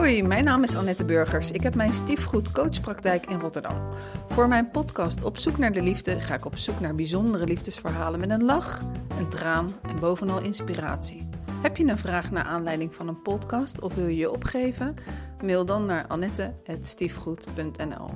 Hoi, 0.00 0.22
mijn 0.22 0.44
naam 0.44 0.62
is 0.62 0.76
Annette 0.76 1.04
Burgers. 1.04 1.50
Ik 1.50 1.62
heb 1.62 1.74
mijn 1.74 1.92
stiefgoed 1.92 2.52
coachpraktijk 2.52 3.26
in 3.26 3.40
Rotterdam. 3.40 3.88
Voor 4.28 4.48
mijn 4.48 4.70
podcast 4.70 5.22
Op 5.22 5.38
zoek 5.38 5.58
naar 5.58 5.72
de 5.72 5.82
liefde 5.82 6.20
ga 6.20 6.34
ik 6.34 6.44
op 6.44 6.56
zoek 6.56 6.80
naar 6.80 6.94
bijzondere 6.94 7.46
liefdesverhalen 7.46 8.20
met 8.20 8.30
een 8.30 8.44
lach, 8.44 8.82
een 9.18 9.28
traan 9.28 9.72
en 9.88 9.98
bovenal 9.98 10.42
inspiratie. 10.42 11.28
Heb 11.62 11.76
je 11.76 11.86
een 11.86 11.98
vraag 11.98 12.30
naar 12.30 12.44
aanleiding 12.44 12.94
van 12.94 13.08
een 13.08 13.22
podcast 13.22 13.80
of 13.80 13.94
wil 13.94 14.06
je 14.06 14.16
je 14.16 14.30
opgeven? 14.30 14.96
Mail 15.44 15.64
dan 15.64 15.86
naar 15.86 16.06
annette.stiefgoed.nl 16.06 18.10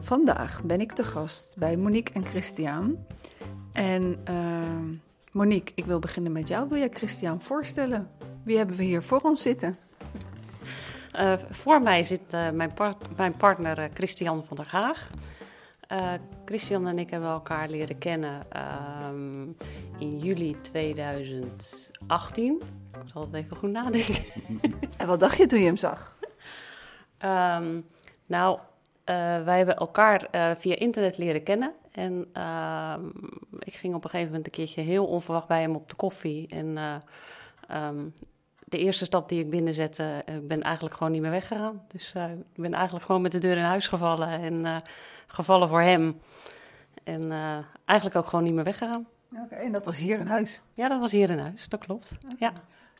Vandaag 0.00 0.62
ben 0.62 0.80
ik 0.80 0.92
te 0.92 1.04
gast 1.04 1.54
bij 1.58 1.76
Monique 1.76 2.14
en 2.14 2.24
Christian. 2.24 3.06
En 3.72 4.16
uh, 4.30 4.36
Monique, 5.32 5.72
ik 5.74 5.84
wil 5.84 5.98
beginnen 5.98 6.32
met 6.32 6.48
jou. 6.48 6.68
Wil 6.68 6.78
jij 6.78 6.90
Christian 6.92 7.40
voorstellen? 7.40 8.08
Wie 8.44 8.56
hebben 8.56 8.76
we 8.76 8.82
hier 8.82 9.02
voor 9.02 9.20
ons 9.20 9.42
zitten? 9.42 9.76
Uh, 11.18 11.32
voor 11.50 11.82
mij 11.82 12.02
zit 12.02 12.34
uh, 12.34 12.50
mijn, 12.50 12.72
mijn, 13.16 13.36
partner 13.36 13.78
uh, 13.78 13.84
Christian 13.94 14.44
van 14.44 14.56
der 14.56 14.68
Haag. 14.68 15.10
Christian 16.44 16.86
en 16.86 16.98
ik 16.98 17.10
hebben 17.10 17.28
elkaar 17.28 17.68
leren 17.68 17.98
kennen 17.98 18.46
ehm, 18.48 19.42
in 19.98 20.18
juli 20.18 20.60
2018. 20.60 22.62
Ik 22.92 23.00
zal 23.06 23.22
het 23.22 23.34
even 23.34 23.56
goed 23.56 23.70
nadenken. 23.70 24.24
en 24.96 25.06
wat 25.06 25.20
dacht 25.20 25.36
je 25.36 25.46
toen 25.46 25.58
je 25.58 25.66
hem 25.66 25.76
zag? 25.76 26.18
Um, 27.24 27.86
nou, 28.26 28.58
wij 29.44 29.56
hebben 29.56 29.76
elkaar 29.76 30.28
via 30.58 30.76
internet 30.76 31.18
leren 31.18 31.42
kennen. 31.42 31.72
En 31.92 32.28
ehm, 32.32 33.06
ik 33.58 33.74
ging 33.74 33.94
op 33.94 34.04
een 34.04 34.10
gegeven 34.10 34.32
moment 34.32 34.46
een 34.46 34.52
keertje 34.52 34.80
heel 34.80 35.06
onverwacht 35.06 35.48
bij 35.48 35.60
hem 35.60 35.74
op 35.74 35.88
de 35.88 35.96
koffie. 35.96 36.48
En 36.48 37.02
um, 37.72 38.14
de 38.64 38.78
eerste 38.78 39.04
stap 39.04 39.28
die 39.28 39.40
ik 39.40 39.50
binnenzette, 39.50 40.22
ik 40.26 40.34
uh, 40.34 40.38
ben 40.42 40.60
eigenlijk 40.60 40.94
gewoon 40.94 41.12
niet 41.12 41.22
meer 41.22 41.30
weggegaan. 41.30 41.82
Dus 41.88 42.12
uh, 42.16 42.30
ik 42.30 42.62
ben 42.62 42.74
eigenlijk 42.74 43.04
gewoon 43.04 43.22
met 43.22 43.32
de 43.32 43.38
deur 43.38 43.56
in 43.56 43.62
huis 43.62 43.88
gevallen 43.88 44.28
en 44.28 44.54
uh, 44.54 44.76
gevallen 45.26 45.68
voor 45.68 45.80
hem. 45.80 46.20
En 47.04 47.32
eigenlijk 47.84 48.18
ook 48.18 48.26
gewoon 48.26 48.44
niet 48.44 48.54
meer 48.54 48.64
weggegaan. 48.64 49.06
Oké, 49.44 49.54
en 49.54 49.72
dat 49.72 49.84
was 49.84 49.98
hier 49.98 50.18
in 50.18 50.26
huis? 50.26 50.60
Ja, 50.74 50.88
dat 50.88 51.00
was 51.00 51.12
hier 51.12 51.30
in 51.30 51.38
huis, 51.38 51.68
dat 51.68 51.80
klopt. 51.80 52.12
Okay. 52.24 52.36
Ja. 52.38 52.52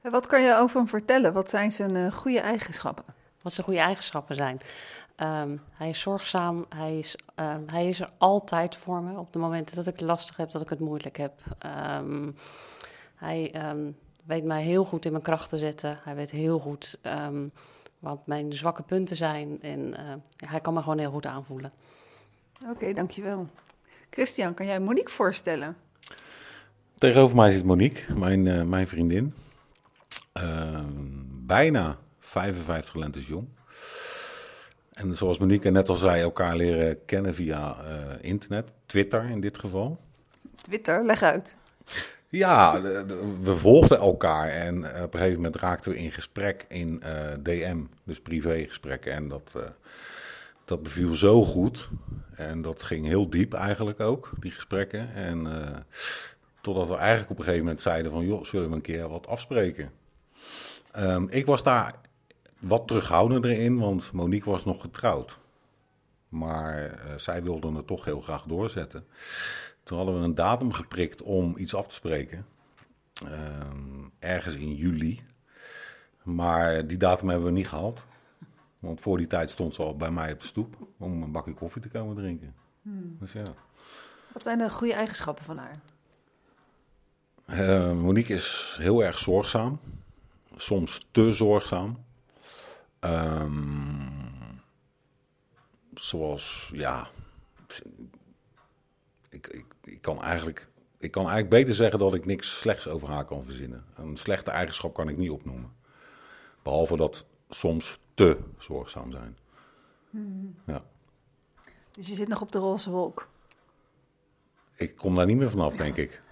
En 0.02 0.10
wat 0.10 0.26
kan 0.26 0.42
je 0.42 0.56
over 0.56 0.76
hem 0.76 0.88
vertellen? 0.88 1.32
Wat 1.32 1.50
zijn 1.50 1.72
zijn 1.72 2.12
goede 2.12 2.40
eigenschappen? 2.40 3.04
Wat 3.42 3.52
zijn 3.52 3.66
goede 3.66 3.80
eigenschappen 3.80 4.36
zijn? 4.36 4.60
Um, 5.16 5.60
hij 5.70 5.88
is 5.88 6.00
zorgzaam, 6.00 6.66
hij 6.68 6.98
is, 6.98 7.16
um, 7.36 7.64
hij 7.66 7.88
is 7.88 8.00
er 8.00 8.08
altijd 8.18 8.76
voor 8.76 9.02
me 9.02 9.18
op 9.18 9.32
de 9.32 9.38
momenten 9.38 9.76
dat 9.76 9.86
ik 9.86 10.00
lastig 10.00 10.36
heb, 10.36 10.50
dat 10.50 10.62
ik 10.62 10.68
het 10.68 10.80
moeilijk 10.80 11.16
heb. 11.16 11.32
Um, 11.98 12.34
hij 13.14 13.54
weet 14.24 14.44
mij 14.44 14.62
heel 14.62 14.84
goed 14.84 15.04
in 15.04 15.10
mijn 15.10 15.22
kracht 15.22 15.48
te 15.48 15.58
zetten. 15.58 15.98
Hij 16.02 16.14
weet 16.14 16.30
heel 16.30 16.58
goed 16.58 16.98
um, 17.02 17.52
wat 17.98 18.26
mijn 18.26 18.52
zwakke 18.52 18.82
punten 18.82 19.16
zijn. 19.16 19.58
En 19.62 19.78
uh, 19.78 20.08
ja, 20.36 20.48
hij 20.48 20.60
kan 20.60 20.74
me 20.74 20.82
gewoon 20.82 20.98
heel 20.98 21.10
goed 21.10 21.26
aanvoelen. 21.26 21.72
Oké, 22.62 22.70
okay, 22.70 22.92
dankjewel. 22.92 23.48
Christian, 24.10 24.54
kan 24.54 24.66
jij 24.66 24.80
Monique 24.80 25.12
voorstellen? 25.12 25.76
Tegenover 26.94 27.36
mij 27.36 27.50
zit 27.50 27.64
Monique, 27.64 28.14
mijn, 28.14 28.46
uh, 28.46 28.62
mijn 28.62 28.88
vriendin. 28.88 29.34
Uh, 30.42 30.80
bijna 31.46 31.98
55 32.18 32.94
lentes 32.94 33.26
jong. 33.26 33.48
En 34.92 35.14
zoals 35.14 35.38
Monique 35.38 35.70
net 35.70 35.88
al 35.88 35.96
zei, 35.96 36.22
elkaar 36.22 36.56
leren 36.56 37.04
kennen 37.04 37.34
via 37.34 37.76
uh, 37.84 38.12
internet. 38.20 38.72
Twitter 38.86 39.30
in 39.30 39.40
dit 39.40 39.58
geval. 39.58 40.00
Twitter, 40.60 41.04
leg 41.04 41.22
uit. 41.22 41.56
Ja, 42.34 42.80
we 43.42 43.56
volgden 43.56 43.98
elkaar 43.98 44.48
en 44.48 44.76
op 44.76 45.14
een 45.14 45.18
gegeven 45.18 45.34
moment 45.34 45.56
raakten 45.56 45.92
we 45.92 45.98
in 45.98 46.12
gesprek 46.12 46.64
in 46.68 47.02
uh, 47.04 47.10
DM, 47.42 47.78
dus 48.04 48.20
privégesprekken. 48.20 49.12
En 49.12 49.28
dat, 49.28 49.52
uh, 49.56 49.62
dat 50.64 50.82
beviel 50.82 51.14
zo 51.14 51.44
goed 51.44 51.88
en 52.34 52.62
dat 52.62 52.82
ging 52.82 53.06
heel 53.06 53.30
diep 53.30 53.52
eigenlijk 53.52 54.00
ook, 54.00 54.30
die 54.40 54.50
gesprekken. 54.50 55.14
En 55.14 55.46
uh, 55.46 55.68
totdat 56.60 56.88
we 56.88 56.96
eigenlijk 56.96 57.30
op 57.30 57.38
een 57.38 57.44
gegeven 57.44 57.64
moment 57.64 57.82
zeiden 57.82 58.12
van, 58.12 58.26
joh, 58.26 58.44
zullen 58.44 58.68
we 58.68 58.74
een 58.74 58.80
keer 58.80 59.08
wat 59.08 59.26
afspreken? 59.26 59.90
Um, 60.96 61.26
ik 61.30 61.46
was 61.46 61.62
daar 61.62 61.94
wat 62.60 62.86
terughoudender 62.86 63.50
in, 63.50 63.78
want 63.78 64.12
Monique 64.12 64.50
was 64.50 64.64
nog 64.64 64.80
getrouwd. 64.80 65.38
Maar 66.28 66.98
zij 67.16 67.42
wilde 67.42 67.72
het 67.72 67.86
toch 67.86 68.04
heel 68.04 68.20
graag 68.20 68.42
doorzetten. 68.42 69.06
Toen 69.84 69.96
hadden 69.96 70.18
we 70.18 70.24
een 70.24 70.34
datum 70.34 70.72
geprikt 70.72 71.22
om 71.22 71.56
iets 71.56 71.74
af 71.74 71.86
te 71.86 71.94
spreken. 71.94 72.46
Uh, 73.24 73.30
ergens 74.18 74.54
in 74.54 74.74
juli. 74.74 75.22
Maar 76.22 76.86
die 76.86 76.96
datum 76.96 77.28
hebben 77.28 77.46
we 77.46 77.52
niet 77.52 77.68
gehad. 77.68 78.02
Want 78.78 79.00
voor 79.00 79.18
die 79.18 79.26
tijd 79.26 79.50
stond 79.50 79.74
ze 79.74 79.82
al 79.82 79.96
bij 79.96 80.10
mij 80.10 80.32
op 80.32 80.40
de 80.40 80.46
stoep 80.46 80.76
om 80.98 81.22
een 81.22 81.32
bakje 81.32 81.54
koffie 81.54 81.82
te 81.82 81.88
komen 81.88 82.16
drinken. 82.16 82.54
Hmm. 82.82 83.16
Dus 83.20 83.32
ja. 83.32 83.54
Wat 84.32 84.42
zijn 84.42 84.58
de 84.58 84.70
goede 84.70 84.94
eigenschappen 84.94 85.44
van 85.44 85.58
haar? 85.58 85.80
Uh, 87.46 87.92
Monique 87.92 88.34
is 88.34 88.76
heel 88.80 89.04
erg 89.04 89.18
zorgzaam. 89.18 89.80
Soms 90.56 91.06
te 91.10 91.32
zorgzaam. 91.32 92.04
Um, 93.00 94.62
zoals, 95.94 96.70
ja, 96.74 97.08
ik, 99.94 100.02
kan 100.02 100.22
eigenlijk, 100.22 100.68
ik 100.98 101.10
kan 101.10 101.22
eigenlijk 101.22 101.54
beter 101.54 101.74
zeggen 101.74 101.98
dat 101.98 102.14
ik 102.14 102.26
niks 102.26 102.58
slechts 102.58 102.88
over 102.88 103.08
haar 103.08 103.24
kan 103.24 103.44
verzinnen. 103.44 103.84
Een 103.94 104.16
slechte 104.16 104.50
eigenschap 104.50 104.94
kan 104.94 105.08
ik 105.08 105.16
niet 105.16 105.30
opnoemen. 105.30 105.72
Behalve 106.62 106.96
dat 106.96 107.26
soms 107.48 108.00
te 108.14 108.38
zorgzaam 108.58 109.10
zijn. 109.10 109.36
Hmm. 110.10 110.54
Ja. 110.66 110.82
Dus 111.92 112.08
je 112.08 112.14
zit 112.14 112.28
nog 112.28 112.40
op 112.40 112.52
de 112.52 112.58
roze 112.58 112.90
wolk? 112.90 113.28
Ik 114.76 114.96
kom 114.96 115.14
daar 115.14 115.26
niet 115.26 115.36
meer 115.36 115.50
vanaf, 115.50 115.76
denk 115.76 115.96
ik. 115.96 116.22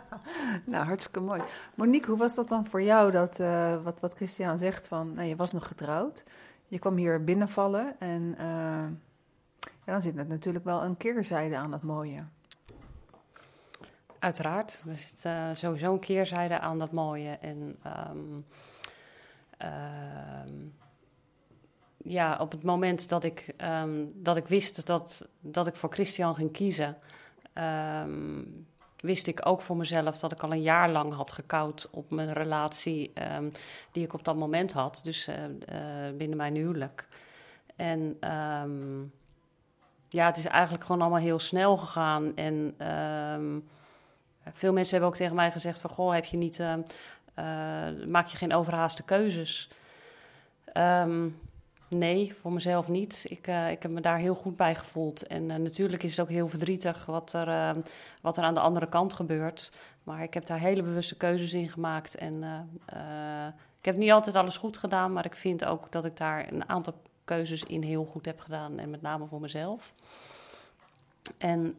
nou, 0.64 0.84
hartstikke 0.86 1.20
mooi. 1.20 1.42
Monique, 1.74 2.10
hoe 2.10 2.18
was 2.18 2.34
dat 2.34 2.48
dan 2.48 2.66
voor 2.66 2.82
jou, 2.82 3.10
dat, 3.10 3.40
uh, 3.40 3.82
wat, 3.82 4.00
wat 4.00 4.14
Christian 4.14 4.58
zegt, 4.58 4.88
van 4.88 5.12
nou, 5.12 5.28
je 5.28 5.36
was 5.36 5.52
nog 5.52 5.66
getrouwd. 5.66 6.24
Je 6.66 6.78
kwam 6.78 6.96
hier 6.96 7.24
binnenvallen 7.24 8.00
en 8.00 8.22
uh, 8.22 8.86
ja, 9.60 9.92
dan 9.92 10.02
zit 10.02 10.16
het 10.16 10.28
natuurlijk 10.28 10.64
wel 10.64 10.84
een 10.84 10.96
keerzijde 10.96 11.56
aan 11.56 11.70
dat 11.70 11.82
mooie. 11.82 12.24
Uiteraard. 14.18 14.84
Er 15.22 15.48
uh, 15.48 15.54
sowieso 15.54 15.92
een 15.92 15.98
keerzijde 15.98 16.58
aan 16.60 16.78
dat 16.78 16.92
mooie. 16.92 17.30
En 17.30 17.78
um, 18.10 18.46
uh, 19.62 20.52
ja, 21.96 22.36
op 22.36 22.52
het 22.52 22.62
moment 22.62 23.08
dat 23.08 23.24
ik, 23.24 23.54
um, 23.82 24.12
dat 24.14 24.36
ik 24.36 24.46
wist 24.46 24.86
dat, 24.86 25.28
dat 25.40 25.66
ik 25.66 25.76
voor 25.76 25.92
Christian 25.92 26.34
ging 26.34 26.52
kiezen, 26.52 26.96
wist 29.00 29.26
ik 29.26 29.46
ook 29.46 29.60
voor 29.60 29.76
mezelf 29.76 30.18
dat 30.18 30.32
ik 30.32 30.42
al 30.42 30.52
een 30.52 30.62
jaar 30.62 30.90
lang 30.90 31.14
had 31.14 31.32
gekoud 31.32 31.88
op 31.90 32.10
mijn 32.10 32.32
relatie 32.32 33.12
die 33.92 34.04
ik 34.04 34.12
op 34.12 34.24
dat 34.24 34.36
moment 34.36 34.72
had. 34.72 35.00
Dus 35.02 35.28
uh, 35.28 35.34
binnen 36.16 36.36
mijn 36.36 36.54
huwelijk. 36.54 37.08
En 37.76 38.16
ja, 40.08 40.26
het 40.26 40.36
is 40.36 40.46
eigenlijk 40.46 40.84
gewoon 40.84 41.00
allemaal 41.00 41.20
heel 41.20 41.38
snel 41.38 41.76
gegaan. 41.76 42.36
En 42.36 42.74
veel 44.52 44.72
mensen 44.72 44.92
hebben 44.92 45.10
ook 45.10 45.16
tegen 45.16 45.34
mij 45.34 45.50
gezegd 45.50 45.80
van... 45.80 45.90
goh, 45.90 46.12
heb 46.12 46.24
je 46.24 46.36
niet, 46.36 46.58
uh, 46.58 46.72
uh, 46.72 48.06
maak 48.08 48.26
je 48.26 48.36
geen 48.36 48.54
overhaaste 48.54 49.02
keuzes? 49.02 49.70
Um, 50.74 51.38
nee, 51.88 52.34
voor 52.34 52.52
mezelf 52.52 52.88
niet. 52.88 53.26
Ik, 53.28 53.46
uh, 53.46 53.70
ik 53.70 53.82
heb 53.82 53.92
me 53.92 54.00
daar 54.00 54.18
heel 54.18 54.34
goed 54.34 54.56
bij 54.56 54.74
gevoeld. 54.74 55.26
En 55.26 55.46
natuurlijk 55.46 56.02
is 56.02 56.10
het 56.10 56.20
ook 56.20 56.28
heel 56.28 56.48
verdrietig 56.48 57.06
wat 57.06 57.32
er, 57.32 57.48
ehm, 57.48 57.80
wat 58.22 58.36
er 58.36 58.44
aan 58.44 58.54
de 58.54 58.60
andere 58.60 58.88
kant 58.88 59.12
gebeurt. 59.12 59.72
Maar 60.02 60.22
ik 60.22 60.34
heb 60.34 60.46
daar 60.46 60.58
hele 60.58 60.82
bewuste 60.82 61.16
keuzes 61.16 61.52
in 61.52 61.68
gemaakt. 61.68 62.14
En 62.14 62.42
ik 63.78 63.84
heb 63.84 63.96
niet 63.96 64.10
altijd 64.10 64.36
alles 64.36 64.56
goed 64.56 64.76
gedaan... 64.76 65.12
maar 65.12 65.24
ik 65.24 65.36
vind 65.36 65.64
ook 65.64 65.92
dat 65.92 66.04
ik 66.04 66.16
daar 66.16 66.52
een 66.52 66.68
aantal 66.68 66.94
keuzes 67.24 67.64
in 67.64 67.82
heel 67.82 68.04
goed 68.04 68.24
heb 68.24 68.40
gedaan. 68.40 68.78
En 68.78 68.90
met 68.90 69.02
name 69.02 69.26
voor 69.26 69.40
mezelf. 69.40 69.92
En... 71.38 71.74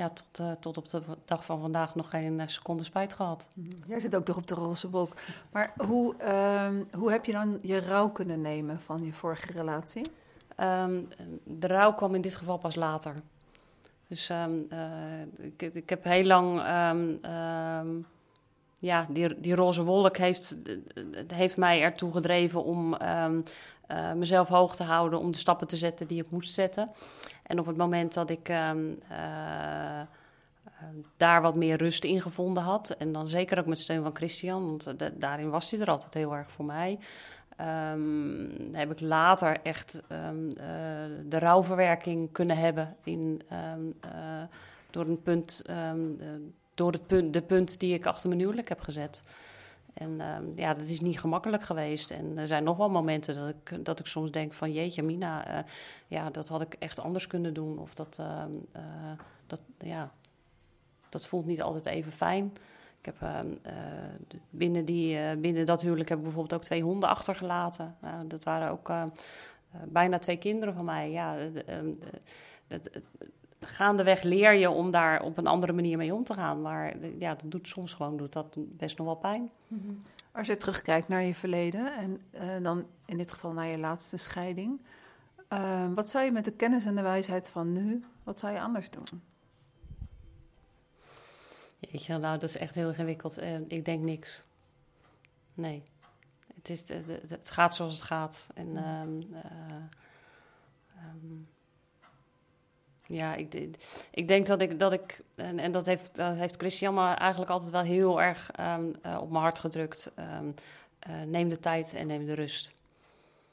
ja, 0.00 0.08
tot, 0.08 0.38
uh, 0.40 0.52
tot 0.52 0.76
op 0.76 0.88
de 0.88 1.02
dag 1.24 1.44
van 1.44 1.60
vandaag 1.60 1.94
nog 1.94 2.10
geen 2.10 2.42
seconde 2.46 2.84
spijt 2.84 3.12
gehad. 3.12 3.48
Jij 3.86 4.00
zit 4.00 4.16
ook 4.16 4.24
toch 4.24 4.36
op 4.36 4.46
de 4.46 4.54
roze 4.54 4.90
wolk. 4.90 5.12
Maar 5.52 5.72
hoe, 5.76 6.14
uh, 6.20 6.68
hoe 6.92 7.10
heb 7.10 7.24
je 7.24 7.32
dan 7.32 7.58
je 7.62 7.80
rouw 7.80 8.08
kunnen 8.08 8.40
nemen 8.40 8.80
van 8.80 9.04
je 9.04 9.12
vorige 9.12 9.52
relatie? 9.52 10.06
Um, 10.60 11.08
de 11.44 11.66
rouw 11.66 11.94
kwam 11.94 12.14
in 12.14 12.20
dit 12.20 12.36
geval 12.36 12.58
pas 12.58 12.74
later. 12.74 13.14
Dus 14.06 14.28
um, 14.28 14.66
uh, 14.72 15.46
ik, 15.46 15.62
ik, 15.62 15.90
heb 15.90 16.04
heel 16.04 16.24
lang... 16.24 16.60
Um, 16.90 18.06
ja, 18.80 19.06
die, 19.10 19.40
die 19.40 19.54
roze 19.54 19.82
wolk 19.82 20.16
heeft, 20.16 20.56
heeft 21.26 21.56
mij 21.56 21.82
ertoe 21.82 22.12
gedreven 22.12 22.64
om 22.64 22.96
uh, 23.92 24.12
mezelf 24.12 24.48
hoog 24.48 24.76
te 24.76 24.82
houden, 24.82 25.18
om 25.18 25.30
de 25.30 25.38
stappen 25.38 25.66
te 25.66 25.76
zetten 25.76 26.06
die 26.06 26.22
ik 26.22 26.30
moest 26.30 26.54
zetten. 26.54 26.90
En 27.42 27.58
op 27.58 27.66
het 27.66 27.76
moment 27.76 28.14
dat 28.14 28.30
ik 28.30 28.48
uh, 28.48 28.70
daar 31.16 31.42
wat 31.42 31.56
meer 31.56 31.76
rust 31.76 32.04
in 32.04 32.20
gevonden 32.20 32.62
had. 32.62 32.90
En 32.90 33.12
dan 33.12 33.28
zeker 33.28 33.58
ook 33.58 33.66
met 33.66 33.78
steun 33.78 34.02
van 34.02 34.16
Christian, 34.16 34.66
want 34.66 34.94
daarin 35.20 35.50
was 35.50 35.70
hij 35.70 35.80
er 35.80 35.90
altijd 35.90 36.14
heel 36.14 36.36
erg 36.36 36.50
voor 36.50 36.64
mij. 36.64 36.98
Um, 37.92 38.70
heb 38.72 38.90
ik 38.90 39.00
later 39.00 39.56
echt 39.62 40.02
de 41.26 41.38
rouwverwerking 41.38 42.32
kunnen 42.32 42.56
hebben 42.56 42.96
in, 43.04 43.42
door, 44.90 45.06
een 45.06 45.22
punt, 45.22 45.62
door 46.80 46.92
het 46.92 47.06
punt, 47.06 47.32
de 47.32 47.42
punt 47.42 47.80
die 47.80 47.94
ik 47.94 48.06
achter 48.06 48.28
mijn 48.28 48.40
huwelijk 48.40 48.68
heb 48.68 48.80
gezet. 48.80 49.22
En 49.92 50.20
ja, 50.54 50.74
dat 50.74 50.88
is 50.88 51.00
niet 51.00 51.20
gemakkelijk 51.20 51.62
geweest. 51.62 52.10
En 52.10 52.38
er 52.38 52.46
zijn 52.46 52.64
nog 52.64 52.76
wel 52.76 52.90
momenten 52.90 53.34
dat 53.34 53.48
ik, 53.48 53.84
dat 53.84 54.00
ik 54.00 54.06
soms 54.06 54.30
denk 54.30 54.52
van... 54.52 54.72
jeetje, 54.72 55.02
Mina, 55.02 55.48
uh, 55.48 55.64
ja, 56.06 56.30
dat 56.30 56.48
had 56.48 56.60
ik 56.60 56.74
echt 56.74 57.00
anders 57.00 57.26
kunnen 57.26 57.54
doen. 57.54 57.78
Of 57.78 57.94
dat, 57.94 58.20
dat, 59.46 59.60
ja, 59.78 60.12
dat 61.08 61.26
voelt 61.26 61.46
niet 61.46 61.62
altijd 61.62 61.86
even 61.86 62.12
fijn. 62.12 62.52
Ik 62.98 63.04
heb 63.04 63.22
uh, 63.22 63.38
binnen, 64.50 64.84
die, 64.84 65.36
binnen 65.36 65.66
dat 65.66 65.82
huwelijk 65.82 66.08
heb 66.08 66.18
ik 66.18 66.24
bijvoorbeeld 66.24 66.54
ook 66.54 66.64
twee 66.64 66.82
honden 66.82 67.08
achtergelaten. 67.08 67.96
Nou, 68.00 68.26
dat 68.26 68.44
waren 68.44 68.70
ook 68.70 68.92
bijna 69.84 70.18
twee 70.18 70.38
kinderen 70.38 70.74
van 70.74 70.84
mij. 70.84 71.10
Ja, 71.10 71.36
gaandeweg 73.60 74.22
leer 74.22 74.52
je 74.52 74.70
om 74.70 74.90
daar 74.90 75.22
op 75.22 75.38
een 75.38 75.46
andere 75.46 75.72
manier 75.72 75.96
mee 75.96 76.14
om 76.14 76.24
te 76.24 76.34
gaan. 76.34 76.62
Maar 76.62 76.94
ja, 77.18 77.34
dat 77.34 77.50
doet 77.50 77.68
soms 77.68 77.92
gewoon 77.92 78.16
doet 78.16 78.32
dat 78.32 78.54
best 78.56 78.98
nog 78.98 79.06
wel 79.06 79.16
pijn. 79.16 79.50
Mm 79.66 79.80
-hmm. 79.84 80.02
Als 80.32 80.46
je 80.46 80.56
terugkijkt 80.56 81.08
naar 81.08 81.22
je 81.22 81.34
verleden 81.34 81.92
en 81.96 82.62
dan 82.62 82.86
in 83.04 83.18
dit 83.18 83.32
geval 83.32 83.52
naar 83.52 83.66
je 83.66 83.78
laatste 83.78 84.16
scheiding. 84.16 84.80
wat 85.94 86.10
zou 86.10 86.24
je 86.24 86.30
met 86.30 86.44
de 86.44 86.52
kennis 86.52 86.84
en 86.84 86.94
de 86.94 87.02
wijsheid 87.02 87.48
van 87.48 87.72
nu, 87.72 88.04
wat 88.24 88.40
zou 88.40 88.52
je 88.52 88.60
anders 88.60 88.90
doen? 88.90 89.22
Jeetje, 91.80 92.18
nou, 92.18 92.38
dat 92.38 92.48
is 92.48 92.56
echt 92.56 92.74
heel 92.74 92.88
ingewikkeld. 92.88 93.42
Uh, 93.42 93.60
ik 93.68 93.84
denk 93.84 94.02
niks. 94.02 94.44
Nee. 95.54 95.82
Het, 96.54 96.68
is, 96.68 96.88
het, 96.88 97.30
het 97.30 97.50
gaat 97.50 97.74
zoals 97.74 97.94
het 97.94 98.02
gaat. 98.02 98.50
En 98.54 98.88
um, 98.88 99.18
uh, 99.32 99.40
um, 101.14 101.48
ja, 103.10 103.34
ik, 103.34 103.68
ik 104.10 104.28
denk 104.28 104.46
dat 104.46 104.60
ik, 104.60 104.78
dat 104.78 104.92
ik 104.92 105.22
en, 105.34 105.58
en 105.58 105.72
dat 105.72 105.86
heeft, 105.86 106.16
heeft 106.16 106.56
Christian 106.56 106.94
me 106.94 107.06
eigenlijk 107.14 107.50
altijd 107.50 107.70
wel 107.70 107.82
heel 107.82 108.22
erg 108.22 108.50
um, 108.60 108.94
op 109.20 109.30
mijn 109.30 109.42
hart 109.42 109.58
gedrukt. 109.58 110.12
neem 111.26 111.48
de 111.48 111.58
tijd 111.58 111.92
en 111.92 112.06
neem 112.06 112.24
de 112.24 112.34
rust. 112.34 112.72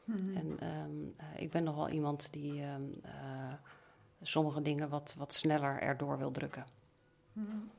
Mm 0.04 0.15
-hmm. 0.15 0.57
En 0.59 1.15
ik 1.36 1.51
ben 1.51 1.63
nog 1.63 1.75
wel 1.75 1.89
iemand 1.89 2.33
die 2.33 2.63
sommige 4.21 4.62
dingen 4.62 4.89
wat, 4.89 5.15
wat 5.18 5.33
sneller 5.33 5.80
erdoor 5.80 6.18
wil 6.18 6.31
drukken. 6.31 6.65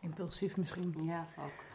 Impulsief 0.01 0.57
misschien. 0.57 1.05
Ja, 1.05 1.27
ook. 1.39 1.67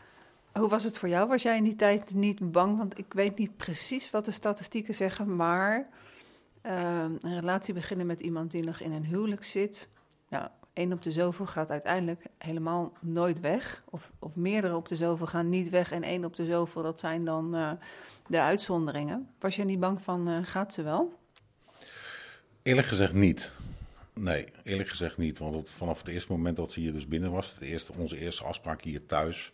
Hoe 0.54 0.70
was 0.70 0.84
het 0.84 0.98
voor 0.98 1.10
jou? 1.10 1.28
Was 1.28 1.42
jij 1.42 1.58
in 1.58 1.64
die 1.64 1.76
tijd 1.76 2.14
niet 2.14 2.52
bang? 2.52 2.78
Want 2.78 2.98
ik 2.98 3.14
weet 3.14 3.38
niet 3.38 3.58
precies 3.58 4.12
wat 4.12 4.26
de 4.26 4.32
statistieken 4.32 4.94
zeggen, 4.94 5.36
maar 5.36 5.90
uh, 6.64 7.04
een 7.20 7.40
relatie 7.40 7.74
beginnen 7.74 8.06
met 8.06 8.22
iemand 8.22 8.52
die 8.52 8.64
nog 8.64 8.80
in 8.80 8.92
een 8.92 9.06
huwelijk 9.06 9.44
zit. 9.44 9.90
Nou, 10.34 10.48
één 10.74 10.94
op 10.94 11.02
de 11.02 11.12
zoveel 11.12 11.46
gaat 11.46 11.70
uiteindelijk 11.70 12.26
helemaal 12.38 12.94
nooit 13.00 13.40
weg. 13.40 13.84
Of, 13.90 14.12
of 14.20 14.36
meerdere 14.36 14.76
op 14.76 14.88
de 14.88 14.96
zoveel 14.96 15.28
gaan 15.28 15.50
niet 15.50 15.70
weg 15.70 15.92
en 15.92 16.04
één 16.04 16.26
op 16.26 16.36
de 16.36 16.46
zoveel, 16.46 16.84
dat 16.84 17.00
zijn 17.00 17.26
dan 17.26 17.56
uh, 17.56 17.72
de 18.28 18.42
uitzonderingen. 18.42 19.30
Was 19.40 19.56
je 19.56 19.64
niet 19.64 19.80
bang 19.80 20.02
van, 20.02 20.46
gaat 20.46 20.74
ze 20.74 20.84
wel? 20.84 21.20
Eerlijk 22.62 22.88
gezegd 22.88 23.14
niet. 23.14 23.52
Nee, 24.14 24.46
eerlijk 24.64 24.90
gezegd 24.90 25.18
niet. 25.18 25.40
Want 25.40 25.70
vanaf 25.70 25.98
het 25.98 26.08
eerste 26.08 26.32
moment 26.32 26.56
dat 26.56 26.72
ze 26.72 26.80
hier 26.80 26.94
dus 26.94 27.08
binnen 27.08 27.32
was, 27.32 27.56
de 27.60 27.66
eerste, 27.66 27.94
onze 27.98 28.18
eerste 28.18 28.44
afspraak 28.44 28.82
hier 28.82 29.06
thuis, 29.06 29.54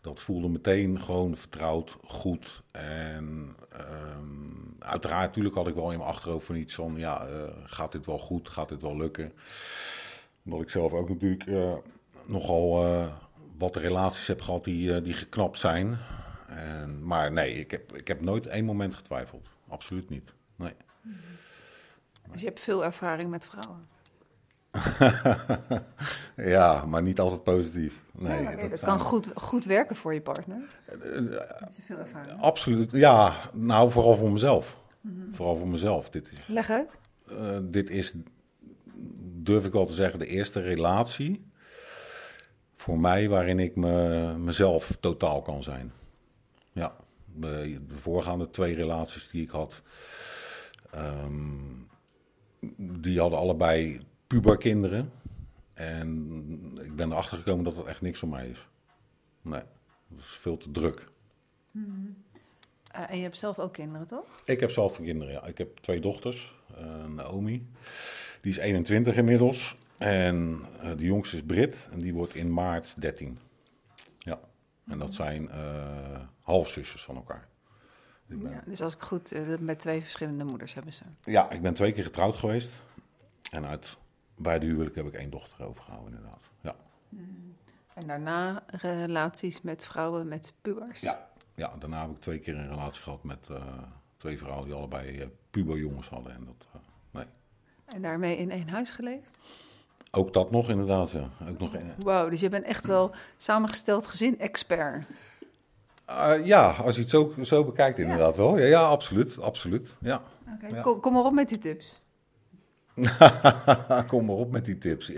dat 0.00 0.20
voelde 0.20 0.48
meteen 0.48 1.00
gewoon 1.00 1.36
vertrouwd, 1.36 1.96
goed. 2.04 2.62
En 2.70 3.56
um, 3.80 4.76
uiteraard, 4.78 5.26
natuurlijk 5.26 5.54
had 5.54 5.68
ik 5.68 5.74
wel 5.74 5.90
in 5.90 5.98
mijn 5.98 6.10
achterhoofd 6.10 6.46
van 6.46 6.56
iets 6.56 6.74
van, 6.74 6.94
ja, 6.96 7.28
uh, 7.28 7.42
gaat 7.64 7.92
dit 7.92 8.06
wel 8.06 8.18
goed, 8.18 8.48
gaat 8.48 8.68
dit 8.68 8.82
wel 8.82 8.96
lukken? 8.96 9.32
Omdat 10.46 10.62
ik 10.62 10.70
zelf 10.70 10.92
ook 10.92 11.08
natuurlijk 11.08 11.46
uh, 11.46 11.74
nogal 12.26 12.86
uh, 12.86 13.12
wat 13.58 13.76
relaties 13.76 14.26
heb 14.26 14.40
gehad 14.40 14.64
die, 14.64 15.02
die 15.02 15.12
geknapt 15.12 15.58
zijn. 15.58 15.98
En, 16.48 17.06
maar 17.06 17.32
nee, 17.32 17.54
ik 17.54 17.70
heb, 17.70 17.96
ik 17.96 18.08
heb 18.08 18.20
nooit 18.20 18.46
één 18.46 18.64
moment 18.64 18.94
getwijfeld. 18.94 19.48
Absoluut 19.68 20.08
niet. 20.08 20.34
Nee. 20.56 20.74
Dus 22.30 22.40
je 22.40 22.46
hebt 22.46 22.60
veel 22.60 22.84
ervaring 22.84 23.30
met 23.30 23.46
vrouwen? 23.46 23.88
ja, 26.54 26.84
maar 26.84 27.02
niet 27.02 27.20
altijd 27.20 27.42
positief. 27.42 28.02
Nee, 28.12 28.42
ja, 28.42 28.56
dat, 28.56 28.70
dat 28.70 28.80
kan 28.80 29.00
goed, 29.00 29.28
goed 29.34 29.64
werken 29.64 29.96
voor 29.96 30.14
je 30.14 30.20
partner. 30.20 30.60
Uh, 31.04 31.40
veel 31.80 31.98
ervaring 31.98 32.40
Absoluut. 32.40 32.90
Ja, 32.92 33.34
nou, 33.52 33.90
vooral 33.90 34.14
voor 34.14 34.32
mezelf. 34.32 34.76
Mm 35.00 35.20
-hmm. 35.20 35.34
Vooral 35.34 35.56
voor 35.56 35.68
mezelf. 35.68 36.10
Dit 36.10 36.28
is, 36.30 36.46
Leg 36.46 36.70
uit. 36.70 36.98
Dit 37.62 37.90
is, 37.90 38.14
durf 39.46 39.64
ik 39.64 39.72
wel 39.72 39.86
te 39.86 39.92
zeggen, 39.92 40.18
de 40.18 40.26
eerste 40.26 40.60
relatie 40.60 41.46
voor 42.74 42.98
mij 42.98 43.28
waarin 43.28 43.58
ik 43.58 43.76
me, 43.76 44.34
mezelf 44.38 44.96
totaal 45.00 45.42
kan 45.42 45.62
zijn. 45.62 45.92
Ja, 46.72 46.96
de, 47.24 47.80
de 47.88 47.96
voorgaande 47.96 48.50
twee 48.50 48.74
relaties 48.74 49.28
die 49.28 49.42
ik 49.42 49.50
had, 49.50 49.82
um, 50.94 51.88
die 52.76 53.20
hadden 53.20 53.38
allebei 53.38 54.00
puberkinderen. 54.26 55.12
En 55.74 56.40
ik 56.82 56.96
ben 56.96 57.12
erachter 57.12 57.36
gekomen 57.36 57.64
dat 57.64 57.74
dat 57.74 57.86
echt 57.86 58.00
niks 58.00 58.18
voor 58.18 58.28
mij 58.28 58.48
is. 58.48 58.68
Nee, 59.42 59.62
dat 60.08 60.20
is 60.20 60.26
veel 60.26 60.56
te 60.56 60.70
druk. 60.70 61.08
Hmm. 61.70 62.16
Uh, 62.96 63.10
en 63.10 63.16
je 63.16 63.22
hebt 63.22 63.38
zelf 63.38 63.58
ook 63.58 63.72
kinderen, 63.72 64.06
toch? 64.06 64.42
Ik 64.44 64.60
heb 64.60 64.70
zelf 64.70 64.96
kinderen, 64.96 65.32
ja. 65.32 65.44
Ik 65.44 65.58
heb 65.58 65.76
twee 65.76 66.00
dochters. 66.00 66.54
Uh, 66.78 67.04
Naomi, 67.04 67.66
die 68.46 68.54
is 68.54 68.60
21 68.60 69.16
inmiddels. 69.16 69.76
En 69.98 70.60
uh, 70.82 70.96
de 70.96 71.04
jongste 71.04 71.36
is 71.36 71.42
Brit 71.42 71.88
en 71.92 71.98
die 71.98 72.14
wordt 72.14 72.34
in 72.34 72.52
maart 72.52 73.00
13. 73.00 73.38
Ja, 74.18 74.38
en 74.88 74.98
dat 74.98 75.14
zijn 75.14 75.50
halfzusjes 76.40 77.04
van 77.04 77.16
elkaar. 77.16 77.48
Ben... 78.26 78.50
Ja, 78.50 78.62
dus 78.66 78.82
als 78.82 78.94
ik 78.94 79.00
goed, 79.00 79.58
met 79.60 79.78
twee 79.78 80.02
verschillende 80.02 80.44
moeders 80.44 80.74
hebben 80.74 80.92
ze. 80.92 81.02
Ja, 81.24 81.50
ik 81.50 81.62
ben 81.62 81.74
twee 81.74 81.92
keer 81.92 82.04
getrouwd 82.04 82.36
geweest. 82.36 82.70
En 83.50 83.66
uit 83.66 83.96
beide 84.36 84.66
huwelijken 84.66 85.04
heb 85.04 85.14
ik 85.14 85.20
één 85.20 85.30
dochter 85.30 85.66
overgehouden, 85.66 86.14
inderdaad. 86.14 86.42
Ja. 86.60 86.76
En 87.94 88.06
daarna 88.06 88.64
relaties 88.66 89.62
met 89.62 89.84
vrouwen 89.84 90.28
met 90.28 90.52
pubers? 90.62 91.00
Ja, 91.00 91.28
ja 91.54 91.72
daarna 91.78 92.00
heb 92.00 92.10
ik 92.10 92.20
twee 92.20 92.38
keer 92.38 92.56
een 92.56 92.70
relatie 92.70 93.02
gehad 93.02 93.24
met 93.24 93.48
uh, 93.50 93.62
twee 94.16 94.38
vrouwen 94.38 94.64
die 94.64 94.74
allebei 94.74 95.20
uh, 95.20 95.26
puberjongens 95.50 96.08
hadden. 96.08 96.32
En, 96.32 96.44
dat, 96.44 96.66
uh, 96.74 96.80
nee. 97.10 97.26
En 97.86 98.02
daarmee 98.02 98.36
in 98.36 98.50
één 98.50 98.68
huis 98.68 98.90
geleefd? 98.90 99.38
Ook 100.10 100.32
dat 100.32 100.50
nog, 100.50 100.68
inderdaad. 100.68 101.10
Ja. 101.10 101.30
Ook 101.50 101.58
nog. 101.58 101.72
Wauw, 101.96 102.28
dus 102.28 102.40
je 102.40 102.48
bent 102.48 102.64
echt 102.64 102.86
wel 102.86 103.14
samengesteld 103.36 104.06
gezin-expert. 104.06 105.06
Uh, 106.10 106.46
ja, 106.46 106.70
als 106.70 106.94
je 106.94 107.00
het 107.00 107.10
zo, 107.10 107.34
zo 107.42 107.64
bekijkt, 107.64 107.98
inderdaad 107.98 108.36
ja. 108.36 108.42
wel. 108.42 108.58
Ja, 108.58 108.64
ja, 108.64 108.82
absoluut. 108.82 109.40
absoluut 109.40 109.96
ja. 110.00 110.22
Okay, 110.54 110.70
ja. 110.70 110.80
Kom, 110.80 111.00
kom 111.00 111.12
maar 111.12 111.24
op 111.24 111.32
met 111.32 111.48
die 111.48 111.58
tips. 111.58 112.04
Kom 114.06 114.24
maar 114.24 114.36
op 114.36 114.50
met 114.50 114.64
die 114.64 114.78
tips. 114.78 115.10
Uh, 115.10 115.16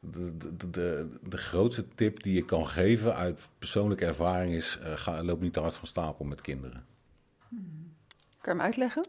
de, 0.00 0.36
de, 0.36 0.70
de, 0.70 1.18
de, 1.22 1.36
grootste 1.36 1.88
tip 1.94 2.22
die 2.22 2.36
ik 2.38 2.46
kan 2.46 2.66
geven 2.66 3.14
uit 3.14 3.48
persoonlijke 3.58 4.04
ervaring 4.04 4.52
is: 4.52 4.78
uh, 4.82 4.92
ga, 4.92 5.22
loop 5.22 5.40
niet 5.40 5.52
te 5.52 5.60
hard 5.60 5.74
van 5.74 5.86
stapel 5.86 6.24
met 6.24 6.40
kinderen. 6.40 6.84
Hmm. 7.48 7.94
Kan 8.40 8.52
je 8.54 8.58
hem 8.58 8.60
uitleggen? 8.60 9.06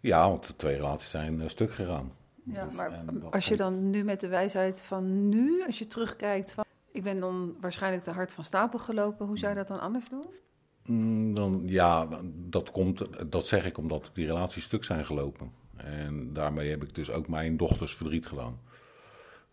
Ja, 0.00 0.28
want 0.28 0.46
de 0.46 0.56
twee 0.56 0.76
relaties 0.76 1.10
zijn 1.10 1.40
uh, 1.40 1.48
stuk 1.48 1.72
gegaan. 1.72 2.12
Ja, 2.42 2.64
dus, 2.64 2.74
maar 2.74 3.02
als 3.30 3.48
je 3.48 3.56
dan 3.56 3.90
nu 3.90 4.04
met 4.04 4.20
de 4.20 4.28
wijsheid 4.28 4.80
van 4.80 5.28
nu, 5.28 5.64
als 5.66 5.78
je 5.78 5.86
terugkijkt 5.86 6.52
van... 6.52 6.64
ik 6.92 7.02
ben 7.02 7.20
dan 7.20 7.56
waarschijnlijk 7.60 8.04
te 8.04 8.10
hard 8.10 8.32
van 8.32 8.44
stapel 8.44 8.78
gelopen, 8.78 9.26
hoe 9.26 9.38
zou 9.38 9.52
je 9.52 9.58
dat 9.58 9.68
dan 9.68 9.80
anders 9.80 10.08
doen? 10.08 10.26
Mm, 10.84 11.34
dan, 11.34 11.62
ja, 11.66 12.08
dat, 12.34 12.70
komt, 12.70 13.30
dat 13.30 13.46
zeg 13.46 13.64
ik 13.64 13.78
omdat 13.78 14.10
die 14.14 14.26
relaties 14.26 14.64
stuk 14.64 14.84
zijn 14.84 15.04
gelopen. 15.04 15.52
En 15.76 16.32
daarmee 16.32 16.70
heb 16.70 16.82
ik 16.82 16.94
dus 16.94 17.10
ook 17.10 17.28
mijn 17.28 17.56
dochters 17.56 17.94
verdriet 17.94 18.26
gedaan. 18.26 18.60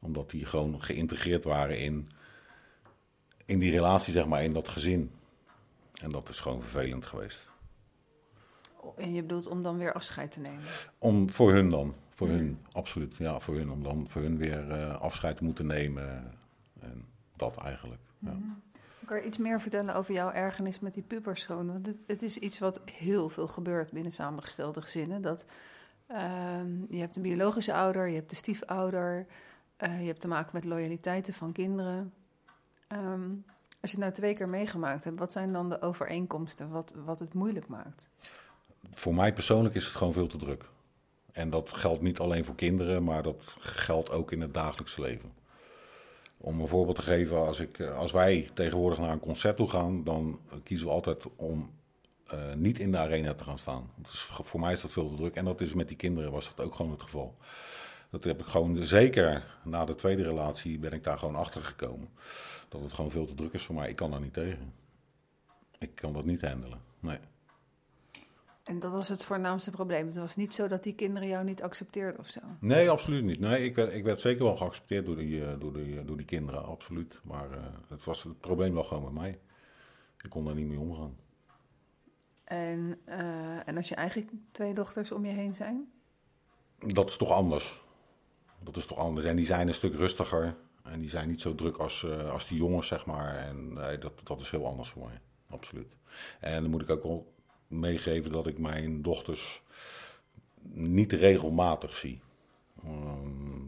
Omdat 0.02 0.30
die 0.30 0.46
gewoon 0.46 0.84
geïntegreerd 0.84 1.44
waren 1.44 1.80
in, 1.80 2.10
in 3.46 3.60
die 3.60 3.72
relatie, 3.72 4.14
zeg 4.14 4.26
maar, 4.26 4.44
in 4.44 4.54
dat 4.54 4.68
gezin. 4.68 5.12
En 5.94 6.10
dat 6.10 6.30
is 6.30 6.40
gewoon 6.40 6.62
vervelend 6.62 7.06
geweest. 7.06 7.50
En 8.98 9.14
je 9.14 9.22
bedoelt 9.22 9.48
om 9.48 9.64
dan 9.64 9.78
weer 9.78 9.94
afscheid 9.94 10.32
te 10.32 10.40
nemen? 10.40 10.64
Om, 10.98 11.30
voor 11.30 11.54
hun 11.54 11.70
dan. 11.70 11.94
Voor 12.10 12.28
hmm. 12.28 12.38
hun, 12.38 12.60
absoluut. 12.72 13.16
Ja, 13.16 13.40
voor 13.40 13.56
hun. 13.56 13.72
Om 13.72 13.84
dan 13.84 14.08
voor 14.08 14.22
hun 14.22 14.38
weer 14.38 14.68
uh, 14.68 15.02
afscheid 15.02 15.38
te 15.38 15.44
moeten 15.44 15.66
nemen. 15.66 16.32
En 16.80 17.06
dat 17.36 17.58
eigenlijk. 17.58 18.02
Ja. 18.20 18.32
Hmm. 18.32 18.62
Kan 19.06 19.18
je 19.18 19.24
iets 19.24 19.38
meer 19.38 19.62
vertellen 19.62 19.96
over 19.96 20.14
jouw 20.14 20.32
ergernis 20.32 20.80
met 20.80 20.94
die 20.94 21.04
puberschoon? 21.04 21.68
Want 21.68 21.86
het, 21.86 22.04
het, 22.08 22.22
is 22.22 22.38
iets 22.38 22.60
wat 22.60 22.82
heel 22.92 23.30
veel 23.30 23.48
gebeurt 23.48 23.92
binnen 23.92 24.12
samengestelde 24.12 24.82
gezinnen. 24.82 25.22
Dat 25.22 25.46
Uh, 26.12 26.62
je 26.90 26.98
hebt 26.98 27.16
een 27.16 27.22
biologische 27.22 27.74
ouder, 27.74 28.08
je 28.08 28.16
hebt 28.16 28.30
de 28.30 28.36
stiefouder. 28.36 29.26
Eh, 29.78 30.00
je 30.00 30.08
hebt 30.08 30.20
te 30.20 30.28
maken 30.28 30.50
met 30.54 30.64
loyaliteiten 30.64 31.34
van 31.34 31.52
kinderen. 31.52 32.14
Ehm, 32.88 33.30
als 33.82 33.92
je 33.92 33.98
het 33.98 34.06
nou 34.06 34.12
twee 34.12 34.34
keer 34.34 34.50
meegemaakt 34.50 35.04
hebt, 35.04 35.20
wat 35.20 35.32
zijn 35.32 35.54
dan 35.54 35.70
de 35.70 35.82
overeenkomsten 35.82 36.70
wat, 36.70 36.94
wat 37.06 37.20
het 37.20 37.34
moeilijk 37.34 37.68
maakt? 37.68 38.10
Voor 38.92 39.16
mij 39.16 39.34
persoonlijk 39.34 39.76
is 39.76 39.86
het 39.86 39.96
gewoon 39.96 40.14
veel 40.14 40.28
te 40.28 40.38
druk. 40.38 40.66
En 41.32 41.50
dat 41.50 41.74
geldt 41.74 42.02
niet 42.02 42.20
alleen 42.20 42.46
voor 42.46 42.56
kinderen, 42.56 43.04
maar 43.04 43.24
dat 43.24 43.56
geldt 43.60 44.12
ook 44.12 44.32
in 44.32 44.42
het 44.42 44.54
dagelijkse 44.54 45.02
leven. 45.02 45.34
Om 46.38 46.60
een 46.60 46.68
voorbeeld 46.68 46.96
te 46.96 47.02
geven, 47.02 47.46
als, 47.46 47.60
ik, 47.60 47.80
eh, 47.80 47.98
als 47.98 48.12
wij 48.12 48.50
tegenwoordig 48.54 49.00
naar 49.00 49.12
een 49.12 49.20
concert 49.20 49.58
toe 49.58 49.70
gaan, 49.70 50.04
dan 50.04 50.40
kiezen 50.64 50.88
we 50.88 50.94
altijd 50.94 51.26
om 51.36 51.70
uh, 52.34 52.54
niet 52.54 52.80
in 52.80 52.92
de 52.92 52.98
arena 52.98 53.34
te 53.34 53.44
gaan 53.44 53.58
staan. 53.58 53.92
Voor 54.42 54.60
mij 54.60 54.74
is 54.74 54.82
dat 54.82 54.92
veel 54.92 55.10
te 55.10 55.16
druk. 55.16 55.36
En 55.36 55.46
dat 55.46 55.62
is 55.62 55.74
met 55.74 55.88
die 55.88 55.98
kinderen 55.98 56.32
was 56.32 56.54
dat 56.56 56.66
ook 56.66 56.76
gewoon 56.76 56.92
het 56.92 57.02
geval. 57.02 57.36
Dat 58.10 58.24
heb 58.24 58.40
ik 58.40 58.46
gewoon, 58.46 58.86
zeker 58.86 59.58
na 59.64 59.86
de 59.86 59.96
tweede 59.96 60.24
relatie, 60.24 60.80
ben 60.80 60.92
ik 60.92 61.04
daar 61.04 61.18
gewoon 61.18 61.36
achter 61.36 61.62
gekomen. 61.62 62.10
Dat 62.70 62.82
het 62.82 62.94
gewoon 62.94 63.12
veel 63.12 63.26
te 63.26 63.36
druk 63.36 63.54
is 63.54 63.64
voor 63.64 63.76
mij. 63.76 63.90
Ik 63.90 63.96
kan 63.96 64.12
daar 64.12 64.22
niet 64.22 64.34
tegen. 64.34 64.74
Ik 65.80 65.96
kan 65.96 66.14
dat 66.14 66.26
niet 66.26 66.42
handelen. 66.42 66.82
Nee. 67.00 67.18
En 68.66 68.80
dat 68.80 68.92
was 68.92 69.08
het 69.08 69.24
voornaamste 69.24 69.72
probleem. 69.72 70.06
Het 70.06 70.16
was 70.16 70.36
niet 70.36 70.54
zo 70.54 70.68
dat 70.68 70.84
die 70.84 70.96
kinderen 70.96 71.28
jou 71.28 71.44
niet 71.44 71.62
accepteerden 71.62 72.20
of 72.20 72.28
zo? 72.28 72.40
Nee, 72.60 72.90
absoluut 72.90 73.24
niet. 73.24 73.40
Nee, 73.40 73.66
ik 73.66 73.76
werd, 73.76 73.94
ik 73.94 74.04
werd 74.04 74.20
zeker 74.22 74.44
wel 74.44 74.56
geaccepteerd 74.56 75.06
door 75.06 75.16
die, 75.16 75.40
uh, 75.40 75.60
door 75.60 75.74
die, 75.74 76.06
door 76.06 76.18
die 76.18 76.26
kinderen, 76.26 76.66
absoluut. 76.66 77.22
Maar 77.24 77.52
uh, 77.52 77.58
het 77.88 78.04
was 78.04 78.24
het 78.24 78.40
probleem 78.40 78.74
wel 78.74 78.84
gewoon 78.84 79.04
met 79.04 79.14
mij. 79.14 79.40
Ik 80.22 80.30
kon 80.30 80.46
daar 80.46 80.56
niet 80.56 80.68
mee 80.68 80.80
omgaan. 80.80 81.18
En, 82.44 83.00
uh, 83.10 83.68
en 83.68 83.78
als 83.78 83.90
je 83.90 83.96
eigenlijk 83.96 84.32
twee 84.52 84.74
dochters 84.74 85.12
om 85.12 85.26
je 85.26 85.32
heen 85.32 85.56
zijn? 85.56 85.92
Dat 86.78 87.10
is 87.10 87.18
toch 87.18 87.32
anders. 87.32 87.82
Dat 88.60 88.78
is 88.78 88.86
toch 88.86 88.98
anders. 88.98 89.26
En 89.26 89.36
die 89.36 89.46
zijn 89.46 89.68
een 89.68 89.74
stuk 89.74 89.94
rustiger. 89.94 90.56
En 90.84 91.00
die 91.00 91.10
zijn 91.10 91.28
niet 91.28 91.42
zo 91.42 91.56
druk 91.56 91.78
als, 91.78 92.04
uh, 92.04 92.32
als 92.32 92.48
die 92.48 92.58
jongens, 92.58 92.88
zeg 92.88 93.06
maar. 93.06 93.36
En 93.36 93.74
nee, 93.74 93.98
dat, 93.98 94.22
dat 94.24 94.42
is 94.42 94.50
heel 94.50 94.68
anders 94.68 94.90
voor 94.90 95.06
mij. 95.06 95.20
Absoluut. 95.50 95.96
En 96.40 96.62
dan 96.62 96.72
moet 96.72 96.82
ik 96.82 96.90
ook 96.90 97.04
wel 97.04 97.35
meegeven 97.68 98.32
dat 98.32 98.48
ik 98.48 98.58
mijn 98.58 99.02
dochters 99.02 99.62
niet 100.72 101.14
regelmatig 101.14 101.96
zie. 101.96 102.20
Um, 102.86 103.66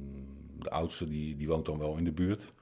de 0.59 0.69
oudste 0.69 1.05
die, 1.05 1.35
die 1.35 1.47
woont 1.47 1.65
dan 1.65 1.79
wel 1.79 1.97
in 1.97 2.03
de 2.03 2.11
buurt. 2.11 2.53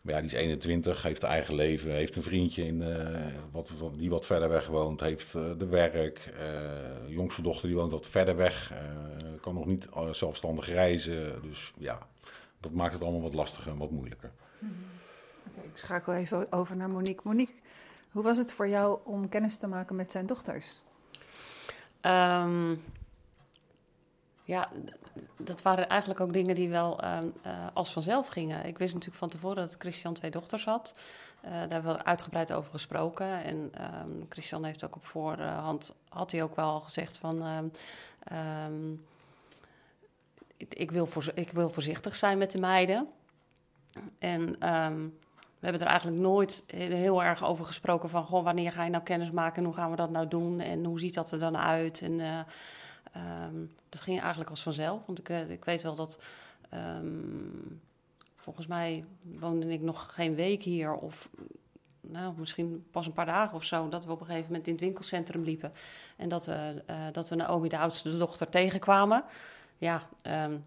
Maar 0.00 0.14
ja, 0.14 0.20
die 0.20 0.30
is 0.30 0.36
21, 0.36 1.02
heeft 1.02 1.22
een 1.22 1.28
eigen 1.28 1.54
leven, 1.54 1.90
heeft 1.90 2.16
een 2.16 2.22
vriendje 2.22 2.66
in, 2.66 2.80
uh, 2.80 3.26
wat, 3.52 3.70
die 3.96 4.10
wat 4.10 4.26
verder 4.26 4.48
weg 4.48 4.66
woont, 4.66 5.00
heeft 5.00 5.34
uh, 5.34 5.42
de 5.58 5.66
werk. 5.66 6.32
Uh, 6.38 7.14
jongste 7.14 7.42
dochter 7.42 7.68
die 7.68 7.76
woont 7.76 7.92
wat 7.92 8.06
verder 8.06 8.36
weg, 8.36 8.72
kan 9.40 9.54
nog 9.54 9.66
niet 9.66 9.88
zelfstandig 10.10 10.66
reizen. 10.66 11.42
Dus 11.42 11.72
ja, 11.78 12.06
dat 12.60 12.72
maakt 12.72 12.92
het 12.92 13.02
allemaal 13.02 13.22
wat 13.22 13.34
lastiger 13.34 13.72
en 13.72 13.78
wat 13.78 13.90
moeilijker. 13.90 14.32
Okay, 15.48 15.64
ik 15.64 15.76
schakel 15.76 16.14
even 16.14 16.52
over 16.52 16.76
naar 16.76 16.90
Monique. 16.90 17.20
Monique, 17.24 17.54
hoe 18.14 18.22
was 18.22 18.36
het 18.36 18.52
voor 18.52 18.68
jou 18.68 18.98
om 19.04 19.28
kennis 19.28 19.56
te 19.56 19.66
maken 19.66 19.96
met 19.96 20.12
zijn 20.12 20.26
dochters? 20.26 20.80
Um, 22.02 22.84
ja, 24.44 24.68
dat 25.36 25.62
waren 25.62 25.88
eigenlijk 25.88 26.20
ook 26.20 26.32
dingen 26.32 26.54
die 26.54 26.68
wel 26.68 27.04
uh, 27.04 27.18
uh, 27.46 27.66
als 27.72 27.92
vanzelf 27.92 28.28
gingen. 28.28 28.66
Ik 28.66 28.78
wist 28.78 28.92
natuurlijk 28.92 29.20
van 29.20 29.28
tevoren 29.28 29.56
dat 29.56 29.74
Christian 29.78 30.14
twee 30.14 30.30
dochters 30.30 30.64
had. 30.64 30.94
Uh, 31.44 31.50
daar 31.50 31.70
hebben 31.70 31.96
we 31.96 32.04
uitgebreid 32.04 32.52
over 32.52 32.70
gesproken. 32.70 33.44
En 33.44 33.72
um, 34.06 34.26
Christian 34.28 34.64
heeft 34.64 34.84
ook 34.84 34.96
op 34.96 35.04
voorhand, 35.04 35.94
had 36.08 36.30
hij 36.30 36.42
ook 36.42 36.56
wel 36.56 36.80
gezegd 36.80 37.18
van... 37.18 37.70
Ik, 40.58 40.90
wil 40.90 41.06
voor, 41.06 41.30
ik 41.34 41.50
wil 41.50 41.70
voorzichtig 41.70 42.14
zijn 42.14 42.38
met 42.38 42.50
de 42.50 42.58
meiden. 42.58 43.08
En 44.18 44.56
we 45.64 45.70
hebben 45.70 45.80
er 45.80 45.92
eigenlijk 45.92 46.22
nooit 46.22 46.64
heel 46.76 47.22
erg 47.22 47.44
over 47.44 47.64
gesproken 47.64 48.08
van... 48.08 48.26
Wanneer 48.28 48.72
ga 48.72 48.84
je 48.84 48.90
nou 48.90 49.02
kennis 49.02 49.30
maken 49.30 49.56
en 49.56 49.64
hoe 49.64 49.74
gaan 49.74 49.90
we 49.90 49.96
dat 49.96 50.10
nou 50.10 50.28
doen? 50.28 50.60
En 50.60 50.84
hoe 50.84 50.98
ziet 50.98 51.14
dat 51.14 51.32
er 51.32 51.38
dan 51.38 51.56
uit? 51.56 52.00
En... 52.02 52.46
Um, 53.50 53.72
dat 53.88 54.00
ging 54.00 54.20
eigenlijk 54.20 54.50
als 54.50 54.62
vanzelf. 54.62 55.06
Want 55.06 55.18
ik, 55.18 55.28
ik 55.28 55.64
weet 55.64 55.82
wel 55.82 55.94
dat. 55.94 56.18
Um, 56.74 57.80
volgens 58.36 58.66
mij 58.66 59.04
woonde 59.38 59.66
ik 59.66 59.80
nog 59.80 60.14
geen 60.14 60.34
week 60.34 60.62
hier. 60.62 60.94
Of 60.94 61.30
nou, 62.00 62.34
misschien 62.36 62.86
pas 62.90 63.06
een 63.06 63.12
paar 63.12 63.26
dagen 63.26 63.56
of 63.56 63.64
zo. 63.64 63.88
Dat 63.88 64.04
we 64.04 64.12
op 64.12 64.20
een 64.20 64.26
gegeven 64.26 64.46
moment 64.46 64.66
in 64.66 64.72
het 64.72 64.82
winkelcentrum 64.82 65.42
liepen. 65.42 65.72
En 66.16 66.28
dat 66.28 66.46
we, 66.46 66.82
uh, 66.90 66.96
dat 67.12 67.28
we 67.28 67.34
Naomi, 67.34 67.68
de 67.68 67.78
oudste 67.78 68.18
dochter, 68.18 68.48
tegenkwamen. 68.48 69.24
Ja, 69.78 70.02
um, 70.22 70.64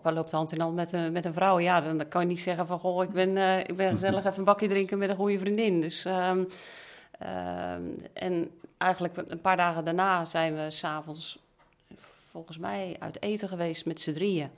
papa 0.00 0.12
loopt 0.12 0.32
hand 0.32 0.52
in 0.52 0.60
hand 0.60 0.74
met 0.74 0.92
een, 0.92 1.12
met 1.12 1.24
een 1.24 1.34
vrouw. 1.34 1.58
Ja, 1.58 1.80
dan 1.80 2.08
kan 2.08 2.20
je 2.20 2.28
niet 2.28 2.40
zeggen 2.40 2.66
van... 2.66 2.78
Goh, 2.78 3.02
ik 3.02 3.10
ben, 3.10 3.36
uh, 3.36 3.58
ik 3.58 3.76
ben 3.76 3.92
gezellig 3.92 4.24
even 4.24 4.38
een 4.38 4.44
bakje 4.44 4.68
drinken 4.68 4.98
met 4.98 5.08
een 5.08 5.16
goede 5.16 5.38
vriendin. 5.38 5.80
Dus... 5.80 6.04
Um, 6.04 6.48
Um, 7.20 7.96
en 8.12 8.50
eigenlijk 8.78 9.16
een 9.16 9.40
paar 9.40 9.56
dagen 9.56 9.84
daarna 9.84 10.24
zijn 10.24 10.54
we 10.54 10.70
s'avonds 10.70 11.38
volgens 12.30 12.58
mij 12.58 12.96
uit 12.98 13.22
eten 13.22 13.48
geweest 13.48 13.86
met 13.86 14.00
z'n 14.00 14.12
drieën. 14.12 14.50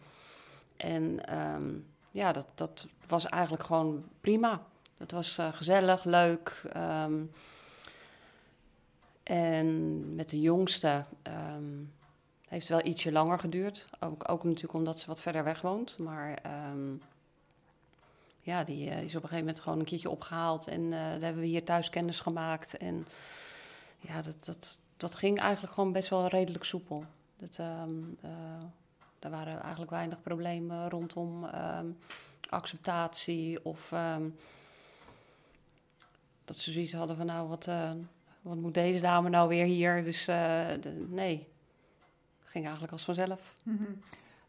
En 0.76 1.36
um, 1.38 1.86
ja, 2.10 2.32
dat, 2.32 2.46
dat 2.54 2.86
was 3.06 3.26
eigenlijk 3.26 3.62
gewoon 3.62 4.04
prima. 4.20 4.62
Dat 4.96 5.10
was 5.10 5.38
uh, 5.38 5.48
gezellig, 5.52 6.04
leuk. 6.04 6.62
En 9.22 10.14
met 10.14 10.28
de 10.28 10.40
jongste 10.40 11.04
heeft 12.48 12.68
wel 12.68 12.86
ietsje 12.86 13.12
langer 13.12 13.38
geduurd. 13.38 13.86
Ook, 14.00 14.30
ook 14.30 14.44
natuurlijk 14.44 14.74
omdat 14.74 14.98
ze 14.98 15.06
wat 15.06 15.20
verder 15.20 15.44
weg 15.44 15.60
woont. 15.60 15.98
Maar 15.98 16.38
ja, 18.48 18.64
die 18.64 18.88
uh, 18.88 19.02
is 19.02 19.16
op 19.16 19.22
een 19.22 19.28
gegeven 19.28 19.38
moment 19.38 19.60
gewoon 19.60 19.78
een 19.78 19.84
keertje 19.84 20.10
opgehaald. 20.10 20.68
En 20.68 20.82
uh, 20.82 20.90
daar 20.90 21.20
hebben 21.20 21.42
we 21.42 21.46
hier 21.46 21.64
thuis 21.64 21.90
kennis 21.90 22.20
gemaakt. 22.20 22.76
En 22.76 23.06
ja, 23.98 24.22
dat, 24.22 24.44
dat, 24.44 24.78
dat 24.96 25.14
ging 25.14 25.38
eigenlijk 25.38 25.74
gewoon 25.74 25.92
best 25.92 26.08
wel 26.08 26.26
redelijk 26.26 26.64
soepel. 26.64 27.04
Dat, 27.36 27.58
um, 27.58 28.18
waren 29.18 29.60
eigenlijk 29.60 29.90
weinig 29.90 30.22
problemen 30.22 30.88
rondom 30.88 31.44
um, 31.44 31.98
acceptatie 32.48 33.64
of 33.64 33.94
dat 36.44 36.56
ze 36.56 36.72
zoiets 36.72 36.92
hadden 36.92 37.16
van 37.16 37.26
nou, 37.26 37.48
wat, 37.48 37.68
wat 38.40 38.56
moet 38.56 38.74
deze 38.74 39.00
dame 39.00 39.28
nou 39.28 39.48
weer 39.48 39.64
hier? 39.64 40.04
Dus 40.04 40.28
nee, 41.08 41.46
ging 42.48 42.64
eigenlijk 42.64 42.92
als 42.92 43.04
vanzelf. 43.04 43.54
Mm 43.64 43.76
-hmm. 43.76 44.00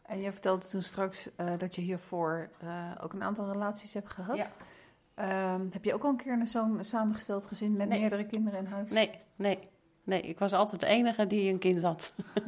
En 0.02 0.20
je 0.20 0.32
vertelde 0.32 0.66
toen 0.66 0.82
straks 0.82 1.28
uh, 1.36 1.52
dat 1.58 1.74
je 1.74 1.80
hiervoor 1.80 2.50
uh, 2.64 2.90
ook 3.00 3.12
een 3.12 3.22
aantal 3.22 3.52
relaties 3.52 3.94
hebt 3.94 4.10
gehad. 4.10 4.52
Ja. 5.16 5.54
Um, 5.54 5.68
heb 5.72 5.84
je 5.84 5.94
ook 5.94 6.02
al 6.02 6.10
een 6.10 6.16
keer 6.16 6.46
zo'n 6.46 6.78
samengesteld 6.80 7.46
gezin 7.46 7.76
met 7.76 7.88
nee. 7.88 8.00
meerdere 8.00 8.26
kinderen 8.26 8.58
in 8.58 8.66
huis? 8.66 8.90
Nee, 8.90 9.10
nee, 9.36 9.58
nee. 10.04 10.20
Ik 10.20 10.38
was 10.38 10.52
altijd 10.52 10.80
de 10.80 10.86
enige 10.86 11.26
die 11.26 11.52
een 11.52 11.58
kind 11.58 11.82
had. 11.82 12.14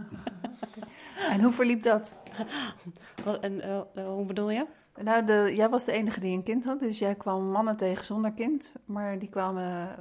En 1.31 1.43
hoe 1.43 1.53
verliep 1.53 1.83
dat? 1.83 2.17
En, 3.41 3.53
uh, 3.55 4.07
hoe 4.07 4.25
bedoel 4.25 4.51
je? 4.51 4.67
Nou, 5.03 5.25
de, 5.25 5.53
jij 5.55 5.69
was 5.69 5.85
de 5.85 5.93
enige 5.93 6.21
die 6.21 6.37
een 6.37 6.43
kind 6.43 6.65
had, 6.65 6.81
dus 6.81 6.99
jij 6.99 7.15
kwam 7.15 7.51
mannen 7.51 7.77
tegen 7.77 8.05
zonder 8.05 8.33
kind, 8.33 8.73
maar 8.85 9.19
die 9.19 9.29
kwamen, 9.29 9.97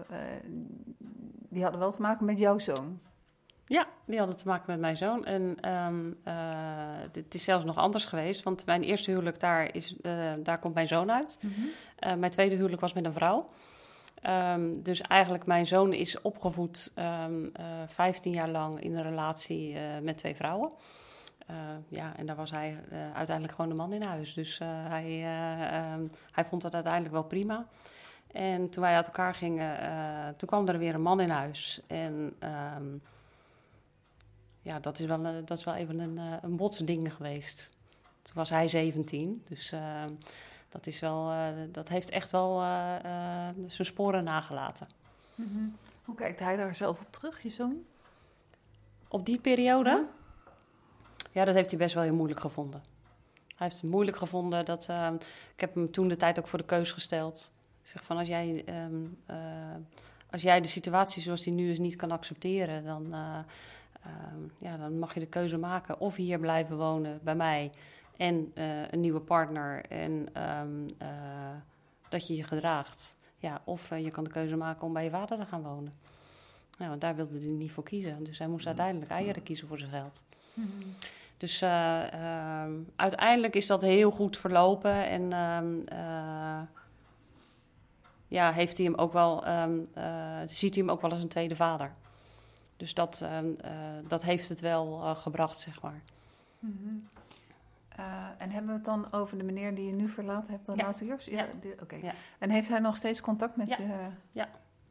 die 1.50 1.62
hadden 1.62 1.80
wel 1.80 1.92
te 1.92 2.02
maken 2.02 2.26
met 2.26 2.40
jouw 2.40 2.60
zoon. 2.60 3.00
Ja, 3.72 3.88
die 4.06 4.18
hadden 4.18 4.38
te 4.38 4.48
maken 4.48 4.66
met 4.68 4.80
mijn 4.80 4.98
zoon. 4.98 5.26
En 5.26 5.72
um, 5.74 6.18
uh, 6.28 6.34
het 7.12 7.36
is 7.36 7.44
zelfs 7.44 7.66
nog 7.66 7.78
anders 7.78 8.06
geweest, 8.06 8.44
want 8.44 8.66
mijn 8.66 8.84
eerste 8.84 9.12
huwelijk, 9.12 9.40
daar, 9.40 9.76
is, 9.76 9.96
daar 10.44 10.60
komt 10.60 10.74
mijn 10.74 10.88
zoon 10.88 11.12
uit. 11.12 11.38
Mm 11.42 11.52
-hmm. 11.54 12.20
mijn 12.20 12.32
tweede 12.32 12.56
huwelijk 12.56 12.82
was 12.82 12.94
met 12.94 13.06
een 13.06 13.14
vrouw. 13.14 13.50
Um, 14.28 14.84
dus 14.84 15.02
eigenlijk 15.02 15.46
mijn 15.46 15.68
zoon 15.68 15.94
is 15.94 16.22
opgevoed 16.22 16.92
um, 17.24 17.52
15 17.86 18.32
jaar 18.32 18.50
lang 18.50 18.82
in 18.82 18.96
een 18.96 19.04
relatie 19.04 19.76
met 20.02 20.18
twee 20.18 20.36
vrouwen. 20.36 20.72
Ja, 21.88 22.14
en 22.18 22.26
daar 22.26 22.36
was 22.36 22.52
hij 22.52 22.78
uiteindelijk 23.14 23.56
gewoon 23.56 23.70
de 23.70 23.78
man 23.78 23.94
in 23.94 24.04
huis. 24.04 24.34
Dus 24.34 24.60
hij, 24.64 25.08
hij 26.32 26.46
vond 26.46 26.62
dat 26.62 26.74
uiteindelijk 26.74 27.14
wel 27.14 27.24
prima. 27.24 27.66
En 28.32 28.70
toen 28.70 28.84
wij 28.84 28.96
uit 28.96 29.08
elkaar 29.08 29.34
gingen, 29.34 29.78
toen 30.38 30.50
kwam 30.50 30.68
er 30.68 30.78
weer 30.78 30.94
een 30.94 31.02
man 31.02 31.20
in 31.20 31.30
huis. 31.30 31.82
En 31.88 32.36
ja, 34.62 34.80
dat 34.80 35.00
is 35.00 35.06
wel, 35.06 35.22
dat 35.46 35.58
is 35.58 35.64
wel 35.64 35.74
even 35.74 36.00
een, 36.00 36.20
een 36.42 36.56
botsding 36.56 37.14
geweest. 37.14 37.70
Toen 38.22 38.34
was 38.34 38.50
hij 38.50 38.68
17, 38.68 39.44
dus 39.48 39.74
dat, 40.70 40.88
is 40.88 41.00
wel, 41.00 41.32
dat 41.72 41.88
heeft 41.88 42.10
echt 42.10 42.32
wel 42.32 42.60
zijn 43.68 43.86
sporen 43.86 44.24
nagelaten. 44.24 44.88
Mm 45.36 45.50
-hmm. 45.54 45.78
Hoe 46.06 46.16
kijkt 46.16 46.40
hij 46.40 46.56
daar 46.56 46.76
zelf 46.76 47.00
op 47.00 47.12
terug, 47.12 47.44
je 47.44 47.50
zoon? 47.50 47.84
Op 49.08 49.26
die 49.26 49.40
periode? 49.40 49.90
Ja? 49.90 50.06
Ja, 51.32 51.46
dat 51.46 51.56
heeft 51.56 51.70
hij 51.70 51.80
best 51.80 51.94
wel 51.94 52.04
heel 52.04 52.16
moeilijk 52.16 52.40
gevonden. 52.40 52.82
Hij 53.56 53.68
heeft 53.70 53.82
het 53.82 53.92
moeilijk 53.92 54.18
gevonden. 54.18 54.66
Dat, 54.66 54.88
uh, 54.90 55.10
ik 55.54 55.60
heb 55.60 55.76
hem 55.76 55.92
toen 55.92 56.08
de 56.08 56.16
tijd 56.16 56.40
ook 56.40 56.48
voor 56.48 56.60
de 56.60 56.66
keus 56.66 56.92
gesteld. 56.92 57.52
Ik 57.84 57.90
zeg 57.90 58.04
van 58.04 58.18
als 58.18 58.28
jij, 58.28 58.64
um, 58.86 59.18
uh, 59.30 59.36
als 60.30 60.42
jij 60.42 60.62
de 60.62 60.68
situatie 60.68 61.22
zoals 61.22 61.42
die 61.42 61.54
nu 61.54 61.72
is 61.72 61.80
niet 61.80 61.96
kan 61.96 62.12
accepteren, 62.12 62.84
dan, 62.84 63.16
uh, 64.06 64.12
ja, 64.58 64.78
dan 64.78 65.00
mag 65.00 65.14
je 65.14 65.20
de 65.20 65.26
keuze 65.26 65.60
maken 65.60 66.00
of 66.00 66.16
hier 66.16 66.40
blijven 66.40 66.78
wonen 66.78 67.20
bij 67.24 67.36
mij 67.36 67.72
en 68.22 68.52
eh, 68.54 68.88
een 68.92 69.00
nieuwe 69.00 69.20
partner 69.20 69.86
en 69.86 70.28
ehm, 70.34 70.88
eh, 70.98 71.08
dat 72.10 72.28
je 72.28 72.36
je 72.36 72.44
gedraagt. 72.44 73.16
Ja, 73.38 73.62
of 73.64 73.92
eh, 73.92 74.04
je 74.04 74.12
kan 74.12 74.24
de 74.24 74.30
keuze 74.30 74.58
maken 74.58 74.88
om 74.88 74.94
bij 74.94 75.04
je 75.04 75.10
vader 75.10 75.38
te 75.38 75.46
gaan 75.46 75.62
wonen. 75.62 75.94
Nou, 76.78 76.90
want 76.90 77.02
daar 77.02 77.16
wilde 77.16 77.40
hij 77.40 77.52
niet 77.52 77.72
voor 77.72 77.84
kiezen. 77.84 78.24
Dus 78.24 78.38
hij 78.38 78.48
moest 78.48 78.68
uiteindelijk 78.68 79.12
eieren 79.12 79.44
kiezen 79.44 79.68
voor 79.68 79.80
zijn 79.80 79.92
geld. 79.92 80.24
Dus 81.38 81.62
eh, 81.62 82.14
ehm, 82.14 82.72
uiteindelijk 82.96 83.56
is 83.56 83.68
dat 83.68 83.82
heel 83.82 84.12
goed 84.12 84.38
verlopen. 84.38 85.08
En 85.08 85.34
ehm, 85.34 85.76
ja, 88.28 88.52
heeft 88.52 88.78
hij 88.78 88.86
hem 88.86 88.96
ook 88.96 89.14
wel, 89.14 89.46
ehm, 89.46 89.80
ziet 90.46 90.76
hij 90.76 90.84
hem 90.84 90.92
ook 90.92 91.02
wel 91.02 91.12
als 91.12 91.22
een 91.22 91.28
tweede 91.28 91.56
vader. 91.56 91.92
Dus 92.82 92.94
dat, 92.94 93.22
ehm, 93.24 93.52
eh, 93.62 93.72
dat 94.08 94.22
heeft 94.24 94.50
het 94.50 94.60
wel 94.60 95.02
eh, 95.04 95.16
gebracht, 95.16 95.60
zeg 95.60 95.82
maar. 95.82 96.02
Mhm. 96.60 96.74
Eh, 97.90 98.26
en 98.38 98.50
hebben 98.52 98.70
we 98.70 98.76
het 98.76 98.86
dan 98.86 99.12
over 99.14 99.38
de 99.38 99.44
meneer 99.44 99.76
die 99.76 99.86
je 99.86 99.92
nu 99.94 100.10
verlaten 100.10 100.52
hebt, 100.54 100.66
de 100.66 100.74
Ja. 100.76 100.84
laatste 100.84 101.06
keer? 101.06 101.24
Ja, 101.26 101.46
Ja. 101.62 101.70
oké. 101.82 101.96
Ja. 101.96 102.14
En 102.40 102.50
heeft 102.50 102.70
hij 102.70 102.80
nog 102.80 102.98
steeds 102.98 103.22
contact 103.22 103.56
met... 103.56 103.68
Ja. 103.68 103.78
eh, 103.78 104.44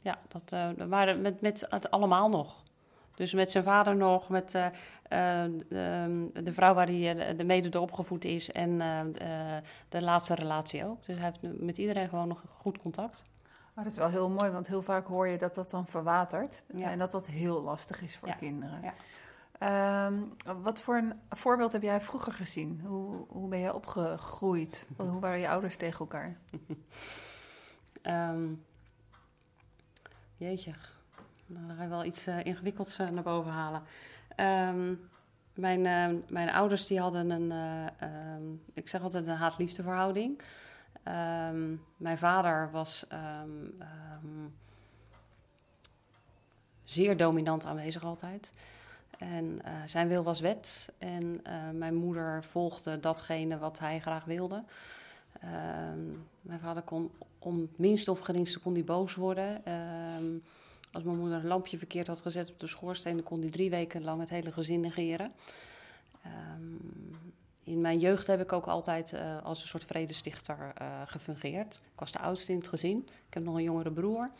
Ja, 0.03 0.19
dat, 0.29 0.53
eh 0.53 0.87
maar 0.89 1.21
met, 1.21 1.41
met 1.41 1.67
het 1.69 1.91
allemaal 1.91 2.29
nog. 2.29 2.63
Dus 3.15 3.33
met 3.35 3.51
zijn 3.51 3.65
vader 3.65 3.97
nog, 3.97 4.29
met 4.29 4.55
eh, 4.55 4.67
eh, 4.67 5.51
de, 5.69 6.31
de 6.45 6.53
vrouw 6.53 6.75
waar 6.75 6.87
hij 6.87 7.17
eh, 7.29 7.39
de 7.39 7.45
mede 7.45 7.69
door 7.69 7.83
opgevoed 7.83 8.25
is 8.25 8.51
en 8.53 8.81
eh, 8.81 9.01
eh, 9.57 9.63
de 9.89 10.03
laatste 10.03 10.35
relatie 10.35 10.85
ook. 10.85 11.05
Dus 11.07 11.17
hij 11.17 11.25
heeft 11.25 11.61
met 11.61 11.79
iedereen 11.79 12.09
gewoon 12.09 12.29
nog 12.29 12.45
goed 12.53 12.79
contact. 12.79 13.23
Maar 13.81 13.89
dat 13.89 13.99
is 13.99 14.05
wel 14.05 14.15
heel 14.15 14.29
mooi, 14.29 14.51
want 14.51 14.67
heel 14.67 14.83
vaak 14.83 15.07
hoor 15.07 15.29
je 15.29 15.39
dat 15.39 15.55
dat 15.55 15.71
dan 15.71 15.87
verwatert. 15.87 16.65
Ja. 16.75 16.91
En 16.91 16.99
dat 16.99 17.11
dat 17.11 17.27
heel 17.27 17.63
lastig 17.63 18.03
is 18.03 18.17
voor 18.17 18.29
Ja. 18.29 18.35
kinderen. 18.35 18.81
Ja. 18.83 18.95
Ehm, 19.59 20.23
wat 20.63 20.83
voor 20.83 20.97
een 20.97 21.13
voorbeeld 21.31 21.73
heb 21.73 21.83
jij 21.83 22.01
vroeger 22.01 22.33
gezien? 22.33 22.81
Hoe, 22.87 23.25
hoe 23.29 23.49
ben 23.49 23.61
jij 23.61 23.71
opgegroeid? 23.71 24.87
Hoe 24.97 25.21
waren 25.21 25.39
je 25.39 25.49
ouders 25.49 25.77
tegen 25.77 25.99
elkaar? 25.99 26.37
Ehm, 28.03 28.49
jeetje, 30.35 30.73
nou, 31.47 31.67
dan 31.67 31.77
ga 31.77 31.83
je 31.83 31.89
wel 31.89 32.05
iets 32.05 32.27
eh, 32.27 32.45
ingewikkelds 32.45 32.99
eh, 32.99 33.09
naar 33.09 33.23
boven 33.23 33.53
halen. 33.53 33.83
Ehm, 34.37 34.95
mijn, 35.55 35.83
mijn 36.29 36.53
ouders 36.53 36.87
die 36.87 37.01
hadden 37.01 37.31
een, 37.31 37.53
eh, 37.99 38.37
ik 38.75 38.89
zeg 38.89 39.03
altijd 39.03 39.27
een 39.27 39.37
haat-liefde 39.37 39.83
verhouding. 39.83 40.43
Ehm, 41.03 41.75
mijn 41.97 42.19
vader 42.19 42.71
was 42.71 43.07
ehm, 43.09 44.49
zeer 46.85 47.17
dominant 47.17 47.65
aanwezig 47.65 48.05
altijd. 48.05 48.53
En 49.19 49.59
eh, 49.65 49.73
zijn 49.87 50.09
wil 50.09 50.23
was 50.23 50.41
wet. 50.41 50.93
En 50.99 51.41
eh, 51.43 51.71
mijn 51.73 51.95
moeder 51.95 52.45
volgde 52.45 53.01
datgene 53.01 53.59
wat 53.59 53.79
hij 53.79 54.01
graag 54.01 54.25
wilde. 54.25 54.65
Mijn 56.41 56.61
vader 56.61 56.83
kon 56.83 57.11
om 57.39 57.61
het 57.61 57.79
minste 57.79 58.11
of 58.11 58.21
geringste 58.21 58.59
kon 58.59 58.73
hij 58.73 58.85
boos 58.85 59.15
worden. 59.15 59.63
Als 60.93 61.03
mijn 61.03 61.19
moeder 61.19 61.39
een 61.39 61.47
lampje 61.47 61.79
verkeerd 61.79 62.07
had 62.07 62.21
gezet 62.21 62.51
op 62.51 62.61
de 62.61 62.67
schoorsteen, 62.67 63.15
dan 63.15 63.25
kon 63.25 63.41
hij 63.41 63.51
drie 63.51 63.71
weken 63.71 64.03
lang 64.03 64.21
het 64.21 64.31
hele 64.31 64.53
gezin 64.53 64.81
negeren. 64.81 65.33
In 67.71 67.81
mijn 67.81 67.99
jeugd 67.99 68.27
heb 68.27 68.41
ik 68.41 68.53
ook 68.53 68.67
altijd 68.67 69.13
eh, 69.13 69.43
als 69.43 69.63
een 69.63 69.69
soort 69.69 69.85
vredestichter 69.85 70.73
eh, 70.75 70.87
gefungeerd. 71.07 71.81
Ik 71.93 71.99
was 72.01 72.13
de 72.13 72.19
oudste 72.19 72.53
in 72.53 72.59
het 72.59 72.69
gezin. 72.69 73.09
Ik 73.29 73.35
heb 73.35 73.45
nog 73.45 73.55
een 73.55 73.63
jongere 73.63 73.93
broer. 73.93 74.31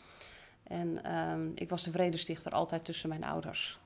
En 0.63 1.03
ehm, 1.03 1.47
ik 1.55 1.69
was 1.69 1.83
de 1.83 1.91
vredestichter 1.91 2.51
altijd 2.51 2.85
tussen 2.85 3.09
mijn 3.09 3.23
ouders. 3.23 3.79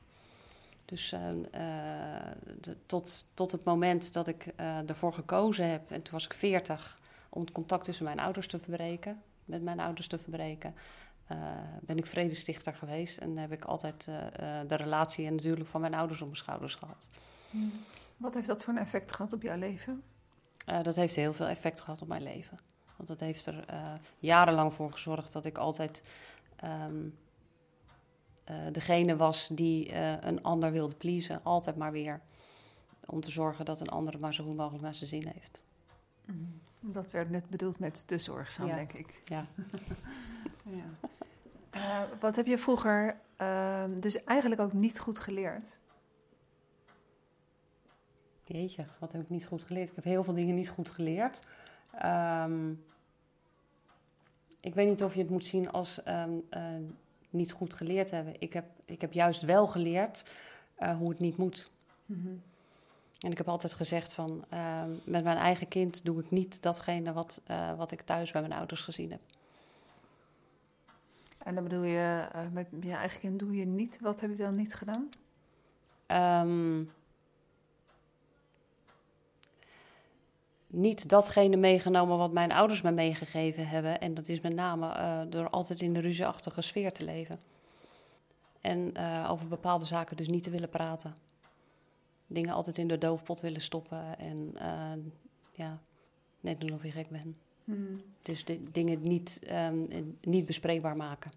Dus 0.85 1.11
ehm, 1.11 1.43
eh, 1.51 2.71
tot, 2.85 3.25
tot 3.33 3.51
het 3.51 3.63
moment 3.63 4.13
dat 4.13 4.27
ik 4.27 4.45
ervoor 4.85 5.13
gekozen 5.13 5.69
heb, 5.69 5.91
en 5.91 6.01
toen 6.01 6.13
was 6.13 6.25
ik 6.25 6.33
40, 6.33 6.99
om 7.29 7.41
het 7.41 7.51
contact 7.51 7.83
tussen 7.83 8.05
mijn 8.05 8.19
ouders 8.19 8.47
te 8.47 8.59
verbreken, 8.59 9.21
met 9.45 9.61
mijn 9.61 9.79
ouders 9.79 10.07
te 10.07 10.17
verbreken, 10.17 10.75
ben 11.81 11.97
ik 11.97 12.05
vredestichter 12.05 12.73
geweest. 12.73 13.17
En 13.17 13.37
heb 13.37 13.51
ik 13.51 13.65
altijd 13.65 14.05
de 14.67 14.75
relatie 14.75 15.31
natuurlijk 15.31 15.69
van 15.69 15.81
mijn 15.81 15.93
ouders 15.93 16.19
op 16.21 16.27
mijn 16.27 16.37
schouders 16.37 16.75
gehad. 16.75 17.07
Wat 18.17 18.33
heeft 18.33 18.47
dat 18.47 18.63
voor 18.63 18.73
een 18.73 18.79
effect 18.79 19.11
gehad 19.11 19.33
op 19.33 19.41
jouw 19.41 19.57
leven? 19.57 20.03
Eh, 20.65 20.83
dat 20.83 20.95
heeft 20.95 21.15
heel 21.15 21.33
veel 21.33 21.47
effect 21.47 21.81
gehad 21.81 22.01
op 22.01 22.07
mijn 22.07 22.23
leven. 22.23 22.57
Want 22.95 23.09
dat 23.09 23.19
heeft 23.19 23.45
er 23.45 23.65
eh, 23.65 23.93
jarenlang 24.19 24.73
voor 24.73 24.91
gezorgd 24.91 25.31
dat 25.33 25.45
ik 25.45 25.57
altijd 25.57 26.03
ehm, 26.55 27.07
eh, 28.43 28.55
degene 28.71 29.15
was 29.15 29.47
die 29.47 29.95
een 30.25 30.43
ander 30.43 30.71
wilde 30.71 30.95
pleasen. 30.95 31.43
Altijd 31.43 31.75
maar 31.75 31.91
weer. 31.91 32.21
Om 33.05 33.21
te 33.21 33.31
zorgen 33.31 33.65
dat 33.65 33.79
een 33.79 33.89
ander 33.89 34.13
het 34.13 34.21
maar 34.21 34.33
zo 34.33 34.43
goed 34.43 34.55
mogelijk 34.55 34.83
naar 34.83 34.95
zijn 34.95 35.09
zin 35.09 35.27
heeft. 35.27 35.63
Dat 36.79 37.11
werd 37.11 37.29
net 37.29 37.49
bedoeld 37.49 37.79
met 37.79 38.07
te 38.07 38.17
zorgzaam, 38.17 38.67
Ja. 38.67 38.75
denk 38.75 38.93
ik. 38.93 39.19
Ja. 39.23 39.45
Ja. 40.69 42.07
Wat 42.19 42.35
heb 42.35 42.45
je 42.45 42.57
vroeger 42.57 43.19
ehm, 43.35 43.99
dus 43.99 44.23
eigenlijk 44.23 44.61
ook 44.61 44.73
niet 44.73 44.99
goed 44.99 45.19
geleerd? 45.19 45.77
Jeetje, 48.47 48.85
wat 48.99 49.11
heb 49.11 49.21
ik 49.21 49.29
niet 49.29 49.45
goed 49.45 49.63
geleerd? 49.63 49.89
Ik 49.89 49.95
heb 49.95 50.03
heel 50.03 50.23
veel 50.23 50.33
dingen 50.33 50.55
niet 50.55 50.69
goed 50.69 50.89
geleerd. 50.89 51.41
Ehm, 51.91 52.71
ik 54.59 54.73
weet 54.73 54.87
niet 54.87 55.03
of 55.03 55.13
je 55.13 55.21
het 55.21 55.29
moet 55.29 55.45
zien 55.45 55.71
als 55.71 56.03
ehm, 56.03 56.31
eh, 56.49 56.63
niet 57.29 57.51
goed 57.51 57.73
geleerd 57.73 58.11
hebben. 58.11 58.33
Ik 58.39 58.53
heb, 58.53 58.65
ik 58.85 59.01
heb 59.01 59.13
juist 59.13 59.41
wel 59.41 59.67
geleerd 59.67 60.25
eh, 60.75 60.97
hoe 60.97 61.09
het 61.09 61.19
niet 61.19 61.37
moet. 61.37 61.71
En 63.19 63.31
ik 63.31 63.37
heb 63.37 63.47
altijd 63.47 63.73
gezegd 63.73 64.13
van, 64.13 64.45
ehm, 64.49 64.89
met 65.03 65.23
mijn 65.23 65.37
eigen 65.37 65.67
kind 65.67 66.05
doe 66.05 66.19
ik 66.19 66.31
niet 66.31 66.61
datgene 66.61 67.13
wat, 67.13 67.41
eh, 67.45 67.77
wat 67.77 67.91
ik 67.91 68.01
thuis 68.01 68.31
bij 68.31 68.41
mijn 68.41 68.53
ouders 68.53 68.81
gezien 68.81 69.11
heb. 69.11 69.21
En 71.37 71.55
dan 71.55 71.63
bedoel 71.63 71.83
je, 71.83 72.27
met 72.51 72.67
je 72.81 72.93
eigen 72.93 73.19
kind 73.19 73.39
doe 73.39 73.55
je 73.55 73.65
niet. 73.65 73.99
Wat 74.01 74.19
heb 74.21 74.29
je 74.29 74.35
dan 74.35 74.55
niet 74.55 74.75
gedaan? 74.75 75.09
Niet 80.75 81.09
datgene 81.09 81.55
meegenomen 81.55 82.17
wat 82.17 82.31
mijn 82.31 82.51
ouders 82.51 82.81
me 82.81 82.91
meegegeven 82.91 83.67
hebben. 83.67 83.99
En 83.99 84.13
dat 84.13 84.27
is 84.27 84.41
met 84.41 84.53
name 84.53 84.91
eh, 84.91 85.21
door 85.29 85.49
altijd 85.49 85.81
in 85.81 85.93
de 85.93 85.99
ruzieachtige 85.99 86.61
sfeer 86.61 86.93
te 86.93 87.03
leven. 87.03 87.39
En 88.61 88.93
eh, 88.93 89.27
over 89.31 89.47
bepaalde 89.47 89.85
zaken 89.85 90.17
dus 90.17 90.27
niet 90.27 90.43
te 90.43 90.49
willen 90.49 90.69
praten. 90.69 91.15
Dingen 92.27 92.53
altijd 92.53 92.77
in 92.77 92.87
de 92.87 92.97
doofpot 92.97 93.41
willen 93.41 93.61
stoppen. 93.61 94.19
En 94.19 94.51
eh, 94.55 94.91
ja, 95.51 95.79
net 96.39 96.59
doen 96.59 96.73
of 96.73 96.83
je 96.83 96.91
gek 96.91 97.09
bent. 97.09 97.35
Dus 98.21 98.45
de, 98.45 98.71
dingen 98.71 99.01
niet, 99.01 99.39
ehm, 99.43 99.85
niet 100.21 100.45
bespreekbaar 100.45 100.95
maken. 100.95 101.31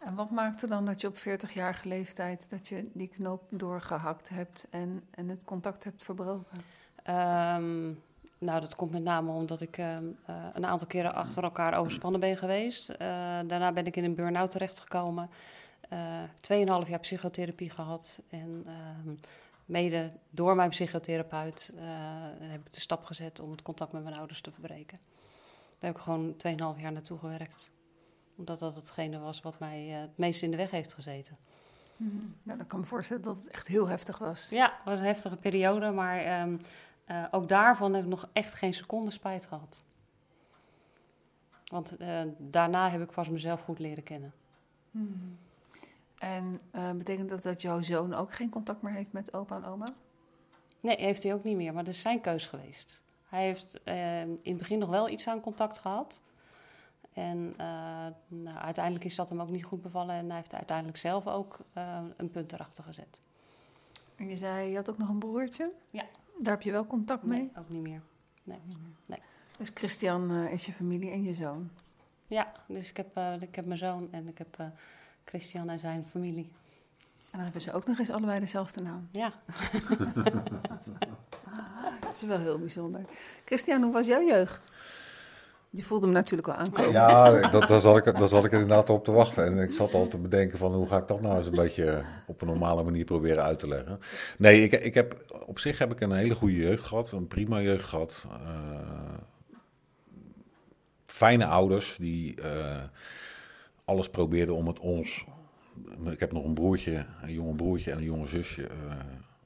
En 0.00 0.14
wat 0.14 0.30
maakte 0.30 0.66
dan 0.66 0.84
dat 0.84 1.00
je 1.00 1.06
op 1.06 1.16
40-jarige 1.16 1.88
leeftijd 1.88 2.50
dat 2.50 2.68
je 2.68 2.88
die 2.92 3.08
knoop 3.08 3.42
doorgehakt 3.50 4.28
hebt 4.28 4.66
en, 4.70 5.02
en 5.10 5.28
het 5.28 5.44
contact 5.44 5.84
hebt 5.84 6.02
verbroken? 6.04 6.58
Ehm, 7.02 7.92
nou, 8.38 8.60
dat 8.60 8.76
komt 8.76 8.90
met 8.90 9.02
name 9.02 9.30
omdat 9.30 9.60
ik 9.60 9.78
ehm, 9.78 10.04
eh, 10.26 10.34
een 10.52 10.66
aantal 10.66 10.86
keren 10.86 11.14
achter 11.14 11.42
elkaar 11.42 11.78
overspannen 11.78 12.20
ben 12.20 12.36
geweest. 12.36 12.88
Eh, 12.88 12.98
daarna 13.46 13.72
ben 13.72 13.86
ik 13.86 13.96
in 13.96 14.04
een 14.04 14.14
burn-out 14.14 14.50
terechtgekomen. 14.50 15.30
Eh 15.88 16.22
2,5 16.40 16.88
jaar 16.88 17.00
psychotherapie 17.00 17.70
gehad. 17.70 18.22
En 18.28 18.62
ehm, 18.66 19.14
mede 19.64 20.12
door 20.30 20.56
mijn 20.56 20.70
psychotherapeut 20.70 21.74
heb 22.40 22.66
ik 22.66 22.72
de 22.72 22.80
stap 22.80 23.04
gezet 23.04 23.40
om 23.40 23.50
het 23.50 23.62
contact 23.62 23.92
met 23.92 24.02
mijn 24.02 24.16
ouders 24.16 24.40
te 24.40 24.52
verbreken. 24.52 24.98
Daar 25.78 25.90
heb 25.90 25.96
ik 25.96 26.02
gewoon 26.02 26.36
2,5 26.36 26.80
jaar 26.80 26.92
naartoe 26.92 27.18
gewerkt. 27.18 27.72
Omdat 28.36 28.58
dat 28.58 28.74
hetgene 28.74 29.18
was 29.18 29.42
wat 29.42 29.58
mij 29.58 29.80
het 29.80 30.18
meest 30.18 30.42
in 30.42 30.50
de 30.50 30.56
weg 30.56 30.70
heeft 30.70 30.94
gezeten. 30.94 31.36
Nou, 32.42 32.58
dan 32.58 32.66
kan 32.66 32.78
ik 32.78 32.84
me 32.84 32.90
voorstellen 32.90 33.22
dat 33.22 33.36
het 33.36 33.48
echt 33.48 33.66
heel 33.66 33.86
heftig 33.86 34.18
was. 34.18 34.46
Ja, 34.50 34.64
het 34.64 34.84
was 34.84 34.98
een 34.98 35.04
heftige 35.04 35.36
periode, 35.36 35.90
maar 35.90 36.18
ehm, 36.18 36.56
eh, 37.06 37.24
ook 37.30 37.48
daarvan 37.48 37.94
heb 37.94 38.04
ik 38.04 38.10
nog 38.10 38.28
echt 38.32 38.54
geen 38.54 38.74
seconde 38.74 39.10
spijt 39.10 39.46
gehad. 39.46 39.84
Want 41.64 41.96
eh, 41.96 42.22
daarna 42.38 42.90
heb 42.90 43.00
ik 43.00 43.10
pas 43.10 43.28
mezelf 43.28 43.62
goed 43.62 43.78
leren 43.78 44.02
kennen. 44.02 44.32
En 46.18 46.60
eh, 46.70 46.90
betekent 46.90 47.28
dat 47.28 47.42
dat 47.42 47.62
jouw 47.62 47.82
zoon 47.82 48.14
ook 48.14 48.32
geen 48.32 48.50
contact 48.50 48.82
meer 48.82 48.92
heeft 48.92 49.12
met 49.12 49.34
opa 49.34 49.56
en 49.56 49.64
oma? 49.64 49.86
Nee, 50.80 50.96
heeft 50.96 51.22
hij 51.22 51.34
ook 51.34 51.44
niet 51.44 51.56
meer, 51.56 51.72
maar 51.74 51.84
dat 51.84 51.94
is 51.94 52.00
zijn 52.00 52.20
keus 52.20 52.46
geweest. 52.46 53.04
Hij 53.28 53.44
heeft 53.44 53.80
in 53.84 54.40
het 54.42 54.56
begin 54.56 54.78
nog 54.78 54.88
wel 54.88 55.08
iets 55.08 55.28
aan 55.28 55.40
contact 55.40 55.78
gehad. 55.78 56.22
En 57.12 57.54
nou, 58.28 58.58
uiteindelijk 58.58 59.04
is 59.04 59.14
dat 59.14 59.28
hem 59.28 59.40
ook 59.40 59.48
niet 59.48 59.64
goed 59.64 59.82
bevallen. 59.82 60.14
En 60.14 60.26
hij 60.26 60.36
heeft 60.36 60.54
uiteindelijk 60.54 60.98
zelf 60.98 61.26
ook 61.26 61.58
een 62.16 62.30
punt 62.30 62.52
erachter 62.52 62.84
gezet. 62.84 63.20
En 64.16 64.28
je 64.28 64.36
zei, 64.36 64.68
je 64.68 64.76
had 64.76 64.90
ook 64.90 64.98
nog 64.98 65.08
een 65.08 65.18
broertje? 65.18 65.72
Ja. 65.90 66.04
Daar 66.38 66.52
heb 66.52 66.62
je 66.62 66.70
wel 66.70 66.86
contact 66.86 67.22
mee? 67.22 67.38
Nee, 67.38 67.50
ook 67.58 67.68
niet 67.68 67.82
meer. 67.82 68.00
Nee. 68.44 68.58
Dus 69.56 69.70
Christian 69.74 70.30
eh, 70.30 70.52
is 70.52 70.66
je 70.66 70.72
familie 70.72 71.10
en 71.10 71.22
je 71.22 71.34
zoon. 71.34 71.70
Ja, 72.26 72.52
dus 72.66 72.90
ik 72.90 72.96
heb, 72.96 73.16
eh, 73.16 73.40
ik 73.40 73.54
heb 73.54 73.66
mijn 73.66 73.78
zoon 73.78 74.08
en 74.10 74.28
ik 74.28 74.38
heb 74.38 74.54
eh, 74.58 74.66
Christian 75.24 75.68
en 75.68 75.78
zijn 75.78 76.04
familie. 76.10 76.50
dan 77.30 77.40
hebben 77.40 77.60
ze 77.60 77.72
ook 77.72 77.86
nog 77.86 77.98
eens 77.98 78.10
allebei 78.10 78.40
dezelfde 78.40 78.82
naam. 78.82 79.08
Ja. 79.10 79.32
Dat 82.00 82.14
is 82.14 82.22
wel 82.22 82.38
heel 82.38 82.58
bijzonder. 82.58 83.04
Christian, 83.44 83.82
hoe 83.82 83.92
was 83.92 84.06
jouw 84.06 84.22
jeugd? 84.22 84.72
Je 85.76 85.82
voelde 85.82 86.04
hem 86.04 86.14
natuurlijk 86.14 86.46
wel 86.46 86.56
aankomen. 86.56 86.92
Ja, 86.92 87.48
dat, 87.48 87.68
daar, 87.68 87.80
zat 87.80 87.96
ik, 87.96 88.18
daar 88.18 88.28
zat 88.28 88.44
ik 88.44 88.52
inderdaad 88.52 88.90
op 88.90 89.04
te 89.04 89.12
wachten. 89.12 89.44
En 89.44 89.58
ik 89.58 89.72
zat 89.72 89.94
al 89.94 90.08
te 90.08 90.18
bedenken 90.18 90.58
van 90.58 90.74
hoe 90.74 90.86
ga 90.86 90.96
ik 90.96 91.08
dat 91.08 91.20
nou 91.20 91.36
eens 91.36 91.46
een 91.46 91.54
beetje 91.54 92.04
op 92.26 92.40
een 92.40 92.46
normale 92.46 92.82
manier 92.82 93.04
proberen 93.04 93.42
uit 93.42 93.58
te 93.58 93.68
leggen. 93.68 93.98
Nee, 94.38 94.62
ik, 94.62 94.72
ik 94.72 94.94
heb, 94.94 95.24
op 95.46 95.58
zich 95.58 95.78
heb 95.78 95.92
ik 95.92 96.00
een 96.00 96.12
hele 96.12 96.34
goede 96.34 96.56
jeugd 96.56 96.84
gehad. 96.86 97.12
Een 97.12 97.26
prima 97.26 97.60
jeugd 97.60 97.84
gehad. 97.84 98.26
Uh, 98.28 98.78
fijne 101.06 101.46
ouders 101.46 101.96
die 101.96 102.40
uh, 102.40 102.82
alles 103.84 104.08
probeerden 104.08 104.54
om 104.54 104.66
het 104.66 104.78
ons... 104.78 105.24
Ik 106.04 106.20
heb 106.20 106.32
nog 106.32 106.44
een 106.44 106.54
broertje, 106.54 107.06
een 107.22 107.32
jonge 107.32 107.54
broertje 107.54 107.90
en 107.90 107.98
een 107.98 108.04
jonge 108.04 108.26
zusje. 108.26 108.62
Uh, 108.62 108.94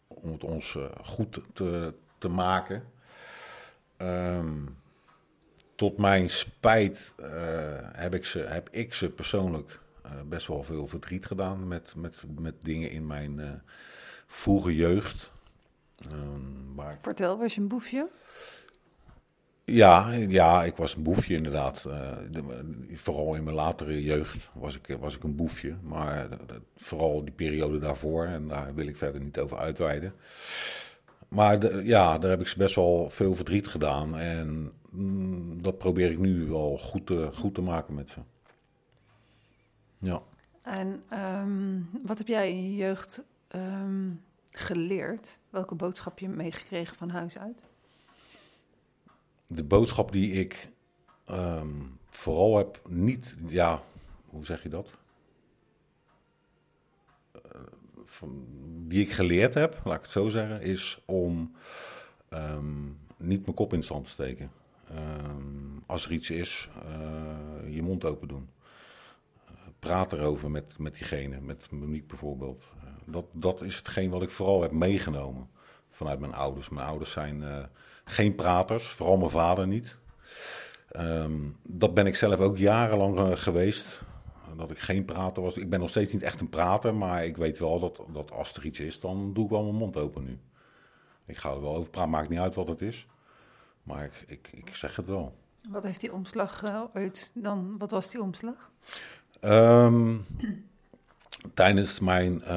om 0.09 0.33
het 0.33 0.45
ons 0.45 0.79
goed 1.05 1.41
te, 1.53 1.95
te 2.19 2.29
maken. 2.29 2.83
Um, 3.99 4.79
tot 5.81 5.97
mijn 5.97 6.31
spijt 6.31 7.15
uh, 7.21 7.27
heb, 7.93 8.15
ik 8.15 8.25
ze, 8.25 8.39
heb 8.39 8.69
ik 8.71 8.95
ze 8.95 9.11
persoonlijk 9.11 9.81
uh, 10.07 10.13
best 10.29 10.47
wel 10.47 10.63
veel 10.63 10.87
verdriet 10.87 11.27
gedaan 11.27 11.69
met, 11.69 11.95
met, 11.97 12.23
met 12.39 12.55
dingen 12.63 12.91
in 12.91 13.07
mijn 13.07 13.39
uh, 13.39 13.51
vroege 14.27 14.75
jeugd. 14.75 15.33
Um, 16.13 16.75
maar... 16.75 16.99
Vertel, 17.03 17.39
was 17.39 17.55
je 17.55 17.61
een 17.61 17.69
boefje? 17.69 18.09
Ja, 19.65 20.13
ja, 20.13 20.65
ik 20.65 20.77
was 20.77 20.95
een 20.95 21.03
boefje 21.03 21.35
inderdaad. 21.35 21.83
De, 21.83 22.43
vooral 22.95 23.35
in 23.35 23.45
mijn 23.45 23.57
latere 23.57 24.03
jeugd 24.03 24.49
was 24.53 24.77
ik, 24.77 24.97
was 25.01 25.17
ik 25.17 25.23
een 25.23 25.37
boefje. 25.37 25.75
Maar 25.83 26.29
vooral 26.77 27.25
die 27.25 27.35
periode 27.35 27.79
daarvoor, 27.79 28.25
en 28.25 28.49
daar 28.49 28.75
wil 28.75 28.87
ik 28.87 28.97
verder 28.97 29.21
niet 29.21 29.39
over 29.39 29.59
uitweiden. 29.59 30.15
Maar 31.29 31.59
de, 31.59 31.81
ja, 31.85 32.19
daar 32.19 32.31
heb 32.31 32.41
ik 32.41 32.49
ze 32.49 32.59
best 32.59 32.75
wel 32.75 33.11
veel 33.11 33.35
verdriet 33.35 33.67
gedaan. 33.67 34.19
En 34.19 34.73
mm, 34.91 35.63
dat 35.63 35.79
probeer 35.79 36.11
ik 36.11 36.19
nu 36.19 36.47
wel 36.47 36.79
goed 36.79 37.07
te, 37.07 37.31
goed 37.35 37.55
te 37.55 37.63
maken 37.63 37.95
met 37.95 38.11
ze. 38.11 38.21
Ja. 39.97 40.23
En 40.63 41.03
um, 41.13 41.91
wat 42.07 42.19
heb 42.19 42.27
jij 42.27 42.51
in 42.51 42.63
je 42.63 42.77
jeugd 42.77 43.23
um, 43.55 44.23
geleerd? 44.51 45.39
Welke 45.51 45.75
boodschap 45.75 46.19
je 46.19 46.29
meegekregen 46.29 46.97
van 46.97 47.11
huis 47.11 47.39
uit? 47.39 47.67
De 49.47 49.65
boodschap 49.65 50.13
die 50.13 50.33
ik 50.33 50.69
um, 51.31 51.99
vooral 52.11 52.57
heb 52.57 52.81
niet, 52.89 53.35
ja, 53.47 53.83
hoe 54.27 54.45
zeg 54.45 54.63
je 54.63 54.69
dat? 54.69 54.95
Uh, 57.35 57.63
van, 58.05 58.45
die 58.87 59.03
ik 59.03 59.13
geleerd 59.13 59.55
heb, 59.55 59.81
laat 59.85 59.97
ik 59.97 60.03
het 60.03 60.11
zo 60.11 60.29
zeggen, 60.29 60.61
is 60.63 61.03
om 61.05 61.55
niet 63.17 63.43
mijn 63.43 63.57
kop 63.57 63.73
in 63.73 63.83
stand 63.83 64.05
te 64.05 64.11
steken. 64.11 64.51
Um, 64.97 65.83
als 65.87 66.05
er 66.05 66.13
iets 66.13 66.31
is, 66.31 66.69
uh, 66.87 67.75
je 67.75 67.83
mond 67.83 68.05
open 68.05 68.29
doen. 68.29 68.51
Uh, 69.45 69.51
praat 69.79 70.13
erover 70.13 70.51
met, 70.51 70.79
met 70.79 70.95
diegene, 70.95 71.41
met 71.41 71.71
Monique 71.71 72.07
bijvoorbeeld. 72.07 72.67
Uh, 72.77 72.91
dat, 73.05 73.25
dat 73.33 73.63
is 73.63 73.77
hetgeen 73.77 74.11
wat 74.11 74.23
ik 74.23 74.31
vooral 74.31 74.63
heb 74.63 74.73
meegenomen 74.73 75.49
vanuit 75.89 76.21
mijn 76.21 76.35
ouders. 76.35 76.69
Mijn 76.69 76.87
ouders 76.87 77.11
zijn 77.13 77.69
geen 78.05 78.35
praters, 78.35 78.89
vooral 78.89 79.17
mijn 79.17 79.31
vader 79.31 79.67
niet. 79.67 79.97
Um, 80.97 81.57
dat 81.63 81.95
ben 81.95 82.07
ik 82.07 82.17
zelf 82.17 82.41
ook 82.41 82.59
jarenlang 82.59 83.43
geweest 83.43 84.03
dat 84.57 84.71
ik 84.71 84.79
geen 84.79 85.05
prater 85.05 85.43
was. 85.43 85.57
Ik 85.57 85.71
ben 85.71 85.81
nog 85.81 85.89
steeds 85.89 86.13
niet 86.13 86.23
echt 86.23 86.41
een 86.41 86.49
prater, 86.49 86.95
maar 86.95 87.25
ik 87.25 87.37
weet 87.37 87.59
wel 87.59 87.81
dat, 87.81 88.01
dat 88.13 88.33
als 88.33 88.55
er 88.55 88.65
iets 88.65 88.81
is, 88.81 89.01
dan 89.01 89.33
doe 89.33 89.45
ik 89.45 89.51
wel 89.51 89.63
mijn 89.63 89.75
mond 89.75 89.97
open 89.97 90.25
nu. 90.25 90.39
Ik 91.27 91.37
ga 91.37 91.51
er 91.51 91.61
wel 91.61 91.77
over 91.77 91.91
praten, 91.91 92.11
maakt 92.11 92.29
niet 92.29 92.39
uit 92.39 92.55
wat 92.55 92.69
het 92.69 92.83
is. 92.83 93.07
Maar 93.91 94.05
ik, 94.05 94.25
ik, 94.27 94.51
ik 94.53 94.75
zeg 94.75 94.97
het 94.97 95.07
wel. 95.07 95.35
Wat 95.69 95.85
heeft 95.85 96.01
die 96.01 96.13
omslag 96.13 96.63
uh, 96.63 96.83
ooit 96.95 97.31
dan? 97.35 97.79
Wat 97.79 97.91
was 97.91 98.11
die 98.11 98.23
omslag? 98.23 98.71
Um, 99.41 100.25
tijdens 101.55 102.01
mijn 102.01 102.35
uh, 102.35 102.49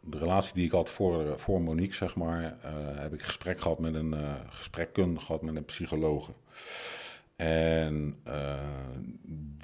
de 0.00 0.18
relatie 0.18 0.54
die 0.54 0.64
ik 0.64 0.70
had 0.70 0.90
voor, 0.90 1.38
voor 1.38 1.62
Monique, 1.62 1.94
zeg 1.94 2.14
maar, 2.14 2.42
uh, 2.42 2.50
heb 2.98 3.12
ik 3.12 3.22
gesprek 3.22 3.60
gehad 3.60 3.78
met 3.78 3.94
een 3.94 4.14
gesprekkundige 4.48 5.26
gehad 5.26 5.42
met 5.42 5.56
een 5.56 5.64
psycholoog. 5.64 6.30
En 7.36 8.22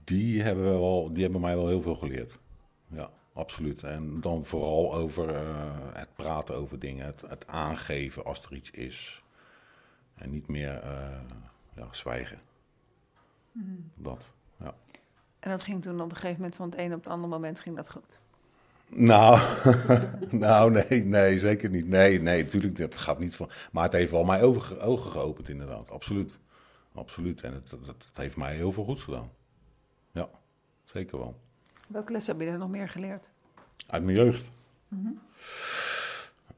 die, 0.04 0.42
hebben 0.42 0.64
wel, 0.64 1.10
die 1.12 1.22
hebben 1.22 1.40
mij 1.40 1.56
wel 1.56 1.68
heel 1.68 1.82
veel 1.82 1.96
geleerd. 1.96 2.38
Ja, 2.86 3.10
absoluut. 3.32 3.82
En 3.82 4.20
dan 4.20 4.44
vooral 4.44 4.94
over 4.94 5.34
het 5.92 6.14
praten 6.14 6.54
over 6.54 6.78
dingen, 6.78 7.06
het, 7.06 7.22
het, 7.28 7.46
aangeven 7.46 8.24
als 8.24 8.42
er 8.42 8.54
iets 8.54 8.70
is. 8.70 9.22
En 10.18 10.30
niet 10.30 10.48
meer 10.48 10.84
uh, 10.84 11.20
ja, 11.74 11.86
zwijgen. 11.90 12.40
Mm. 13.52 13.90
Dat, 13.94 14.28
ja. 14.56 14.74
En 15.40 15.50
dat 15.50 15.62
ging 15.62 15.82
toen 15.82 16.00
op 16.00 16.10
een 16.10 16.16
gegeven 16.16 16.36
moment, 16.36 16.56
van 16.56 16.68
het 16.68 16.78
een 16.78 16.92
op 16.92 16.98
het 16.98 17.08
andere 17.08 17.32
moment 17.32 17.60
ging 17.60 17.76
dat 17.76 17.90
goed? 17.90 18.20
Nou, 18.88 19.40
nou 20.30 20.70
nee, 20.70 21.04
nee, 21.04 21.38
zeker 21.38 21.70
niet. 21.70 21.88
Nee, 21.88 22.20
nee, 22.20 22.42
natuurlijk, 22.42 22.76
dat 22.76 22.94
gaat 22.94 23.18
niet 23.18 23.36
van. 23.36 23.50
Maar 23.72 23.84
het 23.84 23.92
heeft 23.92 24.10
wel 24.10 24.24
mijn 24.24 24.42
ogen, 24.42 24.80
ogen 24.80 25.10
geopend, 25.10 25.48
inderdaad, 25.48 25.90
absoluut. 25.90 26.38
Absoluut. 26.94 27.42
En 27.42 27.54
het, 27.54 27.70
het, 27.70 28.08
heeft 28.14 28.36
mij 28.36 28.54
heel 28.54 28.72
veel 28.72 28.84
goeds 28.84 29.02
gedaan. 29.02 29.30
Ja, 30.12 30.28
zeker 30.84 31.18
wel. 31.18 31.40
Welke 31.88 32.12
les 32.12 32.26
heb 32.26 32.40
je 32.40 32.46
er 32.46 32.58
nog 32.58 32.68
meer 32.68 32.88
geleerd? 32.88 33.30
Uit 33.86 34.02
mijn 34.04 34.16
jeugd. 34.16 34.50
Mm 34.88 35.20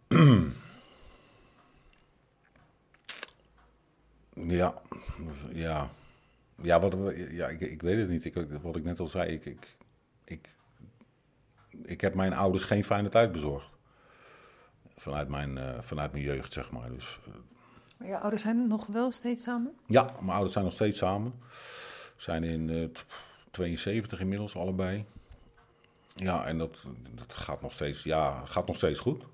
-hmm. 0.09 0.53
ja, 4.35 4.83
ja. 5.53 5.90
Ja, 6.62 6.81
wat, 6.81 6.97
ja 7.31 7.49
ik, 7.49 7.61
ik 7.61 7.83
weet 7.83 7.99
het 7.99 8.09
niet. 8.09 8.25
Ik, 8.25 8.35
wat 8.62 8.77
ik 8.77 8.85
net 8.85 9.01
al 9.01 9.07
zei, 9.07 9.33
ik, 9.33 9.45
ik, 9.45 9.77
ik, 10.25 10.55
ik 11.83 12.01
heb 12.01 12.14
mijn 12.14 12.33
ouders 12.33 12.62
geen 12.62 12.85
fijne 12.85 13.09
tijd 13.09 13.33
bezorgd. 13.33 13.71
Vanuit 14.97 15.29
mijn, 15.29 15.57
uh, 15.57 15.79
vanuit 15.81 16.12
mijn 16.12 16.25
jeugd, 16.25 16.53
zeg 16.53 16.71
maar. 16.71 16.90
Dus 16.90 17.19
uh, 17.29 17.35
maar 18.01 18.09
je 18.09 18.19
ouders 18.19 18.43
zijn 18.43 18.66
nog 18.66 18.87
wel 18.87 19.12
steeds 19.12 19.43
samen? 19.43 19.73
Ja, 19.87 20.03
mijn 20.03 20.31
ouders 20.31 20.53
zijn 20.53 20.64
nog 20.64 20.75
steeds 20.75 20.99
samen. 20.99 21.35
Zijn 22.16 22.45
in 22.45 22.69
uh, 22.69 22.88
72 23.51 24.21
inmiddels, 24.21 24.57
allebei. 24.57 25.05
Ja, 26.14 26.47
en 26.47 26.59
dat, 26.59 26.87
dat 27.14 27.33
gaat, 27.33 27.61
nog 27.62 27.73
steeds, 27.73 28.03
ja, 28.03 28.45
gaat 28.45 28.66
nog 28.66 28.77
steeds 28.77 29.01
goed. 29.01 29.25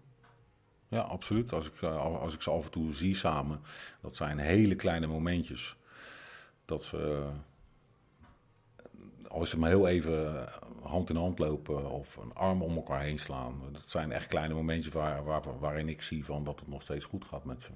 Ja, 0.89 1.01
absoluut. 1.01 1.53
Als 1.53 1.71
ik, 1.71 1.83
als 1.83 2.35
ik 2.35 2.43
ze 2.43 2.51
af 2.51 2.65
en 2.65 2.71
toe 2.71 2.93
zie 2.93 3.15
samen, 3.15 3.61
dat 4.01 4.17
zijn 4.17 4.39
hele 4.39 4.75
kleine 4.75 5.07
momentjes. 5.07 5.77
Dat 6.65 6.85
ze, 6.85 7.29
als 9.29 9.51
ze 9.51 9.59
maar 9.59 9.69
heel 9.69 9.89
even 9.89 10.49
hand 10.83 11.11
in 11.11 11.17
hand 11.17 11.39
lopen 11.39 11.91
of 11.91 12.17
een 12.17 12.35
arm 12.35 12.63
om 12.63 12.77
elkaar 12.77 13.01
heen 13.01 13.19
slaan. 13.19 13.63
Dat 13.73 13.89
zijn 13.89 14.13
echt 14.13 14.27
kleine 14.27 14.55
momentjes 14.55 14.95
waar, 14.95 15.25
waar, 15.25 15.59
waarin 15.59 15.89
ik 15.89 16.03
zie 16.03 16.25
van 16.25 16.45
dat 16.45 16.61
het 16.61 16.69
nog 16.69 16.83
steeds 16.83 17.05
goed 17.05 17.25
gaat 17.25 17.45
met 17.45 17.63
ze. 17.63 17.71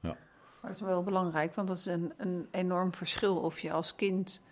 Ja. 0.00 0.16
Maar 0.60 0.70
dat 0.70 0.80
is 0.80 0.80
wel 0.80 1.02
belangrijk, 1.02 1.54
want 1.54 1.68
dat 1.68 1.76
is 1.76 1.86
een, 1.86 2.12
een 2.16 2.48
enorm 2.50 2.94
verschil 2.94 3.36
of 3.36 3.58
je 3.58 3.72
als 3.72 3.94
kind 3.94 4.42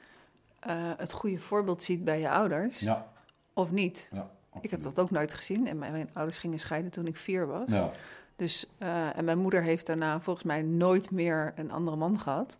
uh, 0.67 0.93
het 0.97 1.13
goede 1.13 1.39
voorbeeld 1.39 1.83
ziet 1.83 2.05
bij 2.05 2.21
je 2.21 2.31
ouders 2.31 2.81
ja. 2.81 3.13
of 3.53 3.71
niet. 3.71 4.09
Ja, 4.13 4.31
ik 4.61 4.71
heb 4.71 4.83
dat 4.83 4.99
ook 4.99 5.11
nooit 5.11 5.35
gezien 5.35 5.67
en 5.67 5.79
mijn, 5.79 5.93
mijn, 5.93 6.11
ouders 6.13 6.39
gingen 6.39 6.59
scheiden 6.59 6.91
toen 6.91 7.07
ik 7.07 7.17
vier 7.17 7.47
was. 7.47 7.73
Ja. 7.73 7.91
Dus, 8.37 8.67
uh, 8.83 9.17
en 9.17 9.25
mijn 9.25 9.39
moeder 9.39 9.63
heeft 9.63 9.87
daarna 9.87 10.21
volgens 10.21 10.47
mij 10.47 10.63
nooit 10.63 11.11
meer 11.11 11.53
een 11.57 11.71
andere 11.71 11.97
man 11.97 12.21
gehad. 12.21 12.59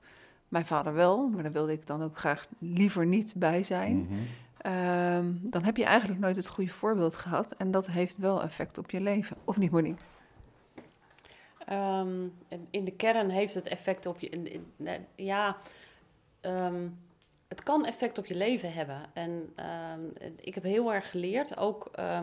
Mijn 0.49 0.67
vader 0.67 0.95
wel, 0.95 1.29
maar 1.29 1.43
daar 1.43 1.53
wilde 1.53 1.73
ik 1.73 1.87
dan 1.87 2.03
ook 2.03 2.17
graag 2.17 2.47
liever 2.59 3.07
niet 3.07 3.35
bij 3.37 3.63
zijn. 3.63 3.97
Mm 3.97 4.09
-hmm. 4.09 4.27
uh, 4.73 5.51
dan 5.51 5.65
heb 5.65 5.77
je 5.77 5.85
eigenlijk 5.85 6.21
nooit 6.21 6.37
het 6.37 6.49
goede 6.49 6.71
voorbeeld 6.71 7.17
gehad. 7.17 7.53
En 7.53 7.71
dat 7.71 7.87
heeft 7.87 8.19
wel 8.19 8.43
effect 8.43 8.79
op 8.79 8.91
je 8.91 9.01
leven. 9.01 9.37
Of 9.45 9.57
niet, 9.57 9.71
Monique? 9.71 10.03
Um, 11.73 12.33
in 12.71 12.85
de 12.85 12.93
kern 12.93 13.31
heeft 13.31 13.55
het 13.55 13.67
effect 13.67 14.07
op 14.07 14.21
je. 14.21 14.29
In, 14.29 14.53
in, 14.53 14.67
ja, 15.15 15.57
um, 16.41 16.99
het 17.49 17.63
kan 17.63 17.85
effect 17.87 18.19
op 18.19 18.27
je 18.27 18.37
leven 18.37 18.73
hebben. 18.73 19.01
En 19.13 19.55
um, 19.93 20.13
ik 20.37 20.55
heb 20.55 20.65
heel 20.65 20.93
erg 20.93 21.11
geleerd, 21.11 21.57
ook 21.57 21.91
uh, 21.99 22.21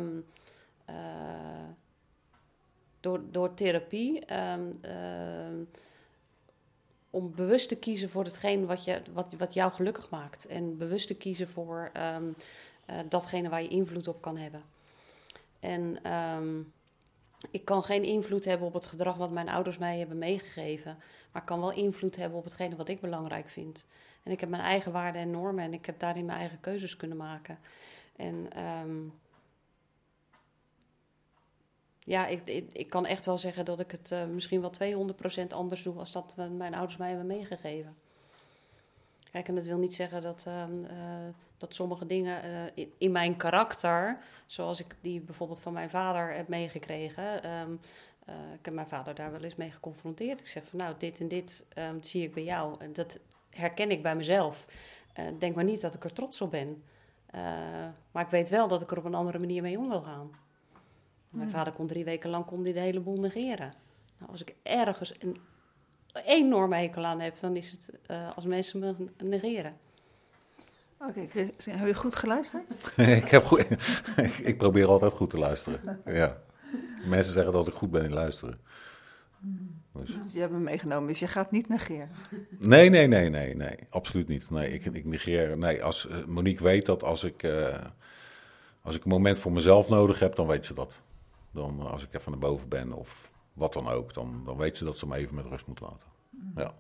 door, 3.00 3.22
door 3.32 3.54
therapie, 3.54 4.24
om 7.10 7.36
bewust 7.36 7.70
te 7.70 7.76
kiezen 7.76 8.10
voor 8.10 8.24
hetgeen 8.24 8.66
wat, 8.66 8.84
je, 8.84 9.02
wat, 9.14 9.28
wat 9.38 9.54
jou 9.54 9.72
gelukkig 9.72 10.10
maakt. 10.10 10.46
En 10.46 10.78
bewust 10.78 11.08
te 11.08 11.16
kiezen 11.16 11.48
voor 11.48 11.92
uh, 11.98 12.18
datgene 13.10 13.50
waar 13.50 13.62
je 13.62 13.68
invloed 13.68 14.08
op 14.08 14.22
kan 14.22 14.38
hebben. 14.38 14.64
En 15.60 15.98
ik 17.52 17.66
kan 17.66 17.84
geen 17.84 18.04
invloed 18.04 18.46
hebben 18.46 18.68
op 18.68 18.74
het 18.74 18.86
gedrag 18.86 19.16
wat 19.16 19.32
mijn 19.32 19.50
ouders 19.50 19.78
mij 19.78 19.98
hebben 19.98 20.18
meegegeven. 20.18 20.98
Maar 21.32 21.44
kan 21.44 21.60
wel 21.60 21.72
invloed 21.72 22.16
hebben 22.16 22.38
op 22.38 22.44
hetgene 22.44 22.76
wat 22.76 22.90
ik 22.90 23.02
belangrijk 23.02 23.50
vind. 23.50 23.86
En 24.26 24.32
ik 24.32 24.40
heb 24.40 24.50
mijn 24.50 24.64
eigen 24.64 24.92
waarden 24.92 25.22
en 25.22 25.32
normen 25.32 25.64
en 25.64 25.74
ik 25.74 25.86
heb 25.86 26.00
daarin 26.00 26.26
mijn 26.26 26.40
eigen 26.40 26.60
keuzes 26.60 26.98
kunnen 26.98 27.18
maken. 27.18 27.60
En 28.16 28.64
um, 28.64 29.14
ja, 32.00 32.28
ik, 32.28 32.48
ik, 32.72 32.90
kan 32.90 33.06
echt 33.06 33.26
wel 33.26 33.38
zeggen 33.38 33.66
dat 33.66 33.80
ik 33.80 33.92
het 33.92 34.12
uh, 34.12 34.26
misschien 34.26 34.62
wel 34.62 35.12
200% 35.44 35.48
anders 35.48 35.84
doe 35.84 36.00
als 36.00 36.12
dat 36.12 36.34
mijn 36.36 36.74
ouders 36.74 36.98
mij 36.98 37.08
hebben 37.08 37.28
meegegeven. 37.28 37.94
Kijk, 39.32 39.48
en 39.48 39.56
dat 39.56 39.66
wil 39.66 39.78
niet 39.78 39.94
zeggen 39.94 40.22
dat, 40.22 40.46
uh, 40.48 40.64
dat 41.58 41.76
sommige 41.76 42.06
dingen 42.06 42.42
in, 42.74 42.94
in, 42.98 43.12
mijn 43.12 43.38
karakter, 43.38 44.20
zoals 44.46 44.80
ik 44.80 44.96
die 45.02 45.22
bijvoorbeeld 45.22 45.60
van 45.60 45.74
mijn 45.74 45.90
vader 45.90 46.34
heb 46.34 46.48
meegekregen. 46.48 47.52
Um, 47.60 47.80
ik 48.54 48.66
heb 48.66 48.74
mijn 48.74 48.88
vader 48.88 49.16
daar 49.16 49.32
wel 49.32 49.44
eens 49.44 49.56
mee 49.56 49.72
geconfronteerd. 49.72 50.40
Ik 50.40 50.48
zeg 50.48 50.66
van 50.66 50.80
nou, 50.80 50.96
dit 50.98 51.20
en 51.20 51.28
dit 51.28 51.66
zie 52.02 52.24
ik 52.24 52.34
bij 52.34 52.44
jou. 52.44 52.76
En 52.80 52.94
dat 52.94 53.20
herken 53.56 53.91
ik 53.91 54.04
bij 54.04 54.15
mezelf. 54.15 54.65
denk 55.39 55.56
maar 55.56 55.63
niet 55.63 55.82
dat 55.82 55.94
ik 55.94 56.04
er 56.04 56.13
trots 56.13 56.41
op 56.41 56.52
ben. 56.52 56.84
maar 58.12 58.24
ik 58.24 58.30
weet 58.30 58.50
wel 58.50 58.68
dat 58.68 58.82
ik 58.82 58.91
er 58.91 58.98
op 58.98 59.06
een 59.06 59.15
andere 59.15 59.39
manier 59.39 59.62
mee 59.62 59.78
om 59.78 59.89
wil 59.89 60.02
gaan. 60.02 60.30
Mijn 61.30 61.50
vader 61.50 61.74
kon 61.74 61.88
drie 61.88 62.06
weken 62.06 62.30
lang 62.30 62.46
kon 62.46 62.63
die 62.63 62.74
de 62.74 62.80
hele 62.80 63.00
boel 63.00 63.20
negeren. 63.20 63.74
Nou, 64.18 64.32
als 64.32 64.41
ik 64.41 64.56
ergens 64.63 65.13
een 65.20 65.38
enorme 66.26 66.76
hekel 66.76 67.06
aan 67.06 67.20
heb, 67.20 67.39
dan 67.39 67.56
is 67.56 67.72
het 67.72 67.89
uh, 68.08 68.36
als 68.36 68.46
mensen 68.46 68.80
me 68.80 69.26
negeren. 69.26 69.74
Oké, 71.00 71.10
okay, 71.10 71.28
Chris, 71.28 71.65
heb 71.65 71.88
je 71.88 71.94
goed 71.94 72.15
geluisterd? 72.15 72.76
ik, 73.22 73.30
heb 73.30 73.46
goed, 73.46 73.68
ik 74.50 74.58
probeer 74.58 74.88
altijd 74.88 75.13
goed 75.13 75.30
te 75.30 75.38
luisteren. 75.38 76.02
Ja. 76.06 76.44
Mensen 77.06 77.34
zeggen 77.34 77.54
dat 77.54 77.68
ik 77.68 77.74
goed 77.74 77.91
ben 77.91 78.04
in 78.04 78.13
luisteren. 78.13 78.58
Dus. 79.39 79.75
Dus 80.00 80.34
je 80.34 80.40
hebt 80.40 80.52
me 80.52 80.60
meegenomen, 80.60 81.08
dus 81.08 81.20
je 81.20 81.28
gaat 81.28 81.52
niet 81.52 81.70
negeren? 81.70 82.10
Nee, 82.60 82.90
nee, 82.90 83.08
nee, 83.08 83.30
nee, 83.30 83.56
nee, 83.56 83.78
absoluut 83.90 84.28
niet. 84.28 84.50
Nee, 84.50 84.74
ik, 84.74 84.86
ik 84.86 85.06
negeer. 85.06 85.58
Nee, 85.58 85.84
als 85.84 86.08
eh, 86.08 86.26
Monique 86.26 86.64
weet 86.64 86.86
dat 86.86 87.04
als 87.04 87.24
ik, 87.24 87.44
uh, 87.44 87.76
als 88.82 88.96
ik 88.96 89.04
een 89.04 89.10
moment 89.10 89.40
voor 89.40 89.52
mezelf 89.52 89.90
nodig 89.90 90.20
heb, 90.20 90.36
dan 90.36 90.48
weet 90.48 90.66
ze 90.66 90.74
dat. 90.74 91.00
Dan 91.52 91.82
als 91.92 92.04
ik 92.04 92.14
even 92.14 92.32
naar 92.32 92.40
boven 92.40 92.70
ben 92.70 92.94
of 92.94 93.32
wat 93.54 93.74
dan 93.74 93.88
ook, 93.88 94.14
dan, 94.14 94.42
dan 94.46 94.58
weet 94.58 94.78
ze 94.78 94.84
dat 94.84 94.98
ze 94.98 95.08
me 95.08 95.16
even 95.16 95.36
met 95.36 95.46
rust 95.46 95.68
moet 95.68 95.80
laten. 95.80 96.08
Ja. 96.56 96.74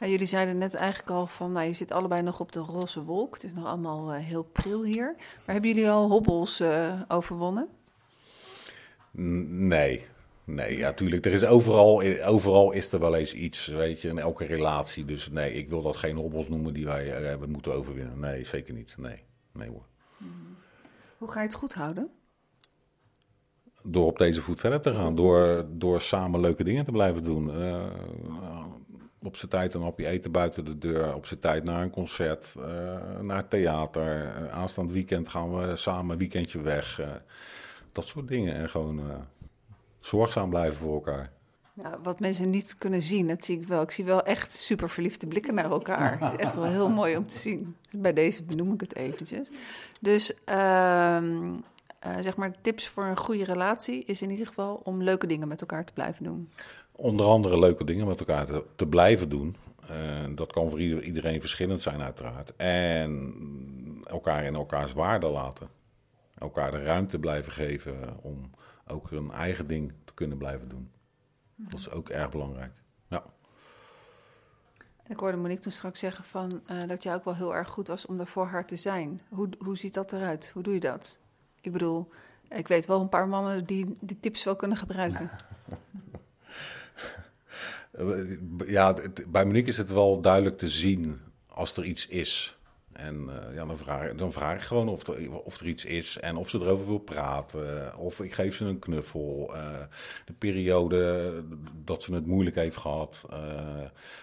ja. 0.00 0.06
jullie 0.06 0.26
zeiden 0.26 0.58
net 0.58 0.74
eigenlijk 0.74 1.10
al 1.10 1.26
van, 1.26 1.52
nou, 1.52 1.66
je 1.66 1.72
zit 1.72 1.90
allebei 1.90 2.22
nog 2.22 2.40
op 2.40 2.52
de 2.52 2.60
roze 2.60 3.04
wolk. 3.04 3.34
Het 3.34 3.44
is 3.44 3.54
nog 3.54 3.66
allemaal 3.66 4.14
uh, 4.14 4.20
heel 4.20 4.42
pril 4.42 4.84
hier. 4.84 5.14
Maar 5.16 5.54
hebben 5.54 5.70
jullie 5.70 5.90
al 5.90 6.08
hobbels 6.08 6.60
uh, 6.60 7.00
overwonnen? 7.08 7.68
Nee, 9.10 10.04
Nee, 10.44 10.76
ja, 10.76 10.92
tuurlijk. 10.92 11.26
Er 11.26 11.32
is 11.32 11.44
overal, 11.44 12.02
overal 12.24 12.72
is 12.72 12.92
er 12.92 13.00
wel 13.00 13.16
eens 13.16 13.34
iets, 13.34 13.66
weet 13.66 14.00
je, 14.00 14.08
in 14.08 14.18
elke 14.18 14.44
relatie. 14.44 15.04
Dus 15.04 15.30
nee, 15.30 15.52
ik 15.52 15.68
wil 15.68 15.82
dat 15.82 15.96
geen 15.96 16.16
hobbels 16.16 16.48
noemen 16.48 16.72
die 16.72 16.84
wij 16.84 17.20
uh, 17.20 17.26
hebben 17.26 17.50
moeten 17.50 17.74
overwinnen. 17.74 18.20
Nee, 18.20 18.44
zeker 18.44 18.74
niet. 18.74 18.94
Nee, 18.98 19.24
nee 19.52 19.68
hoor. 19.68 19.86
Hoe 21.18 21.30
ga 21.30 21.40
je 21.40 21.46
het 21.46 21.56
goed 21.56 21.74
houden? 21.74 22.10
door 23.82 24.06
op 24.06 24.18
deze 24.18 24.42
voet 24.42 24.60
verder 24.60 24.80
te 24.80 24.94
gaan. 24.94 25.14
Door, 25.14 25.64
door 25.68 26.00
samen 26.00 26.40
leuke 26.40 26.64
dingen 26.64 26.84
te 26.84 26.90
blijven 26.90 27.24
doen. 27.24 27.60
Uh, 27.60 27.84
op 29.22 29.36
zijn 29.36 29.50
tijd 29.50 29.74
een 29.74 29.82
hapje 29.82 30.06
eten 30.06 30.32
buiten 30.32 30.64
de 30.64 30.78
deur. 30.78 31.14
Op 31.14 31.26
zijn 31.26 31.40
tijd 31.40 31.64
naar 31.64 31.82
een 31.82 31.90
concert, 31.90 32.54
uh, 32.58 33.20
naar 33.20 33.48
theater. 33.48 34.32
Aanstaand 34.50 34.90
weekend 34.90 35.28
gaan 35.28 35.56
we 35.56 35.76
samen 35.76 36.12
een 36.12 36.18
weekendje 36.18 36.60
weg. 36.60 37.00
dat 37.92 38.06
soort 38.06 38.28
dingen. 38.28 38.54
En 38.54 38.68
gewoon 38.68 39.00
zorgzaam 40.06 40.50
blijven 40.50 40.76
voor 40.76 40.94
elkaar. 40.94 41.32
Ja, 41.74 41.98
wat 42.02 42.20
mensen 42.20 42.50
niet 42.50 42.76
kunnen 42.78 43.02
zien, 43.02 43.28
dat 43.28 43.44
zie 43.44 43.58
ik 43.60 43.66
wel. 43.66 43.82
Ik 43.82 43.90
zie 43.90 44.04
wel 44.04 44.22
echt 44.22 44.52
super 44.52 44.90
verliefde 44.90 45.26
blikken 45.26 45.54
naar 45.54 45.70
elkaar. 45.70 46.20
Echt 46.38 46.54
wel 46.54 46.64
heel 46.64 46.90
mooi 46.90 47.16
om 47.16 47.26
te 47.26 47.38
zien. 47.38 47.76
Bij 47.90 48.12
deze 48.12 48.42
benoem 48.42 48.72
ik 48.72 48.80
het 48.80 48.96
eventjes. 48.96 49.50
Dus 50.00 50.34
ehm, 50.44 51.52
uh, 51.54 51.60
zeg 52.20 52.36
maar, 52.36 52.60
tips 52.60 52.88
voor 52.88 53.04
een 53.04 53.18
goede 53.18 53.44
relatie 53.44 54.04
is 54.04 54.22
in 54.22 54.30
ieder 54.30 54.46
geval 54.46 54.80
om 54.84 55.02
leuke 55.02 55.26
dingen 55.26 55.48
met 55.48 55.60
elkaar 55.60 55.84
te 55.84 55.92
blijven 55.92 56.24
doen. 56.24 56.50
Onder 56.92 57.26
andere 57.26 57.58
leuke 57.58 57.84
dingen 57.84 58.06
met 58.06 58.20
elkaar 58.20 58.46
te, 58.46 58.64
te 58.76 58.86
blijven 58.86 59.28
doen. 59.28 59.56
Uh, 59.90 60.24
dat 60.34 60.52
kan 60.52 60.70
voor 60.70 60.80
ieder, 60.80 61.02
iedereen 61.02 61.40
verschillend 61.40 61.82
zijn, 61.82 62.02
uiteraard. 62.02 62.56
En 62.56 63.34
elkaar 64.04 64.44
in 64.44 64.54
elkaars 64.54 64.92
waarde 64.92 65.26
laten. 65.26 65.68
Elkaar 66.38 66.70
de 66.70 66.82
ruimte 66.82 67.18
blijven 67.18 67.52
geven 67.52 68.16
om 68.22 68.50
ook 68.86 69.10
hun 69.10 69.30
eigen 69.30 69.66
ding 69.66 69.92
te 70.04 70.14
kunnen 70.14 70.38
blijven 70.38 70.68
doen. 70.68 70.90
Dat 71.56 71.78
is 71.78 71.90
ook 71.90 72.08
erg 72.08 72.30
belangrijk. 72.30 72.72
Ja. 73.08 73.24
ik 75.06 75.18
hoorde 75.18 75.36
Monique 75.36 75.62
toen 75.62 75.72
straks 75.72 75.98
zeggen 75.98 76.24
van, 76.24 76.62
uh, 76.70 76.86
dat 76.86 77.02
jij 77.02 77.14
ook 77.14 77.24
wel 77.24 77.34
heel 77.34 77.54
erg 77.54 77.68
goed 77.68 77.88
was 77.88 78.06
om 78.06 78.20
er 78.20 78.26
voor 78.26 78.46
haar 78.46 78.66
te 78.66 78.76
zijn. 78.76 79.20
Hoe, 79.28 79.48
hoe 79.58 79.76
ziet 79.76 79.94
dat 79.94 80.12
eruit? 80.12 80.50
Hoe 80.54 80.62
doe 80.62 80.74
je 80.74 80.80
dat? 80.80 81.18
Ik 81.60 81.72
bedoel, 81.72 82.08
ik 82.48 82.68
weet 82.68 82.86
wel 82.86 83.00
een 83.00 83.08
paar 83.08 83.28
mannen 83.28 83.64
die 83.64 83.96
die 84.00 84.20
tips 84.20 84.44
wel 84.44 84.56
kunnen 84.56 84.76
gebruiken. 84.78 85.30
ja, 88.66 88.94
bij 89.28 89.44
Monique 89.44 89.68
is 89.68 89.76
het 89.76 89.92
wel 89.92 90.20
duidelijk 90.20 90.58
te 90.58 90.68
zien 90.68 91.20
als 91.46 91.76
er 91.76 91.84
iets 91.84 92.06
is. 92.06 92.56
En 93.02 93.28
uh, 93.28 93.54
ja, 93.54 93.66
dan, 93.66 93.76
vraag, 93.76 94.14
dan 94.14 94.32
vraag 94.32 94.54
ik 94.54 94.62
gewoon 94.62 94.88
of 94.88 95.06
er, 95.06 95.30
of 95.30 95.60
er 95.60 95.66
iets 95.66 95.84
is 95.84 96.18
en 96.18 96.36
of 96.36 96.48
ze 96.48 96.58
erover 96.58 96.86
wil 96.86 96.98
praten. 96.98 97.96
Of 97.96 98.20
ik 98.20 98.34
geef 98.34 98.56
ze 98.56 98.64
een 98.64 98.78
knuffel. 98.78 99.50
Uh, 99.54 99.62
de 100.24 100.32
periode 100.32 101.32
dat 101.84 102.02
ze 102.02 102.14
het 102.14 102.26
moeilijk 102.26 102.56
heeft 102.56 102.76
gehad. 102.76 103.26
Uh, 103.30 103.38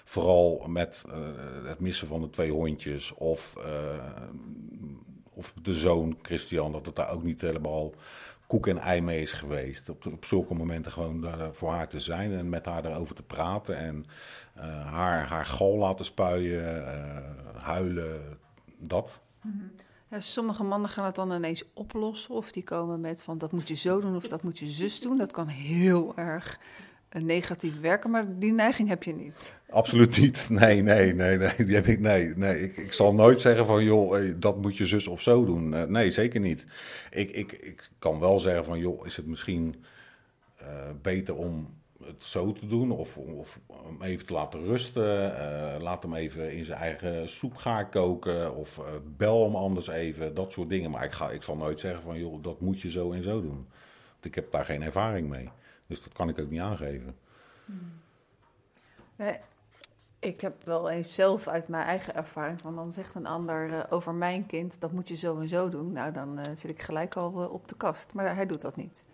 vooral 0.04 0.64
met 0.68 1.06
het 1.64 1.80
missen 1.80 2.08
van 2.08 2.22
de 2.22 2.30
twee 2.30 2.52
hondjes. 2.52 3.14
Of 3.14 3.58
of 5.34 5.54
de 5.62 5.74
zoon 5.74 6.18
Christian, 6.22 6.72
dat 6.72 6.86
het 6.86 6.96
daar 6.96 7.12
ook 7.12 7.24
niet 7.24 7.42
helemaal 7.42 7.94
koek 8.48 8.68
en 8.68 8.78
ei 8.78 9.02
mee 9.02 9.22
is 9.22 9.32
geweest. 9.32 9.90
Op, 9.90 10.06
op 10.06 10.26
zulke 10.26 10.54
momenten 10.54 10.92
gewoon 10.92 11.22
daar 11.22 11.54
voor 11.54 11.72
haar 11.72 11.88
te 11.88 12.00
zijn 12.00 12.34
en 12.34 12.50
met 12.50 12.66
haar 12.66 12.86
erover 12.86 13.16
te 13.16 13.24
praten. 13.24 13.78
En 13.78 14.06
haar, 14.84 15.28
haar 15.28 15.46
gal 15.46 15.78
laten 15.78 16.06
spuien, 16.06 16.84
huilen, 17.58 18.40
dat. 18.80 19.20
Ja, 20.10 20.20
sommige 20.20 20.64
mannen 20.64 20.90
gaan 20.90 21.06
het 21.06 21.16
dan 21.16 21.32
ineens 21.32 21.64
oplossen. 21.74 22.36
Of 22.36 22.52
die 22.52 22.64
komen 22.64 23.02
met 23.02 23.24
van 23.24 23.38
dat 23.38 23.52
moet 23.52 23.68
je 23.68 23.76
zo 23.76 24.02
doen 24.02 24.16
of 24.16 24.28
dat 24.28 24.44
moet 24.44 24.60
je 24.60 24.68
zus 24.68 25.00
doen. 25.00 25.18
Dat 25.18 25.32
kan 25.32 25.48
heel 25.48 26.18
erg 26.18 26.60
negatief 27.10 27.80
werken, 27.80 28.10
maar 28.10 28.40
die 28.40 28.52
neiging 28.52 28.90
heb 28.90 29.04
je 29.04 29.14
niet. 29.14 29.54
Absoluut 29.70 30.18
niet. 30.20 30.48
Nee, 30.50 30.82
nee, 30.82 31.14
nee, 31.14 31.38
nee. 31.38 31.54
Die 31.66 31.76
heb 31.76 31.86
ik, 31.86 32.00
nee, 32.00 32.34
nee. 32.36 32.62
Ik, 32.62 32.78
ik 32.78 32.94
zal 32.94 33.14
nooit 33.14 33.42
zeggen 33.42 33.66
van, 33.66 33.84
joh, 33.84 34.34
dat 34.38 34.62
moet 34.62 34.78
je 34.78 34.86
zus 34.86 35.08
of 35.08 35.22
zo 35.22 35.46
doen. 35.46 35.74
Eh, 35.74 35.84
nee, 35.84 36.12
zeker 36.12 36.40
niet. 36.40 36.66
Ik, 37.12 37.30
ik, 37.30 37.52
ik 37.52 37.90
kan 38.00 38.20
wel 38.20 38.40
zeggen 38.40 38.66
van, 38.66 38.80
joh, 38.80 39.06
is 39.06 39.16
het 39.16 39.26
misschien 39.26 39.84
uh, 40.62 40.68
beter 41.02 41.36
om 41.36 41.68
het 42.10 42.24
zo 42.24 42.52
te 42.52 42.68
doen? 42.68 42.92
Of, 42.92 43.18
of 43.18 43.60
hem 43.84 44.02
even 44.02 44.26
te 44.26 44.34
laten 44.34 44.64
rusten. 44.64 45.32
Uh, 45.32 45.82
laat 45.82 46.04
hem 46.04 46.16
even 46.16 46.54
in 46.54 46.66
zijn 46.66 46.80
eigen 46.80 47.30
soep 47.30 47.56
gaan 47.56 47.90
koken. 47.90 48.56
Of 48.56 48.78
uh, 48.78 48.86
bel 49.18 49.44
hem 49.44 49.56
anders 49.56 49.88
even. 49.88 50.34
Dat 50.34 50.52
soort 50.52 50.70
dingen. 50.70 50.92
Maar 50.92 51.04
ik, 51.04 51.12
ga, 51.12 51.30
ik 51.30 51.44
zal 51.44 51.56
nooit 51.56 51.80
zeggen 51.80 52.02
van, 52.02 52.20
joh, 52.20 52.44
dat 52.44 52.60
moet 52.60 52.82
je 52.82 52.90
zo 52.90 53.12
en 53.12 53.24
zo 53.24 53.42
doen. 53.42 53.68
Want 54.12 54.26
ik 54.26 54.36
heb 54.36 54.52
daar 54.52 54.66
geen 54.66 54.82
ervaring 54.82 55.30
mee. 55.30 55.50
Dus 55.88 56.04
dat 56.04 56.14
kan 56.14 56.30
ik 56.30 56.40
ook 56.40 56.50
niet 56.50 56.62
aangeven. 56.62 57.16
Nee, 59.16 59.38
ik 60.20 60.42
heb 60.42 60.64
wel 60.64 60.90
eens 60.90 61.16
zelf 61.16 61.48
uit 61.48 61.68
mijn 61.68 61.84
eigen 61.84 62.16
ervaring 62.16 62.62
van 62.62 62.76
dan 62.76 62.94
zegt 62.94 63.16
een 63.16 63.26
ander 63.26 63.70
uh, 63.70 63.84
over 63.90 64.14
mijn 64.14 64.46
kind, 64.46 64.82
dat 64.82 64.92
moet 64.92 65.08
je 65.08 65.16
zo 65.16 65.40
en 65.40 65.50
zo 65.50 65.70
doen. 65.70 65.92
Nou, 65.92 66.12
dan 66.12 66.40
uh, 66.40 66.46
zit 66.56 66.72
ik 66.72 66.82
gelijk 66.82 67.16
al 67.16 67.44
uh, 67.44 67.54
op 67.54 67.68
de 67.68 67.76
kast. 67.76 68.14
Maar 68.14 68.36
hij 68.36 68.46
doet 68.46 68.62
dat 68.62 68.76
niet. 68.76 69.06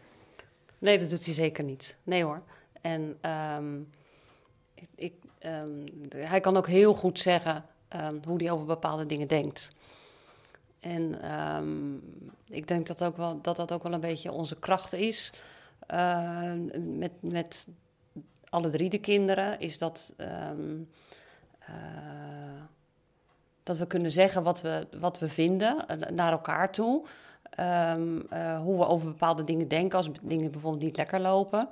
Nee, 0.78 1.00
dat 1.00 1.10
doet 1.10 1.26
hij 1.26 1.34
zeker 1.34 1.64
niet. 1.64 1.98
Nee 2.04 2.24
hoor. 2.24 2.42
En 2.86 3.18
um, 3.58 3.90
ik, 4.96 5.14
um, 5.40 5.84
hij 6.16 6.40
kan 6.40 6.58
ook 6.58 6.68
heel 6.68 6.94
goed 6.94 7.20
zeggen 7.20 7.66
um, 7.96 8.22
hoe 8.26 8.38
hij 8.38 8.52
over 8.52 8.66
bepaalde 8.66 9.06
dingen 9.06 9.28
denkt. 9.28 9.76
En 10.80 11.20
ik 12.48 12.68
denk 12.68 12.88
dat, 12.88 13.04
ook 13.04 13.18
wel, 13.18 13.42
dat 13.42 13.56
dat 13.56 13.72
ook 13.72 13.84
wel 13.84 13.94
een 13.94 14.00
beetje 14.00 14.32
onze 14.32 14.60
kracht 14.60 14.94
is. 14.94 15.34
Uh, 15.94 16.52
met, 16.78 17.12
met 17.20 17.68
alle 18.50 18.70
drie 18.70 18.90
de 18.90 19.00
kinderen 19.00 19.60
is 19.60 19.78
dat. 19.78 20.14
Uh, 20.18 20.28
dat 23.64 23.78
we 23.78 23.88
kunnen 23.88 24.12
zeggen 24.12 24.44
wat 24.44 24.62
we, 24.62 24.88
wat 25.00 25.20
we 25.20 25.30
vinden 25.30 25.86
uh, 25.92 26.08
naar 26.08 26.32
elkaar 26.32 26.72
toe. 26.72 27.06
Hoe 28.60 28.78
we 28.78 28.88
over 28.88 29.08
bepaalde 29.08 29.44
dingen 29.44 29.68
denken 29.68 29.98
als 29.98 30.10
dingen 30.22 30.52
bijvoorbeeld 30.52 30.84
niet 30.84 30.98
lekker 30.98 31.20
lopen. 31.20 31.70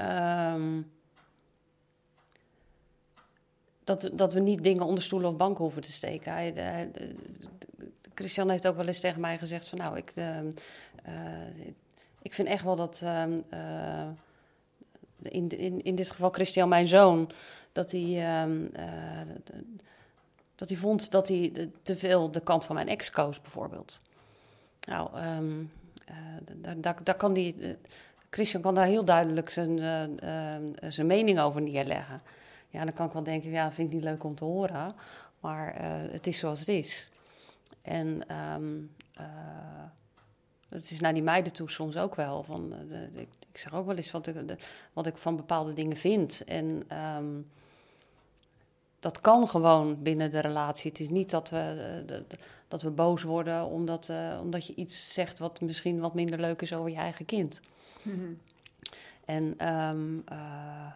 Um, 0.00 0.92
dat, 3.84 4.10
dat 4.12 4.32
we 4.32 4.40
niet 4.40 4.62
dingen 4.62 4.84
onder 4.84 5.02
stoelen 5.02 5.30
of 5.30 5.36
banken 5.36 5.62
hoeven 5.62 5.82
te 5.82 5.92
steken. 5.92 6.32
Hij, 6.32 6.52
de, 6.52 7.14
Christian 8.14 8.50
heeft 8.50 8.66
ook 8.66 8.76
wel 8.76 8.86
eens 8.86 9.00
tegen 9.00 9.20
mij 9.20 9.38
gezegd 9.38 9.68
van 9.68 9.78
nou, 9.78 9.96
ik, 9.96 10.12
ik 12.22 12.34
vind 12.34 12.48
echt 12.48 12.64
wel 12.64 12.76
dat. 12.76 13.00
Uh, 13.04 13.22
in, 15.22 15.48
in, 15.48 15.82
in 15.82 15.94
dit 15.94 16.10
geval 16.10 16.30
Christian, 16.30 16.68
mijn 16.68 16.88
zoon, 16.88 17.30
dat 17.72 17.90
hij. 17.90 18.02
Uh, 18.46 19.20
dat 20.54 20.68
hij 20.68 20.78
vond 20.78 21.10
dat 21.10 21.28
hij 21.28 21.70
te 21.82 21.96
veel 21.96 22.30
de 22.30 22.40
kant 22.40 22.64
van 22.64 22.74
mijn 22.74 22.88
ex 22.88 23.10
koos, 23.10 23.40
bijvoorbeeld. 23.40 24.00
Nou, 24.86 25.10
daar, 26.60 26.80
daar, 26.80 26.96
daar, 27.02 27.14
kan 27.14 27.32
die, 27.32 27.76
Christian 28.34 28.62
kan 28.62 28.74
daar 28.74 28.86
heel 28.86 29.04
duidelijk 29.04 29.50
zijn, 29.50 29.78
uh, 29.78 30.90
zijn 30.90 31.06
mening 31.06 31.40
over 31.40 31.62
neerleggen. 31.62 32.22
Ja, 32.68 32.84
dan 32.84 32.92
kan 32.92 33.06
ik 33.06 33.12
wel 33.12 33.22
denken, 33.22 33.50
ja, 33.50 33.72
vind 33.72 33.88
ik 33.88 33.94
niet 33.94 34.04
leuk 34.04 34.24
om 34.24 34.34
te 34.34 34.44
horen. 34.44 34.94
Maar 35.40 35.74
het 36.10 36.26
is 36.26 36.38
zoals 36.38 36.58
het 36.58 36.68
is. 36.68 37.10
En 37.82 38.22
um, 38.56 38.94
het 40.68 40.90
is 40.90 41.00
naar 41.00 41.14
die 41.14 41.22
meiden 41.22 41.52
toe 41.52 41.70
soms 41.70 41.96
ook 41.96 42.14
wel. 42.14 42.42
Van, 42.42 42.74
ik, 43.14 43.28
zeg 43.52 43.74
ook 43.74 43.86
wel 43.86 43.96
eens 43.96 44.10
wat 44.10 44.26
ik, 44.26 44.48
de, 44.48 44.56
ik 45.02 45.16
van 45.16 45.36
bepaalde 45.36 45.72
dingen 45.72 45.96
vind. 45.96 46.44
En 46.44 46.82
um, 47.16 47.50
dat 48.98 49.20
kan 49.20 49.48
gewoon 49.48 50.02
binnen 50.02 50.30
de 50.30 50.40
relatie. 50.40 50.90
Het 50.90 51.00
is 51.00 51.08
niet 51.08 51.30
dat 51.30 51.50
we, 51.50 52.24
dat 52.68 52.82
we 52.82 52.90
boos 52.90 53.22
worden 53.22 53.64
omdat, 53.64 54.12
omdat 54.40 54.66
je 54.66 54.74
iets 54.74 55.12
zegt 55.12 55.38
wat 55.38 55.60
misschien 55.60 56.00
wat 56.00 56.14
minder 56.14 56.40
leuk 56.40 56.62
is 56.62 56.74
over 56.74 56.90
je 56.90 56.96
eigen 56.96 57.24
kind. 57.24 57.60
Mm-hmm. 58.04 58.40
En 59.24 59.74
um, 59.74 60.24
uh, 60.32 60.92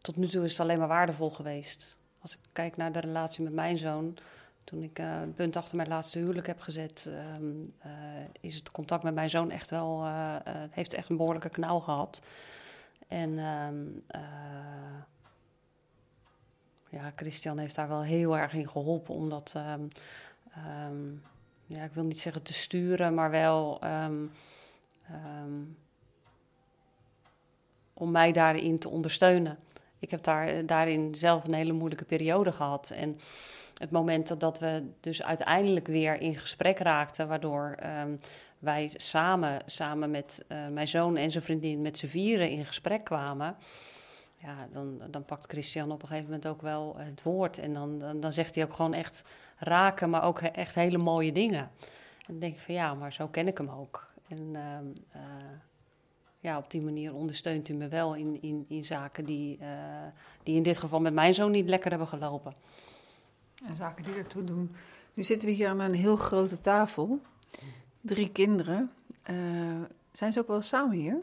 tot 0.00 0.16
nu 0.16 0.26
toe 0.26 0.44
is 0.44 0.50
het 0.50 0.60
alleen 0.60 0.78
maar 0.78 0.88
waardevol 0.88 1.30
geweest. 1.30 1.98
Als 2.18 2.32
ik 2.32 2.38
kijk 2.52 2.76
naar 2.76 2.92
de 2.92 3.00
relatie 3.00 3.44
met 3.44 3.52
mijn 3.52 3.78
zoon, 3.78 4.18
toen 4.64 4.82
ik 4.82 4.98
uh, 4.98 5.20
een 5.20 5.34
punt 5.34 5.56
achter 5.56 5.76
mijn 5.76 5.88
laatste 5.88 6.18
huwelijk 6.18 6.46
heb 6.46 6.60
gezet, 6.60 7.10
um, 7.36 7.74
uh, 7.86 7.92
is 8.40 8.54
het 8.54 8.70
contact 8.70 9.02
met 9.02 9.14
mijn 9.14 9.30
zoon 9.30 9.50
echt 9.50 9.70
wel, 9.70 10.06
heeft 10.70 10.94
echt 10.94 11.08
een 11.08 11.16
behoorlijke 11.16 11.48
knauw 11.48 11.78
gehad. 11.78 12.22
En 13.08 13.38
um, 13.38 14.04
ja, 16.88 17.12
Christian 17.16 17.58
heeft 17.58 17.74
daar 17.74 17.88
wel 17.88 18.02
heel 18.02 18.38
erg 18.38 18.52
in 18.52 18.68
geholpen, 18.68 19.14
omdat, 19.14 19.54
ja, 21.66 21.84
ik 21.84 21.92
wil 21.92 22.04
niet 22.04 22.20
zeggen 22.20 22.42
te 22.42 22.52
sturen, 22.52 23.14
maar 23.14 23.30
wel 23.30 23.80
om 28.02 28.10
mij 28.10 28.32
daarin 28.32 28.78
te 28.78 28.88
ondersteunen. 28.88 29.58
Ik 29.98 30.10
heb 30.10 30.22
daar, 30.22 30.66
daarin 30.66 31.14
zelf 31.14 31.44
een 31.44 31.54
hele 31.54 31.72
moeilijke 31.72 32.04
periode 32.04 32.52
gehad. 32.52 32.90
En 32.90 33.18
het 33.76 33.90
moment 33.90 34.40
dat 34.40 34.58
we 34.58 34.82
dus 35.00 35.22
uiteindelijk 35.22 35.86
weer 35.86 36.20
in 36.20 36.36
gesprek 36.36 36.78
raakten, 36.78 37.28
waardoor 37.28 37.76
um, 38.02 38.18
wij 38.58 38.90
samen, 38.96 39.62
samen 39.66 40.10
met 40.10 40.44
uh, 40.48 40.68
mijn 40.68 40.88
zoon 40.88 41.16
en 41.16 41.30
zijn 41.30 41.44
vriendin, 41.44 41.82
met 41.82 41.98
z'n 41.98 42.06
vieren 42.06 42.50
in 42.50 42.64
gesprek 42.64 43.04
kwamen. 43.04 43.56
Ja, 44.36 44.68
dan, 44.72 45.00
dan 45.10 45.24
pakt 45.24 45.50
Christian 45.52 45.92
op 45.92 46.02
een 46.02 46.08
gegeven 46.08 46.30
moment 46.30 46.46
ook 46.46 46.62
wel 46.62 46.96
het 46.98 47.22
woord. 47.22 47.58
En 47.58 47.72
dan, 47.72 47.98
dan, 48.20 48.32
zegt 48.32 48.54
hij 48.54 48.64
ook 48.64 48.72
gewoon 48.72 48.94
echt 48.94 49.22
raken, 49.56 50.10
maar 50.10 50.22
ook 50.22 50.40
echt 50.40 50.74
hele 50.74 50.98
mooie 50.98 51.32
dingen. 51.32 51.62
En 51.62 52.26
dan 52.26 52.38
denk 52.38 52.54
ik 52.54 52.60
van 52.60 52.74
ja, 52.74 52.94
maar 52.94 53.12
zo 53.12 53.28
ken 53.28 53.46
ik 53.46 53.58
hem 53.58 53.70
ook. 53.70 54.06
En 54.28 54.38
uh, 54.54 55.20
uh, 55.20 55.22
ja, 56.42 56.58
op 56.58 56.70
die 56.70 56.82
manier 56.82 57.14
ondersteunt 57.14 57.68
hij 57.68 57.76
me 57.76 57.88
wel 57.88 58.14
in, 58.14 58.38
in, 58.40 58.64
in 58.68 58.84
zaken 58.84 59.24
die, 59.24 59.58
uh, 59.60 59.66
die 60.42 60.56
in 60.56 60.62
dit 60.62 60.78
geval 60.78 61.00
met 61.00 61.14
mijn 61.14 61.34
zoon 61.34 61.50
niet 61.50 61.68
lekker 61.68 61.90
hebben 61.90 62.08
gelopen. 62.08 62.54
En 63.64 63.76
zaken 63.76 64.04
die 64.04 64.14
ertoe 64.14 64.44
doen. 64.44 64.74
Nu 65.14 65.22
zitten 65.22 65.48
we 65.48 65.54
hier 65.54 65.68
aan 65.68 65.80
een 65.80 65.94
heel 65.94 66.16
grote 66.16 66.60
tafel. 66.60 67.20
Drie 68.00 68.28
kinderen. 68.28 68.90
Uh, 69.30 69.36
zijn 70.12 70.32
ze 70.32 70.38
ook 70.38 70.46
wel 70.48 70.62
samen 70.62 70.96
hier? 70.96 71.20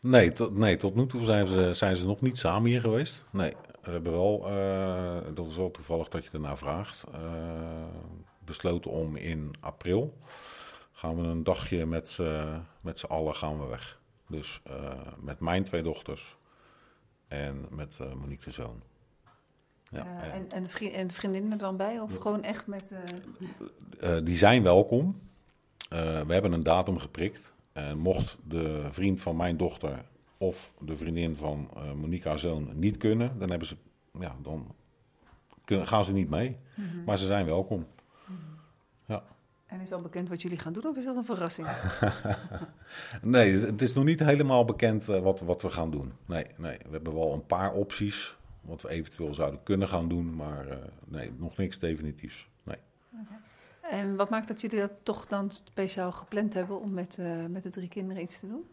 Nee, 0.00 0.32
tot, 0.32 0.56
nee, 0.56 0.76
tot 0.76 0.94
nu 0.94 1.06
toe 1.06 1.24
zijn 1.24 1.46
ze, 1.46 1.74
zijn 1.74 1.96
ze 1.96 2.06
nog 2.06 2.20
niet 2.20 2.38
samen 2.38 2.70
hier 2.70 2.80
geweest. 2.80 3.24
Nee, 3.30 3.52
we 3.82 3.90
hebben 3.90 4.12
wel, 4.12 4.50
uh, 4.50 5.34
dat 5.34 5.46
is 5.46 5.56
wel 5.56 5.70
toevallig 5.70 6.08
dat 6.08 6.24
je 6.24 6.30
ernaar 6.32 6.58
vraagt, 6.58 7.04
uh, 7.14 7.20
besloten 8.38 8.90
om 8.90 9.16
in 9.16 9.54
april 9.60 10.18
gaan 10.92 11.16
we 11.16 11.22
een 11.22 11.44
dagje 11.44 11.86
met, 11.86 12.18
met 12.80 12.98
z'n 12.98 13.06
allen 13.06 13.34
gaan 13.34 13.58
we 13.60 13.66
weg. 13.66 14.02
Dus 14.28 14.62
met 15.20 15.40
mijn 15.40 15.64
twee 15.64 15.82
dochters 15.82 16.36
en 17.28 17.66
met 17.70 17.98
Monique 17.98 18.44
de 18.44 18.50
zoon. 18.50 18.82
Ja, 19.84 20.06
uh, 20.06 20.34
en, 20.34 20.50
en, 20.50 20.62
de 20.62 20.68
vriend, 20.68 20.92
en 20.92 21.10
vriendinnen 21.10 21.52
er 21.52 21.58
dan 21.58 21.76
bij? 21.76 22.00
Of 22.00 22.18
gewoon 22.18 22.42
echt 22.42 22.66
met... 22.66 22.94
Uh... 24.00 24.16
die 24.24 24.36
zijn 24.36 24.62
welkom. 24.62 25.20
we 25.88 26.24
hebben 26.28 26.52
een 26.52 26.62
datum 26.62 26.98
geprikt. 26.98 27.52
En 27.72 27.98
mocht 27.98 28.36
de 28.44 28.86
vriend 28.90 29.20
van 29.20 29.36
mijn 29.36 29.56
dochter 29.56 30.04
of 30.38 30.74
de 30.80 30.96
vriendin 30.96 31.36
van 31.36 31.70
Monique 31.96 32.28
haar 32.28 32.38
zoon 32.38 32.70
niet 32.74 32.96
kunnen... 32.96 33.38
dan, 33.38 33.50
hebben 33.50 33.68
ze, 33.68 33.76
ja, 34.20 34.36
dan 34.42 34.74
kunnen, 35.64 35.86
gaan 35.86 36.04
ze 36.04 36.12
niet 36.12 36.30
mee. 36.30 36.56
Mm 36.74 36.88
-hmm. 36.88 37.04
Maar 37.04 37.18
ze 37.18 37.26
zijn 37.26 37.46
welkom. 37.46 37.78
Mm 37.78 37.86
-hmm. 38.26 38.36
Ja. 39.06 39.22
En 39.74 39.80
is 39.80 39.92
al 39.92 40.00
bekend 40.00 40.28
wat 40.28 40.42
jullie 40.42 40.58
gaan 40.58 40.72
doen 40.72 40.86
of 40.86 40.96
is 40.96 41.04
dat 41.04 41.16
een 41.16 41.24
verrassing? 41.24 41.68
nee, 43.22 43.58
het 43.58 43.82
is 43.82 43.94
nog 43.94 44.04
niet 44.04 44.20
helemaal 44.20 44.64
bekend 44.64 45.04
wat, 45.04 45.40
wat 45.40 45.62
we 45.62 45.70
gaan 45.70 45.90
doen. 45.90 46.12
Nee, 46.26 46.46
nee, 46.56 46.78
we 46.84 46.90
hebben 46.90 47.14
wel 47.14 47.32
een 47.32 47.46
paar 47.46 47.72
opties 47.72 48.36
wat 48.60 48.82
we 48.82 48.88
eventueel 48.88 49.34
zouden 49.34 49.62
kunnen 49.62 49.88
gaan 49.88 50.08
doen, 50.08 50.34
maar 50.36 50.66
uh, 50.68 50.76
nee, 51.04 51.32
nog 51.38 51.56
niks 51.56 51.78
definitiefs. 51.78 52.48
Nee. 52.62 52.76
Okay. 53.22 53.38
En 54.00 54.16
wat 54.16 54.30
maakt 54.30 54.48
dat 54.48 54.60
jullie 54.60 54.78
dat 54.78 54.92
toch 55.02 55.26
dan 55.26 55.50
speciaal 55.50 56.12
gepland 56.12 56.54
hebben 56.54 56.80
om 56.80 56.92
met, 56.92 57.16
uh, 57.20 57.46
met 57.46 57.62
de 57.62 57.70
drie 57.70 57.88
kinderen 57.88 58.22
iets 58.22 58.40
te 58.40 58.48
doen? 58.48 58.64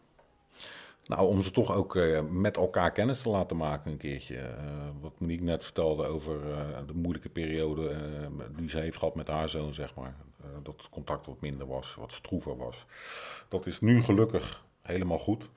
Nou, 1.04 1.28
om 1.28 1.42
ze 1.42 1.50
toch 1.50 1.72
ook 1.74 1.94
uh, 1.94 2.20
met 2.30 2.56
elkaar 2.56 2.92
kennis 2.92 3.22
te 3.22 3.28
laten 3.28 3.56
maken 3.56 3.90
een 3.90 3.98
keertje. 3.98 4.54
wat 5.00 5.20
Monique 5.20 5.44
net 5.44 5.64
vertelde 5.64 6.04
over 6.04 6.40
de 6.86 6.94
moeilijke 6.94 7.28
periode 7.28 7.96
die 8.56 8.68
ze 8.68 8.78
heeft 8.78 8.96
gehad 8.96 9.14
met 9.14 9.28
haar 9.28 9.48
zoon, 9.48 9.74
zeg 9.74 9.94
maar. 9.94 10.14
Dat 10.62 10.76
het 10.76 10.88
contact 10.88 11.26
wat 11.26 11.40
minder 11.40 11.66
was, 11.66 11.94
wat 11.94 12.12
stroever 12.12 12.56
was. 12.56 12.86
Dat 13.48 13.66
is 13.66 13.80
nu 13.80 14.02
gelukkig 14.02 14.64
helemaal 14.80 15.18
goed. 15.18 15.50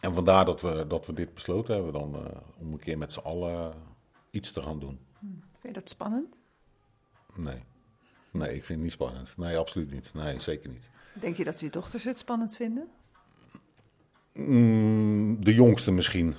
En 0.00 0.14
vandaar 0.14 0.44
dat 0.44 0.60
we, 0.60 0.84
dat 0.88 1.06
we 1.06 1.12
dit 1.12 1.34
besloten 1.34 1.74
hebben 1.74 1.92
dan, 1.92 2.14
uh, 2.14 2.26
om 2.58 2.72
een 2.72 2.78
keer 2.78 2.98
met 2.98 3.12
z'n 3.12 3.20
allen 3.20 3.74
iets 4.30 4.52
te 4.52 4.62
gaan 4.62 4.78
doen. 4.78 4.98
Vind 5.20 5.74
je 5.74 5.80
dat 5.80 5.88
spannend? 5.88 6.42
Nee. 7.34 7.62
Nee, 8.30 8.48
ik 8.48 8.64
vind 8.64 8.68
het 8.68 8.78
niet 8.78 8.92
spannend. 8.92 9.36
Nee, 9.36 9.56
absoluut 9.56 9.92
niet. 9.92 10.14
Nee, 10.14 10.40
zeker 10.40 10.70
niet. 10.70 10.84
Denk 11.12 11.36
je 11.36 11.44
dat 11.44 11.60
je 11.60 11.70
dochters 11.70 12.04
het 12.04 12.18
spannend 12.18 12.56
vinden? 12.56 12.88
Mm, 14.32 15.44
de 15.44 15.54
jongste 15.54 15.90
misschien. 15.90 16.34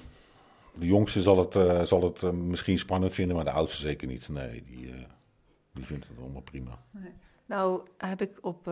De 0.74 0.86
jongste 0.86 1.22
zal 1.22 1.38
het, 1.38 1.56
uh, 1.56 1.84
zal 1.84 2.04
het 2.04 2.22
uh, 2.22 2.30
misschien 2.30 2.78
spannend 2.78 3.14
vinden, 3.14 3.36
maar 3.36 3.46
de 3.46 3.52
oudste 3.52 3.82
zeker 3.82 4.08
niet. 4.08 4.30
Nee, 4.30 4.64
die, 4.64 4.94
die 5.74 5.86
vindt 5.86 6.08
het 6.08 6.18
allemaal 6.18 6.42
prima. 6.42 6.84
Nee. 6.92 7.12
Nou, 7.46 7.82
heb 7.98 8.22
ik 8.22 8.38
op, 8.42 8.72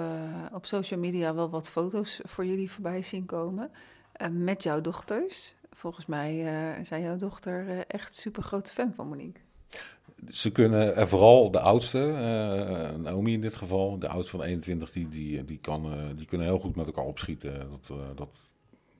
op 0.53 0.65
social 0.65 0.99
media 0.99 1.35
wel 1.35 1.49
wat 1.49 1.69
foto's 1.69 2.19
voor 2.23 2.45
jullie 2.45 2.71
voorbij 2.71 3.03
zien 3.03 3.25
komen. 3.25 3.71
Uh, 4.21 4.27
met 4.27 4.63
jouw 4.63 4.81
dochters. 4.81 5.55
Volgens 5.71 6.05
mij 6.05 6.35
uh, 6.35 6.85
zijn 6.85 7.01
jouw 7.01 7.15
dochter 7.15 7.85
echt 7.87 8.13
super 8.13 8.43
grote 8.43 8.71
fan 8.71 8.93
van 8.93 9.07
Monique. 9.07 9.41
Ze 10.27 10.51
kunnen, 10.51 10.95
en 10.95 11.07
vooral 11.07 11.51
de 11.51 11.59
oudste, 11.59 11.97
Naomi 12.97 13.33
in 13.33 13.41
dit 13.41 13.55
geval, 13.55 13.99
de 13.99 14.07
oudste 14.07 14.37
van 14.37 14.45
21, 14.45 14.91
die, 14.91 15.07
die, 15.07 15.45
die, 15.45 15.57
kan, 15.57 16.13
die 16.15 16.25
kunnen 16.25 16.47
heel 16.47 16.59
goed 16.59 16.75
met 16.75 16.85
elkaar 16.85 17.05
opschieten. 17.05 17.69
Dat, 17.69 17.91
dat, 18.15 18.51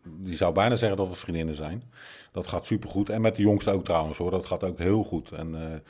die 0.04 0.36
zou 0.36 0.54
bijna 0.54 0.76
zeggen 0.76 0.98
dat 0.98 1.08
het 1.08 1.18
vriendinnen 1.18 1.56
zijn. 1.56 1.84
Dat 2.32 2.48
gaat 2.48 2.66
super 2.66 2.90
goed. 2.90 3.10
En 3.10 3.22
met 3.22 3.36
de 3.36 3.42
jongste 3.42 3.72
ook 3.72 3.84
trouwens 3.86 4.18
hoor, 4.18 4.32
dat 4.32 4.46
gaat 4.46 4.64
ook 4.64 4.78
heel 4.78 5.04
goed. 5.04 5.32
En 5.32 5.84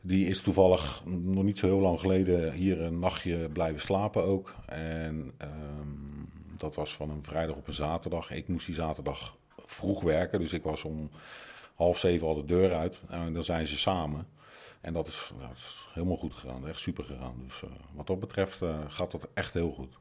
die 0.00 0.26
is 0.26 0.40
toevallig 0.40 1.02
nog 1.04 1.44
niet 1.44 1.58
zo 1.58 1.66
heel 1.66 1.80
lang 1.80 2.00
geleden 2.00 2.52
hier 2.52 2.80
een 2.80 2.98
nachtje 2.98 3.48
blijven 3.48 3.80
slapen 3.80 4.24
ook. 4.24 4.54
En 4.66 5.32
um, 5.42 6.28
dat 6.56 6.74
was 6.74 6.94
van 6.94 7.10
een 7.10 7.24
vrijdag 7.24 7.56
op 7.56 7.66
een 7.66 7.72
zaterdag. 7.72 8.30
Ik 8.30 8.48
moest 8.48 8.66
die 8.66 8.74
zaterdag 8.74 9.36
vroeg 9.64 10.02
werken, 10.02 10.40
dus 10.40 10.52
ik 10.52 10.62
was 10.62 10.84
om 10.84 11.10
half 11.74 11.98
zeven 11.98 12.26
al 12.26 12.34
de 12.34 12.44
deur 12.44 12.74
uit. 12.74 13.02
En 13.08 13.32
dan 13.32 13.44
zijn 13.44 13.66
ze 13.66 13.78
samen. 13.78 14.26
En 14.80 14.92
dat 14.92 15.06
is, 15.06 15.32
helemaal 15.92 16.16
goed 16.16 16.34
gegaan, 16.34 16.68
echt 16.68 16.80
super 16.80 17.04
gegaan. 17.04 17.34
Dus 17.44 17.62
uh, 17.62 17.70
wat 17.92 18.06
dat 18.06 18.20
betreft 18.20 18.62
uh, 18.62 18.78
gaat 18.88 19.10
dat 19.10 19.28
echt 19.34 19.54
heel 19.54 19.70
goed. 19.70 19.98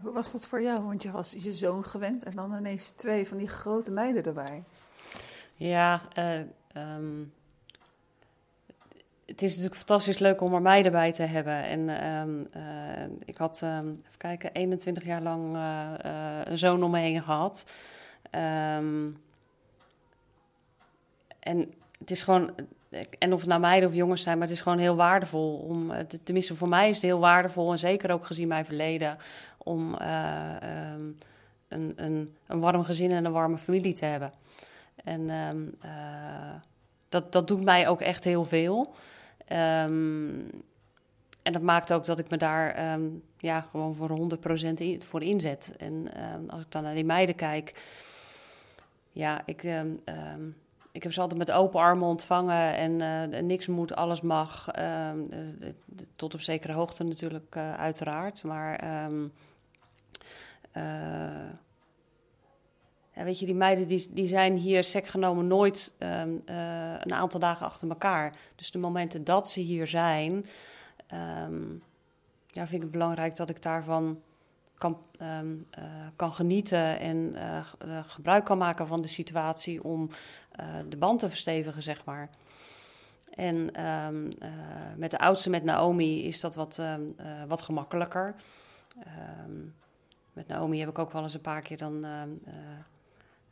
Hoe 0.00 0.12
was 0.12 0.32
dat 0.32 0.46
voor 0.46 0.62
jou? 0.62 0.82
Want 0.82 1.02
je 1.02 1.10
was 1.10 1.34
je 1.38 1.52
zoon 1.52 1.84
gewend 1.84 2.24
en 2.24 2.34
dan 2.34 2.54
ineens 2.54 2.90
twee 2.90 3.28
van 3.28 3.36
die 3.36 3.48
grote 3.48 3.90
meiden 3.90 4.24
erbij. 4.24 4.64
Ja, 5.54 6.02
uh, 6.18 6.38
um, 6.96 7.32
het 9.26 9.42
is 9.42 9.50
natuurlijk 9.50 9.76
fantastisch 9.76 10.18
leuk 10.18 10.40
om 10.40 10.54
er 10.54 10.62
meiden 10.62 10.92
bij 10.92 11.12
te 11.12 11.22
hebben. 11.22 11.64
En 11.64 12.04
um, 12.06 12.48
uh, 12.56 12.62
ik 13.24 13.36
had, 13.36 13.60
um, 13.62 13.78
even 13.78 14.16
kijken, 14.16 14.52
21 14.52 15.04
jaar 15.04 15.22
lang 15.22 15.56
uh, 15.56 15.90
een 16.44 16.58
zoon 16.58 16.82
om 16.82 16.90
me 16.90 16.98
heen 16.98 17.22
gehad. 17.22 17.70
En 21.40 21.72
het 21.98 22.10
is 22.10 22.22
gewoon, 22.22 22.50
en 23.18 23.32
of 23.32 23.40
het 23.40 23.48
nou 23.48 23.60
meiden 23.60 23.88
of 23.88 23.94
jongens 23.94 24.22
zijn, 24.22 24.38
maar 24.38 24.46
het 24.46 24.56
is 24.56 24.62
gewoon 24.62 24.78
heel 24.78 24.96
waardevol 24.96 25.56
om, 25.56 25.92
tenminste 26.24 26.54
voor 26.54 26.68
mij 26.68 26.88
is 26.88 26.94
het 26.94 27.04
heel 27.04 27.18
waardevol, 27.18 27.72
en 27.72 27.78
zeker 27.78 28.10
ook 28.10 28.26
gezien 28.26 28.48
mijn 28.48 28.64
verleden, 28.64 29.16
om 29.68 29.94
een, 31.68 31.92
een, 31.96 32.36
een 32.46 32.60
warm 32.60 32.84
gezin 32.84 33.10
en 33.10 33.24
een 33.24 33.32
warme 33.32 33.58
familie 33.58 33.94
te 33.94 34.04
hebben. 34.04 34.32
En 35.04 35.30
dat, 37.08 37.32
dat 37.32 37.48
doet 37.48 37.64
mij 37.64 37.88
ook 37.88 38.00
echt 38.00 38.24
heel 38.24 38.44
veel. 38.44 38.94
Um, 39.52 40.50
en 41.48 41.54
dat 41.54 41.62
maakt 41.62 41.92
ook 41.92 42.04
dat 42.04 42.18
ik 42.18 42.30
me 42.30 42.36
daar 42.36 42.70
ehm, 42.70 43.08
ja, 43.38 43.60
gewoon 43.70 43.94
voor 43.94 44.10
100% 44.70 44.74
in, 44.74 45.02
voor 45.02 45.22
inzet. 45.22 45.74
En 45.76 46.14
ehm, 46.14 46.48
als 46.48 46.60
ik 46.60 46.70
dan 46.70 46.82
naar 46.82 46.94
die 46.94 47.04
meiden 47.04 47.34
kijk, 47.34 47.82
ja, 49.12 49.42
ik, 49.44 49.64
ehm, 49.64 49.88
ehm, 50.04 50.48
ik 50.92 51.02
heb 51.02 51.12
ze 51.12 51.20
altijd 51.20 51.38
met 51.38 51.50
open 51.50 51.80
armen 51.80 52.08
ontvangen 52.08 52.74
en 52.74 53.00
eh, 53.32 53.42
niks 53.42 53.66
moet, 53.66 53.94
alles 53.94 54.20
mag. 54.20 54.68
Ehm, 54.68 55.18
eh, 55.30 55.68
tot 56.16 56.34
op 56.34 56.40
zekere 56.40 56.72
hoogte 56.72 57.04
natuurlijk, 57.04 57.54
eh, 57.54 57.74
uiteraard. 57.74 58.44
Maar 58.44 58.76
ehm, 58.76 59.24
eh, 59.24 59.28
ja, 63.12 63.24
weet 63.24 63.38
je, 63.38 63.46
die 63.46 63.54
meiden 63.54 63.86
die, 63.86 64.08
die 64.10 64.26
zijn 64.26 64.56
hier 64.56 64.84
sec 64.84 65.06
genomen 65.06 65.46
nooit 65.46 65.94
ehm, 65.98 66.36
eh, 66.44 66.92
een 66.98 67.14
aantal 67.14 67.40
dagen 67.40 67.66
achter 67.66 67.88
elkaar. 67.88 68.36
Dus 68.54 68.70
de 68.70 68.78
momenten 68.78 69.24
dat 69.24 69.50
ze 69.50 69.60
hier 69.60 69.86
zijn, 69.86 70.46
ehm, 71.06 71.72
ja, 72.46 72.66
vind 72.66 72.72
ik 72.72 72.80
het 72.82 72.90
belangrijk 72.90 73.36
dat 73.36 73.48
ik 73.48 73.62
daarvan 73.62 74.20
kan, 74.78 74.98
ehm, 75.18 75.56
eh, 75.70 75.82
kan 76.16 76.32
genieten 76.32 76.98
en 76.98 77.34
eh, 77.34 77.58
eh, 77.58 78.04
gebruik 78.06 78.44
kan 78.44 78.58
maken 78.58 78.86
van 78.86 79.00
de 79.00 79.08
situatie 79.08 79.84
om 79.84 80.10
eh, 80.50 80.66
de 80.88 80.96
band 80.96 81.18
te 81.18 81.28
verstevigen, 81.28 81.82
zeg 81.82 82.04
maar. 82.04 82.30
En 83.38 83.74
eh, 83.74 84.08
met 84.96 85.10
de 85.10 85.18
oudste, 85.18 85.50
met 85.50 85.64
Naomi, 85.64 86.24
is 86.24 86.40
dat 86.40 86.54
wat, 86.54 86.78
eh, 86.78 86.94
wat 87.48 87.62
gemakkelijker. 87.62 88.34
Met 90.38 90.48
Naomi 90.48 90.78
heb 90.78 90.88
ik 90.88 90.98
ook 90.98 91.12
wel 91.12 91.22
eens 91.22 91.34
een 91.34 91.40
paar 91.40 91.62
keer 91.62 91.76
dan. 91.76 92.04
ehm, 92.04 92.28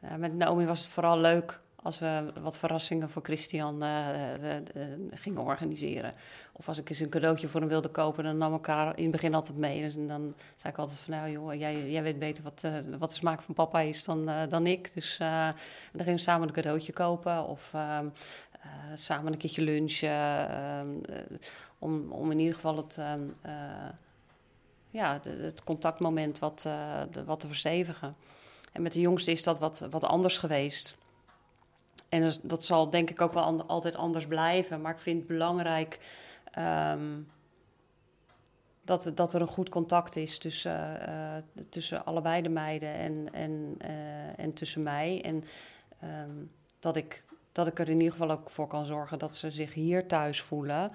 eh, 0.00 0.14
met 0.14 0.34
Naomi 0.34 0.66
was 0.66 0.80
het 0.80 0.88
vooral 0.88 1.18
leuk 1.18 1.60
als 1.82 1.98
we 1.98 2.32
wat 2.40 2.58
verrassingen 2.58 3.10
voor 3.10 3.22
Christian 3.22 3.82
eh, 3.82 4.56
eh, 4.56 4.62
gingen 5.10 5.42
organiseren. 5.42 6.12
Of 6.52 6.68
als 6.68 6.78
ik 6.78 6.88
eens 6.88 7.00
een 7.00 7.08
cadeautje 7.08 7.48
voor 7.48 7.60
hem 7.60 7.68
wilde 7.68 7.88
kopen, 7.88 8.24
dan 8.24 8.38
nam 8.38 8.54
ik 8.54 8.66
haar 8.66 8.96
in 8.96 9.02
het 9.02 9.12
begin 9.12 9.34
altijd 9.34 9.58
mee. 9.58 9.84
Dus 9.84 9.96
en 9.96 10.06
dan 10.06 10.34
zei 10.56 10.72
ik 10.72 10.78
altijd 10.78 10.98
van, 10.98 11.14
nou 11.14 11.30
joh, 11.30 11.54
jij, 11.54 11.90
jij 11.90 12.02
weet 12.02 12.18
beter 12.18 12.42
wat, 12.42 12.66
wat 12.98 13.08
de 13.08 13.14
smaak 13.14 13.42
van 13.42 13.54
papa 13.54 13.80
is 13.80 14.04
dan, 14.04 14.30
dan 14.48 14.66
ik. 14.66 14.94
Dus 14.94 15.16
dan 15.18 15.54
gingen 15.92 16.14
we 16.14 16.18
samen 16.18 16.48
een 16.48 16.54
cadeautje 16.54 16.92
kopen 16.92 17.46
of 17.46 17.70
ehm, 17.74 18.06
eh, 18.66 18.96
samen 18.96 19.32
een 19.32 19.38
keertje 19.38 19.62
lunchen. 19.62 20.48
ehm, 20.50 20.88
eh, 21.04 21.38
om, 21.78 22.12
om 22.12 22.30
in 22.30 22.38
ieder 22.38 22.54
geval 22.54 22.76
het, 22.76 22.98
ja, 24.96 25.20
het 25.28 25.64
contactmoment 25.64 26.38
wat, 26.38 26.62
eh, 26.66 27.02
de- 27.10 27.24
wat 27.24 27.40
te 27.40 27.46
verstevigen. 27.46 28.16
En 28.72 28.82
met 28.82 28.92
de 28.92 29.00
jongste 29.00 29.30
is 29.30 29.42
dat 29.42 29.58
wat, 29.58 29.86
wat 29.90 30.04
anders 30.04 30.38
geweest. 30.38 30.96
En 32.08 32.20
dus, 32.20 32.40
dat 32.40 32.64
zal 32.64 32.90
denk 32.90 33.10
ik 33.10 33.20
ook 33.20 33.32
wel 33.32 33.62
altijd 33.66 33.96
anders 33.96 34.26
blijven. 34.26 34.80
Maar 34.80 34.92
ik 34.92 34.98
vind 34.98 35.18
het 35.18 35.26
belangrijk 35.26 35.98
ehm, 36.50 37.20
dat, 38.82 39.12
dat 39.14 39.34
er 39.34 39.40
een 39.40 39.46
goed 39.46 39.68
contact 39.68 40.16
is 40.16 40.38
tussen, 40.38 41.06
eh, 41.06 41.64
tussen 41.68 42.04
allebei 42.04 42.42
de 42.42 42.48
meiden 42.48 42.94
en, 42.94 43.28
en, 43.32 43.74
eh, 43.78 44.38
en 44.38 44.52
tussen 44.52 44.82
mij. 44.82 45.22
En 45.24 45.44
ehm, 46.00 46.44
dat, 46.78 46.96
ik, 46.96 47.24
dat 47.52 47.66
ik 47.66 47.78
er 47.78 47.88
in 47.88 47.96
ieder 47.96 48.12
geval 48.12 48.30
ook 48.30 48.50
voor 48.50 48.66
kan 48.66 48.86
zorgen 48.86 49.18
dat 49.18 49.36
ze 49.36 49.50
zich 49.50 49.74
hier 49.74 50.06
thuis 50.06 50.40
voelen. 50.42 50.92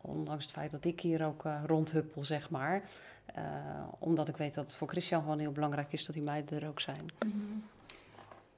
Ondanks 0.00 0.44
het 0.44 0.52
feit 0.52 0.70
dat 0.70 0.84
ik 0.84 1.00
hier 1.00 1.24
ook 1.26 1.44
eh, 1.44 1.62
rondhuppel, 1.66 2.24
zeg 2.24 2.50
maar. 2.50 2.82
Eh, 3.34 3.44
omdat 3.98 4.28
ik 4.28 4.36
weet 4.36 4.54
dat 4.54 4.64
het 4.64 4.74
voor 4.74 4.88
Christian 4.88 5.22
gewoon 5.22 5.38
heel 5.38 5.52
belangrijk 5.52 5.92
is 5.92 6.06
dat 6.06 6.14
die 6.14 6.24
meiden 6.24 6.60
er 6.60 6.68
ook 6.68 6.80
zijn. 6.80 7.10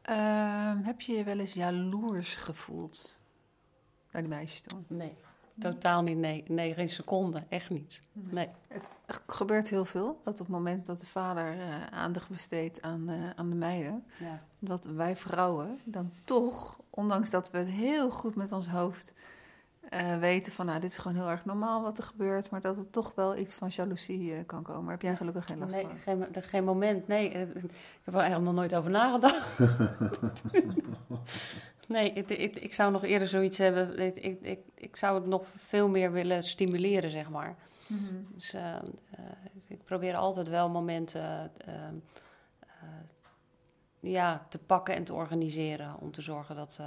Ehm, 0.03 0.77
heb 0.83 1.01
je 1.01 1.13
je 1.13 1.25
wel 1.25 1.39
eens 1.39 1.53
jaloers 1.53 2.37
gevoeld 2.37 3.19
naar 4.11 4.23
die 4.23 4.31
meisjes 4.31 4.61
toen? 4.61 4.85
Nee, 4.89 5.15
totaal 5.59 6.03
niet. 6.03 6.17
Nee, 6.17 6.45
nee 6.49 6.75
geen 6.75 6.89
seconde. 6.89 7.43
Echt 7.49 7.71
niet. 7.71 8.01
Nee. 8.13 8.49
Het 8.69 8.91
gebeurt 9.27 9.69
heel 9.69 9.85
veel 9.85 10.21
dat 10.25 10.33
op 10.41 10.47
het 10.47 10.49
moment 10.57 10.87
dat 10.87 11.01
de 11.01 11.07
vader 11.07 11.59
eh, 11.61 11.87
aandacht 11.87 12.29
besteedt 12.29 12.83
aan, 12.83 13.09
eh, 13.09 13.31
aan 13.37 13.49
de 13.49 13.57
meiden, 13.57 14.05
Ja. 14.19 14.43
dat 14.59 14.85
wij 14.85 15.17
vrouwen 15.17 15.79
dan 15.85 16.13
toch, 16.25 16.79
ondanks 16.91 17.31
dat 17.31 17.51
we 17.51 17.59
het 17.59 17.69
heel 17.69 18.11
goed 18.11 18.35
met 18.35 18.53
ons 18.53 18.67
hoofd 18.69 19.13
eh, 19.89 20.19
weten 20.19 20.53
van, 20.53 20.67
nou, 20.67 20.81
dit 20.81 20.91
is 20.91 20.99
gewoon 20.99 21.17
heel 21.17 21.29
erg 21.31 21.45
normaal 21.45 21.83
wat 21.83 21.99
er 21.99 22.05
gebeurt, 22.05 22.51
maar 22.51 22.61
dat 22.61 22.77
het 22.77 22.93
toch 22.93 23.13
wel 23.15 23.37
iets 23.37 23.55
van 23.55 23.69
jaloezie 23.69 24.35
eh, 24.35 24.47
kan 24.47 24.63
komen. 24.63 24.91
Heb 24.91 25.03
jij 25.03 25.17
gelukkig 25.17 25.47
geen 25.47 25.59
last 25.59 25.75
Nee, 25.75 25.87
van. 25.87 25.99
geen, 25.99 26.43
geen 26.43 26.65
moment. 26.65 27.09
Nee, 27.09 27.29
eh, 27.31 27.41
ik 27.41 27.71
heb 28.03 28.15
er 28.15 28.21
eigenlijk 28.21 28.45
nog 28.45 28.55
nooit 28.55 28.75
over 28.75 28.91
nagedacht. 28.91 29.59
nee, 31.89 32.13
ik, 32.13 32.31
ik, 32.31 32.57
ik 32.59 32.75
zou 32.75 32.93
nog 32.93 33.05
eerder 33.05 33.29
zoiets 33.29 33.59
hebben. 33.59 33.99
Ik, 33.99 34.17
ik, 34.17 34.41
ik, 34.41 34.61
ik 34.75 34.97
zou 34.97 35.15
het 35.15 35.27
nog 35.27 35.45
veel 35.57 35.89
meer 35.89 36.13
willen 36.13 36.43
stimuleren, 36.43 37.11
zeg 37.11 37.31
maar. 37.31 37.55
Mhm. 37.87 38.15
Dus 38.35 38.55
eh, 38.55 38.75
eh, 38.75 38.81
ik 39.67 39.85
probeer 39.85 40.15
altijd 40.15 40.49
wel 40.49 40.71
momenten 40.71 41.51
eh, 41.57 41.75
eh, 41.85 41.91
ja, 44.01 44.47
te 44.49 44.59
pakken 44.59 44.95
en 44.95 45.05
te 45.05 45.13
organiseren. 45.15 45.97
Om 46.01 46.13
te 46.13 46.23
zorgen 46.23 46.57
dat, 46.57 46.81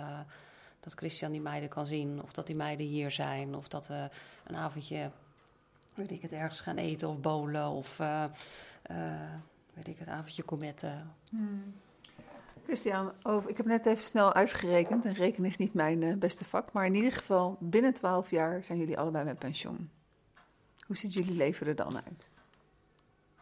dat 0.85 0.93
Christian 0.93 1.31
die 1.31 1.41
meiden 1.41 1.69
kan 1.69 1.87
zien. 1.87 2.21
Of 2.23 2.31
dat 2.31 2.45
die 2.45 2.57
meiden 2.57 2.85
hier 2.85 3.11
zijn. 3.11 3.55
Of 3.55 3.67
dat 3.67 3.87
we 3.87 4.07
een 4.43 4.55
avondje, 4.55 5.11
weet 5.93 6.11
ik 6.11 6.21
het, 6.21 6.31
ergens 6.31 6.61
gaan 6.61 6.77
eten 6.77 7.09
of 7.09 7.19
bowlen. 7.19 7.69
Of 7.69 7.99
eh, 7.99 8.23
eh, 8.81 9.31
weet 9.73 9.87
ik 9.87 9.99
het, 9.99 10.07
avondje 10.07 10.43
kometten. 10.43 11.11
Hmm. 11.29 11.73
Christian, 12.63 13.11
over, 13.23 13.49
ik 13.49 13.57
heb 13.57 13.65
net 13.65 13.85
even 13.85 14.03
snel 14.03 14.33
uitgerekend. 14.33 15.05
En 15.05 15.13
rekenen 15.13 15.49
is 15.49 15.57
niet 15.57 15.73
mijn 15.73 16.03
eh, 16.03 16.15
beste 16.15 16.45
vak. 16.45 16.71
Maar 16.71 16.85
in 16.85 16.95
ieder 16.95 17.11
geval, 17.11 17.57
binnen 17.59 17.93
12 17.93 18.29
jaar 18.29 18.63
zijn 18.63 18.79
jullie 18.79 18.97
allebei 18.97 19.25
met 19.25 19.39
pensioen. 19.39 19.89
Hoe 20.87 20.97
ziet 20.97 21.13
jullie 21.13 21.35
leven 21.35 21.67
er 21.67 21.75
dan 21.75 21.95
uit? 21.95 22.29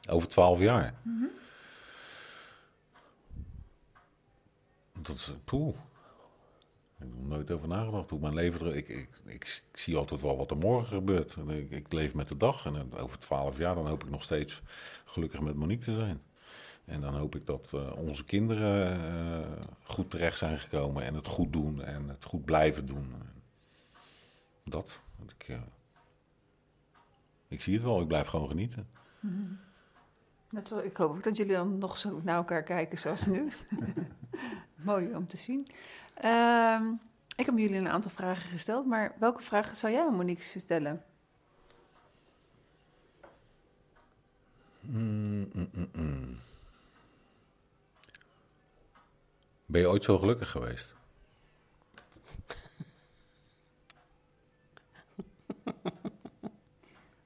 Over 0.09 0.27
twaalf 0.27 0.59
jaar. 0.59 0.93
Dat 4.93 5.15
is, 5.15 5.35
poeh. 5.45 5.75
Ik 7.03 7.09
heb 7.09 7.21
er 7.21 7.27
nooit 7.27 7.51
over 7.51 7.67
nagedacht 7.67 8.09
hoe 8.09 8.19
mijn 8.19 8.33
leven. 8.33 8.75
Ik, 8.75 8.87
ik, 8.87 9.09
ik, 9.25 9.61
ik 9.71 9.77
zie 9.77 9.97
altijd 9.97 10.21
wel 10.21 10.37
wat 10.37 10.51
er 10.51 10.57
morgen 10.57 10.87
gebeurt. 10.87 11.35
Ik, 11.47 11.71
ik 11.71 11.93
leef 11.93 12.13
met 12.13 12.27
de 12.27 12.37
dag. 12.37 12.65
En 12.65 12.75
eh, 12.75 13.03
over 13.03 13.19
twaalf 13.19 13.57
jaar 13.57 13.75
dan 13.75 13.87
hoop 13.87 14.03
ik 14.03 14.09
nog 14.09 14.23
steeds 14.23 14.61
gelukkig 15.05 15.39
met 15.39 15.55
Monique 15.55 15.83
te 15.83 15.93
zijn. 15.93 16.21
En 16.85 17.01
dan 17.01 17.15
hoop 17.15 17.35
ik 17.35 17.45
dat 17.45 17.71
eh, 17.73 17.95
onze 17.95 18.23
kinderen 18.23 18.91
eh, 18.91 19.65
goed 19.83 20.09
terecht 20.09 20.37
zijn 20.37 20.59
gekomen. 20.59 21.03
En 21.03 21.13
het 21.13 21.27
goed 21.27 21.53
doen. 21.53 21.83
En 21.83 22.09
het 22.09 22.23
goed 22.23 22.45
blijven 22.45 22.85
doen. 22.85 23.13
Dat. 24.65 24.99
Dat 25.19 25.35
ik, 25.37 25.57
ik 27.47 27.61
zie 27.61 27.73
het 27.73 27.83
wel. 27.83 28.01
Ik 28.01 28.07
blijf 28.07 28.27
gewoon 28.27 28.47
genieten. 28.47 28.87
Net 30.49 30.67
zo, 30.67 30.79
ik 30.79 30.97
hoop 30.97 31.09
ook 31.09 31.23
dat 31.23 31.37
jullie 31.37 31.53
dan 31.53 31.77
nog 31.77 31.97
zo 31.97 32.21
naar 32.23 32.35
elkaar 32.35 32.63
kijken 32.63 32.97
zoals 32.97 33.25
nu. 33.25 33.51
Mooi 34.75 35.15
om 35.15 35.27
te 35.27 35.37
zien. 35.37 35.67
Ehm, 36.13 36.91
ik 37.35 37.45
heb 37.45 37.57
jullie 37.57 37.77
een 37.77 37.89
aantal 37.89 38.11
vragen 38.11 38.49
gesteld, 38.49 38.85
maar 38.85 39.15
welke 39.19 39.41
vragen 39.41 39.75
zou 39.75 39.93
jij 39.93 40.01
aan 40.01 40.15
Monique 40.15 40.59
stellen? 40.59 41.03
Mm, 44.79 45.49
mm, 45.53 45.69
mm, 45.73 45.89
mm. 45.95 46.37
Ben 49.65 49.81
je 49.81 49.87
ooit 49.87 50.03
zo 50.03 50.17
gelukkig 50.17 50.49
geweest? 50.49 50.95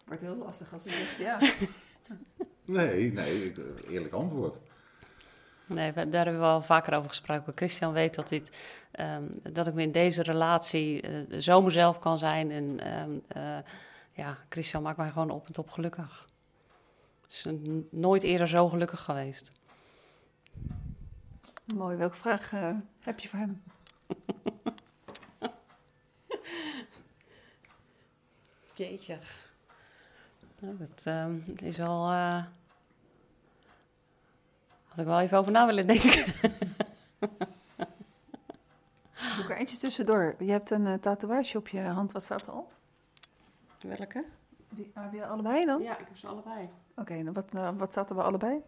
Wordt 0.05 0.21
heel 0.21 0.35
lastig 0.35 0.73
als 0.73 0.85
ik 0.85 0.91
zeg 0.91 1.17
ja. 1.17 1.39
Nee, 2.65 3.11
nee, 3.11 3.53
eerlijk 3.87 4.13
antwoord. 4.13 4.66
Nee, 5.67 5.91
we- 5.91 6.09
daar 6.09 6.23
hebben 6.23 6.41
we 6.41 6.47
al 6.47 6.61
vaker 6.61 6.93
over 6.93 7.09
gesproken. 7.09 7.53
Christian 7.55 7.93
weet 7.93 8.15
dat, 8.15 8.29
dit, 8.29 8.61
ehm, 8.91 9.23
dat 9.51 9.67
ik 9.67 9.73
me 9.73 9.81
in 9.81 9.91
deze 9.91 10.23
relatie 10.23 11.01
eh, 11.01 11.39
zo 11.39 11.61
mezelf 11.61 11.99
kan 11.99 12.17
zijn. 12.17 12.51
En 12.51 12.79
ehm, 12.79 13.11
eh, 13.27 13.57
ja, 14.13 14.37
Christian 14.49 14.83
maakt 14.83 14.97
mij 14.97 15.09
gewoon 15.11 15.29
op 15.29 15.47
en 15.47 15.53
top 15.53 15.69
gelukkig. 15.69 16.27
N- 17.47 17.87
nooit 17.91 18.23
eerder 18.23 18.47
zo 18.47 18.69
gelukkig 18.69 18.99
geweest. 19.01 19.51
Mooi, 21.75 21.97
welke 21.97 22.15
vraag 22.17 22.53
eh, 22.53 22.69
heb 23.03 23.19
je 23.19 23.27
voor 23.29 23.39
hem? 23.39 23.63
Jeetje. 28.75 29.17
Nou, 30.59 30.77
dat 30.77 31.01
ehm, 31.05 31.35
het 31.45 31.61
is 31.61 31.77
wel... 31.77 32.09
had 34.97 35.05
ik 35.05 35.11
wel 35.11 35.21
even 35.21 35.37
over 35.37 35.51
na 35.51 35.65
willen 35.65 35.87
denken. 35.87 36.25
Doe 39.35 39.43
ik 39.43 39.49
er 39.49 39.57
eentje 39.57 39.77
tussendoor. 39.77 40.35
Je 40.39 40.51
hebt 40.51 40.69
een 40.69 40.87
eh, 40.87 40.93
tatoeage 40.93 41.57
op 41.57 41.67
je 41.67 41.81
hand, 41.81 42.11
wat 42.11 42.23
staat 42.23 42.47
er 42.47 42.53
op? 42.53 42.73
Welke? 43.81 44.25
Die, 44.69 44.91
heb 44.93 45.13
je 45.13 45.25
allebei 45.25 45.65
dan? 45.65 45.81
Ja, 45.81 45.97
ik 45.97 46.05
heb 46.07 46.17
ze 46.17 46.27
allebei. 46.27 46.69
Oké, 46.95 47.31
wat, 47.31 47.45
eh, 47.53 47.69
wat 47.77 47.91
staat 47.91 48.09
er 48.09 48.15
bij 48.15 48.25
allebei? 48.25 48.61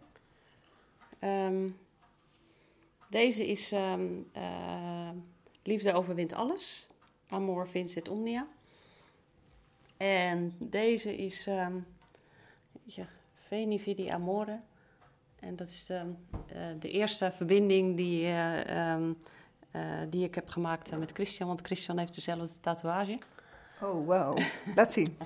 Ehm, 1.19 1.69
deze 3.09 3.47
is 3.47 3.71
ehm, 3.71 4.07
eh, 4.32 5.09
Liefde 5.63 5.93
overwint 5.93 6.34
alles. 6.34 6.88
Amor 7.27 7.67
vincit 7.67 8.09
omnia. 8.09 8.47
En 9.97 10.55
deze 10.57 11.17
is 11.17 11.47
um, 11.47 11.88
je, 12.84 13.05
Veni 13.34 13.80
Vidi 13.80 14.09
Amore. 14.09 14.59
En 15.40 15.56
dat 15.56 15.68
is 15.68 15.86
de, 15.86 16.02
uh, 16.54 16.66
de 16.80 16.90
eerste 16.90 17.32
verbinding 17.32 17.96
die, 17.96 18.24
uh, 18.24 18.92
um, 18.92 19.18
uh, 19.72 19.82
die 20.10 20.24
ik 20.24 20.36
heb 20.36 20.50
gemaakt 20.50 20.98
met 20.98 21.12
Christian. 21.12 21.48
Want 21.48 21.62
Christian 21.62 21.98
heeft 21.98 22.16
dezelfde 22.16 22.60
tatoeage. 22.60 23.20
Oh, 23.82 24.06
wow. 24.06 24.40
Laat 24.76 24.94
zien. 24.94 25.18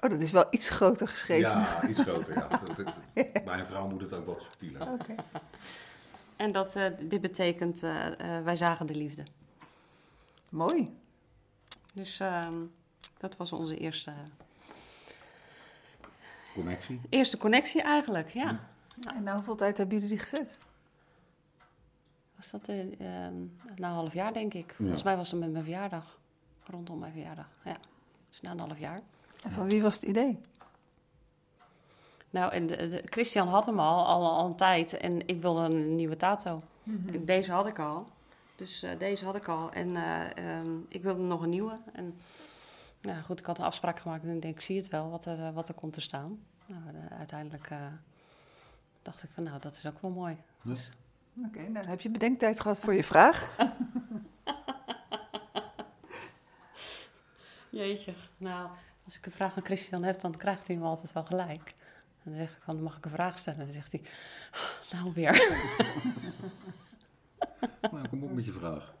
Oh, 0.00 0.10
dat 0.10 0.20
is 0.20 0.30
wel 0.30 0.46
iets 0.50 0.68
groter 0.68 1.08
geschreven. 1.08 1.50
Ja, 1.50 1.88
iets 1.88 2.00
groter, 2.00 2.34
ja. 2.34 2.60
Bij 3.44 3.58
een 3.58 3.66
vrouw 3.66 3.88
moet 3.88 4.00
het 4.00 4.12
ook 4.12 4.26
wat 4.26 4.42
subtieler. 4.42 4.82
Oké. 4.82 4.92
Okay. 4.92 5.16
En 6.36 6.52
dat, 6.52 6.76
uh, 6.76 6.84
dit 7.00 7.20
betekent, 7.20 7.82
uh, 7.82 8.06
uh, 8.06 8.42
wij 8.42 8.56
zagen 8.56 8.86
de 8.86 8.94
liefde. 8.94 9.22
Mooi. 10.48 10.96
Dus 11.92 12.20
ehm, 12.20 12.54
dat 13.18 13.36
was 13.36 13.52
onze 13.52 13.76
eerste... 13.76 14.12
Connectie? 16.54 17.00
Eerste 17.08 17.36
connectie 17.36 17.82
eigenlijk, 17.82 18.28
ja. 18.28 18.60
ja. 19.00 19.14
En 19.14 19.22
na 19.22 19.34
hoeveel 19.34 19.56
tijd 19.56 19.76
hebben 19.76 19.94
jullie 19.94 20.10
die 20.10 20.18
gezet? 20.18 20.58
Was 22.36 22.50
dat 22.50 22.68
ehm, 22.68 23.34
na 23.76 23.88
een 23.88 23.94
half 23.94 24.12
jaar, 24.12 24.32
denk 24.32 24.54
ik. 24.54 24.68
Ja. 24.68 24.74
Volgens 24.76 25.02
mij 25.02 25.16
was 25.16 25.30
het 25.30 25.40
met 25.40 25.52
mijn 25.52 25.64
verjaardag. 25.64 26.18
Rondom 26.64 26.98
mijn 26.98 27.12
verjaardag, 27.12 27.48
ja. 27.64 27.76
Dus 28.28 28.40
na 28.40 28.50
een 28.50 28.58
half 28.58 28.78
jaar. 28.78 29.00
En 29.44 29.50
van 29.50 29.68
wie 29.68 29.82
was 29.82 29.94
het 29.94 30.04
idee? 30.04 30.40
Nou, 32.30 32.52
en 32.52 32.66
de, 32.66 32.88
de, 32.88 33.02
Christian 33.04 33.48
had 33.48 33.66
hem 33.66 33.80
al, 33.80 34.06
al, 34.06 34.30
al 34.30 34.46
een 34.46 34.56
tijd 34.56 34.96
en 34.96 35.28
ik 35.28 35.40
wilde 35.40 35.60
een 35.60 35.94
nieuwe 35.94 36.16
tato. 36.16 36.62
Mm 36.82 37.04
-hmm. 37.06 37.24
Deze 37.24 37.52
had 37.52 37.66
ik 37.66 37.78
al. 37.78 38.06
Dus 38.56 38.84
uh, 38.84 38.90
deze 38.98 39.24
had 39.24 39.34
ik 39.34 39.48
al. 39.48 39.72
En 39.72 39.88
uh, 39.88 40.58
um, 40.58 40.86
ik 40.88 41.02
wilde 41.02 41.22
nog 41.22 41.42
een 41.42 41.48
nieuwe. 41.48 41.78
En 41.92 42.18
nou 43.00 43.22
goed, 43.22 43.38
ik 43.38 43.46
had 43.46 43.58
een 43.58 43.64
afspraak 43.64 44.00
gemaakt 44.00 44.24
en 44.24 44.34
ik 44.34 44.42
denk, 44.42 44.54
ik 44.54 44.60
zie 44.60 44.76
het 44.76 44.88
wel 44.88 45.10
wat 45.10 45.24
er, 45.24 45.38
uh, 45.38 45.50
wat 45.50 45.68
er 45.68 45.74
komt 45.74 45.92
te 45.92 46.00
staan. 46.00 46.42
Nou, 46.66 46.82
uiteindelijk 47.10 47.68
dacht 49.02 49.22
ik 49.22 49.30
van, 49.34 49.42
nou, 49.42 49.60
dat 49.60 49.74
is 49.74 49.86
ook 49.86 50.00
wel 50.00 50.10
mooi. 50.10 50.36
Dus... 50.62 50.90
Oké, 51.36 51.46
okay, 51.46 51.62
nou, 51.62 51.74
dan 51.74 51.86
heb 51.90 52.00
je 52.00 52.10
bedenktijd 52.10 52.60
gehad 52.60 52.80
voor 52.80 52.94
je 52.94 53.04
vraag. 53.04 53.56
Jeetje, 57.70 58.14
nou, 58.36 58.70
als 59.04 59.18
ik 59.18 59.26
een 59.26 59.32
vraag 59.32 59.56
aan 59.56 59.64
Christian 59.64 60.02
heb, 60.02 60.20
dan 60.20 60.34
krijgt 60.34 60.66
hij 60.66 60.76
hem 60.76 60.84
altijd 60.84 61.12
wel 61.12 61.24
gelijk. 61.24 61.74
En 62.24 62.30
dan 62.30 62.34
zeg 62.34 62.56
ik 62.56 62.62
van, 62.62 62.82
mag 62.82 62.96
ik 62.96 63.04
een 63.04 63.10
vraag 63.10 63.38
stellen? 63.38 63.58
En 63.60 63.64
dan 63.64 63.74
zegt 63.74 63.92
hij, 63.92 64.02
oh, 64.52 65.00
nou 65.00 65.12
weer. 65.14 65.32
nou, 67.92 68.08
kom 68.08 68.22
op 68.22 68.32
met 68.32 68.44
je 68.44 68.52
vraag. 68.52 68.94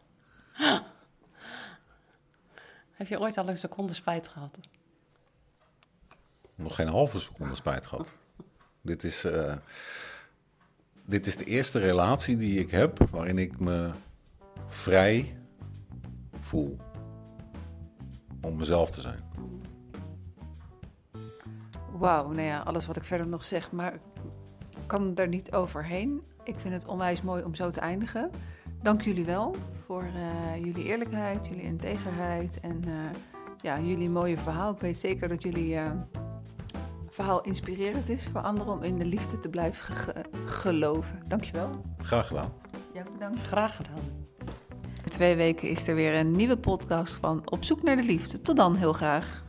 Heb 2.98 3.06
je 3.06 3.20
ooit 3.20 3.38
al 3.38 3.48
een 3.48 3.58
seconde 3.58 3.94
spijt 3.94 4.28
gehad? 4.28 4.58
Nog 6.54 6.74
geen 6.74 6.88
halve 6.88 7.20
seconde 7.20 7.54
spijt 7.54 7.86
gehad. 7.86 8.12
dit, 8.80 9.04
is, 9.04 9.24
uh, 9.24 9.56
dit 11.04 11.26
is 11.26 11.36
de 11.36 11.44
eerste 11.44 11.78
relatie 11.78 12.36
die 12.36 12.58
ik 12.58 12.70
heb 12.70 12.98
waarin 13.10 13.38
ik 13.38 13.58
me 13.58 13.90
vrij 14.66 15.38
voel 16.38 16.76
om 18.40 18.56
mezelf 18.56 18.90
te 18.90 19.00
zijn. 19.00 19.20
Wauw, 21.92 22.28
nou 22.28 22.46
ja, 22.46 22.60
alles 22.60 22.86
wat 22.86 22.96
ik 22.96 23.04
verder 23.04 23.26
nog 23.26 23.44
zeg, 23.44 23.72
maar 23.72 23.94
ik 24.70 24.86
kan 24.86 25.16
er 25.16 25.28
niet 25.28 25.52
overheen. 25.52 26.22
Ik 26.44 26.60
vind 26.60 26.74
het 26.74 26.86
onwijs 26.86 27.22
mooi 27.22 27.42
om 27.42 27.54
zo 27.54 27.70
te 27.70 27.80
eindigen. 27.80 28.30
Dank 28.82 29.02
jullie 29.02 29.24
wel 29.24 29.56
voor 29.86 30.02
uh, 30.02 30.64
jullie 30.64 30.84
eerlijkheid, 30.84 31.46
jullie 31.46 31.62
integerheid 31.62 32.60
en 32.60 32.82
uh, 32.86 32.94
ja, 33.60 33.80
jullie 33.80 34.10
mooie 34.10 34.38
verhaal. 34.38 34.72
Ik 34.72 34.80
weet 34.80 34.98
zeker 34.98 35.28
dat 35.28 35.42
jullie 35.42 35.74
uh, 35.74 35.90
verhaal 37.08 37.40
inspirerend 37.40 38.08
is 38.08 38.28
voor 38.32 38.40
anderen 38.40 38.72
om 38.72 38.82
in 38.82 38.96
de 38.96 39.04
liefde 39.04 39.38
te 39.38 39.48
blijven 39.48 39.96
ge 39.96 40.24
geloven. 40.44 41.22
Dankjewel. 41.26 41.70
Graag 41.98 42.26
gedaan. 42.26 42.52
Ja, 42.94 43.02
bedankt. 43.12 43.46
Graag 43.46 43.76
gedaan. 43.76 44.26
Twee 45.04 45.36
weken 45.36 45.68
is 45.68 45.88
er 45.88 45.94
weer 45.94 46.14
een 46.14 46.32
nieuwe 46.32 46.56
podcast 46.56 47.14
van 47.14 47.50
Op 47.50 47.64
zoek 47.64 47.82
naar 47.82 47.96
de 47.96 48.02
liefde. 48.02 48.42
Tot 48.42 48.56
dan, 48.56 48.74
heel 48.74 48.92
graag. 48.92 49.46